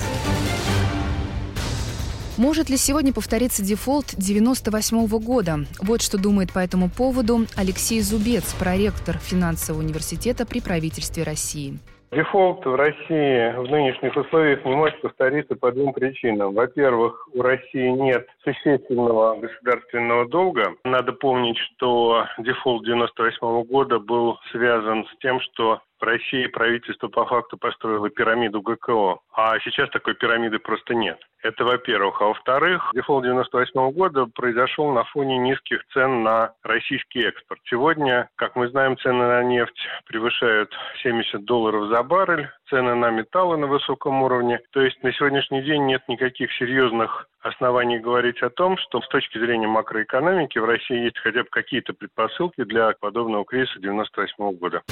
Может 2.39 2.71
ли 2.71 2.77
сегодня 2.77 3.13
повториться 3.13 3.65
дефолт 3.65 4.15
98 4.17 5.07
-го 5.07 5.19
года? 5.19 5.67
Вот 5.83 6.03
что 6.03 6.23
думает 6.23 6.53
по 6.53 6.61
этому 6.61 6.89
поводу 6.89 7.39
Алексей 7.57 8.01
Зубец, 8.01 8.55
проректор 8.55 9.19
финансового 9.19 9.83
университета 9.83 10.47
при 10.47 10.61
правительстве 10.61 11.25
России. 11.25 11.81
Дефолт 12.13 12.65
в 12.65 12.75
России 12.77 13.57
в 13.59 13.69
нынешних 13.69 14.17
условиях 14.17 14.65
не 14.65 14.75
может 14.75 14.99
повториться 15.03 15.57
по 15.57 15.73
двум 15.73 15.93
причинам. 15.93 16.55
Во-первых, 16.55 17.29
у 17.35 17.43
России 17.43 17.89
нет 17.89 18.27
существенного 18.45 19.37
государственного 19.41 20.27
долга. 20.29 20.75
Надо 20.85 21.13
помнить, 21.13 21.59
что 21.59 22.25
дефолт 22.39 22.85
98 22.87 23.65
года 23.65 23.99
был 23.99 24.39
связан 24.53 25.05
с 25.07 25.19
тем, 25.21 25.41
что 25.41 25.81
России 26.03 26.47
правительство 26.47 27.09
по 27.09 27.25
факту 27.27 27.57
построило 27.57 28.11
пирамиду 28.11 28.61
ГКО, 28.63 29.21
а 29.33 29.59
сейчас 29.61 29.91
такой 29.91 30.15
пирамиды 30.15 30.59
просто 30.59 30.95
нет. 30.95 31.19
Это 31.43 31.65
во-первых. 31.65 32.21
А 32.21 32.27
во-вторых, 32.27 32.91
дефолт 32.95 33.25
98 33.25 33.93
года 33.93 34.27
произошел 34.27 34.91
на 34.93 35.05
фоне 35.05 35.39
низких 35.39 35.85
цен 35.93 36.25
на 36.25 36.53
российский 36.65 37.21
экспорт. 37.21 37.61
Сегодня, 37.71 38.29
как 38.35 38.57
мы 38.57 38.69
знаем, 38.69 38.99
цены 38.99 39.25
на 39.27 39.43
нефть 39.45 39.79
превышают 40.07 40.73
70 41.03 41.45
долларов 41.45 41.89
за 41.89 42.03
баррель, 42.03 42.49
цены 42.69 42.95
на 42.97 43.11
металлы 43.11 43.57
на 43.57 43.67
высоком 43.69 44.23
уровне. 44.23 44.61
То 44.73 44.81
есть 44.81 45.01
на 45.05 45.13
сегодняшний 45.13 45.63
день 45.63 45.87
нет 45.87 46.03
никаких 46.09 46.53
серьезных 46.55 47.29
оснований 47.41 47.99
говорить 47.99 48.43
о 48.43 48.51
том, 48.51 48.77
что 48.77 49.01
с 49.01 49.09
точки 49.09 49.39
зрения 49.39 49.69
макроэкономики 49.69 50.59
в 50.59 50.65
России 50.65 51.05
есть 51.05 51.19
хотя 51.19 51.45
бы 51.45 51.49
какие-то 51.51 51.93
предпосылки 51.93 52.65
для 52.65 52.93
подобного 53.01 53.45
кризиса 53.45 53.79
98 53.79 54.57
года. 54.59 54.83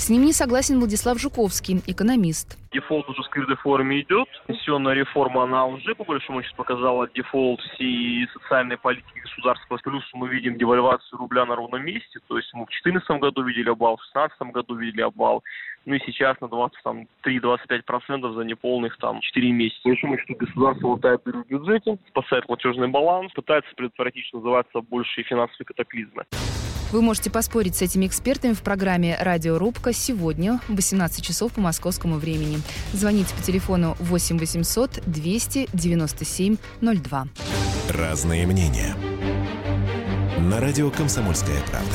С 0.00 0.08
ним 0.08 0.24
не 0.24 0.32
согласен 0.32 0.78
Владислав 0.78 1.20
Жуковский, 1.20 1.82
экономист. 1.86 2.56
Дефолт 2.72 3.06
уже 3.10 3.20
в 3.20 3.26
скрытой 3.26 3.56
форме 3.56 4.00
идет. 4.00 4.28
Пенсионная 4.46 4.94
реформа, 4.94 5.42
она 5.42 5.66
уже, 5.66 5.94
по 5.94 6.04
большому 6.04 6.42
счету, 6.42 6.56
показала 6.56 7.06
дефолт 7.14 7.60
всей 7.60 8.26
социальной 8.32 8.78
политики 8.78 9.18
государства. 9.22 9.76
Плюс 9.76 10.02
мы 10.14 10.30
видим 10.30 10.56
девальвацию 10.56 11.18
рубля 11.18 11.44
на 11.44 11.54
ровном 11.54 11.84
месте. 11.84 12.18
То 12.28 12.38
есть 12.38 12.48
мы 12.54 12.64
в 12.64 12.70
2014 12.82 13.10
году 13.20 13.42
видели 13.42 13.68
обвал, 13.68 13.98
в 13.98 14.12
2016 14.14 14.54
году 14.54 14.74
видели 14.76 15.02
обвал. 15.02 15.44
Ну 15.84 15.94
и 15.94 16.00
сейчас 16.06 16.40
на 16.40 16.46
23-25% 16.46 18.34
за 18.34 18.42
неполных 18.44 18.96
там 18.96 19.20
4 19.20 19.52
месяца. 19.52 19.82
По 19.82 19.90
большому 19.90 20.16
счету 20.16 20.34
государство 20.34 20.86
латает 20.88 21.20
дыры 21.26 21.44
в 21.44 21.46
бюджете, 21.46 21.98
спасает 22.08 22.46
платежный 22.46 22.88
баланс, 22.88 23.34
пытается 23.34 23.70
предотвратить, 23.76 24.24
что 24.28 24.38
называется, 24.38 24.80
большие 24.80 25.24
финансовые 25.24 25.66
катаклизмы. 25.66 26.24
Вы 26.92 27.02
можете 27.02 27.30
поспорить 27.30 27.76
с 27.76 27.82
этими 27.82 28.06
экспертами 28.06 28.52
в 28.52 28.62
программе 28.62 29.16
«Радиорубка» 29.20 29.92
сегодня 29.92 30.60
в 30.66 30.74
18 30.74 31.24
часов 31.24 31.52
по 31.52 31.60
московскому 31.60 32.16
времени. 32.16 32.60
Звоните 32.92 33.32
по 33.34 33.42
телефону 33.42 33.96
8 34.00 34.38
800 34.38 35.02
297 35.06 36.56
02. 36.80 37.28
Разные 37.90 38.46
мнения. 38.46 38.96
На 40.40 40.58
радио 40.58 40.90
«Комсомольская 40.90 41.60
правда». 41.70 41.94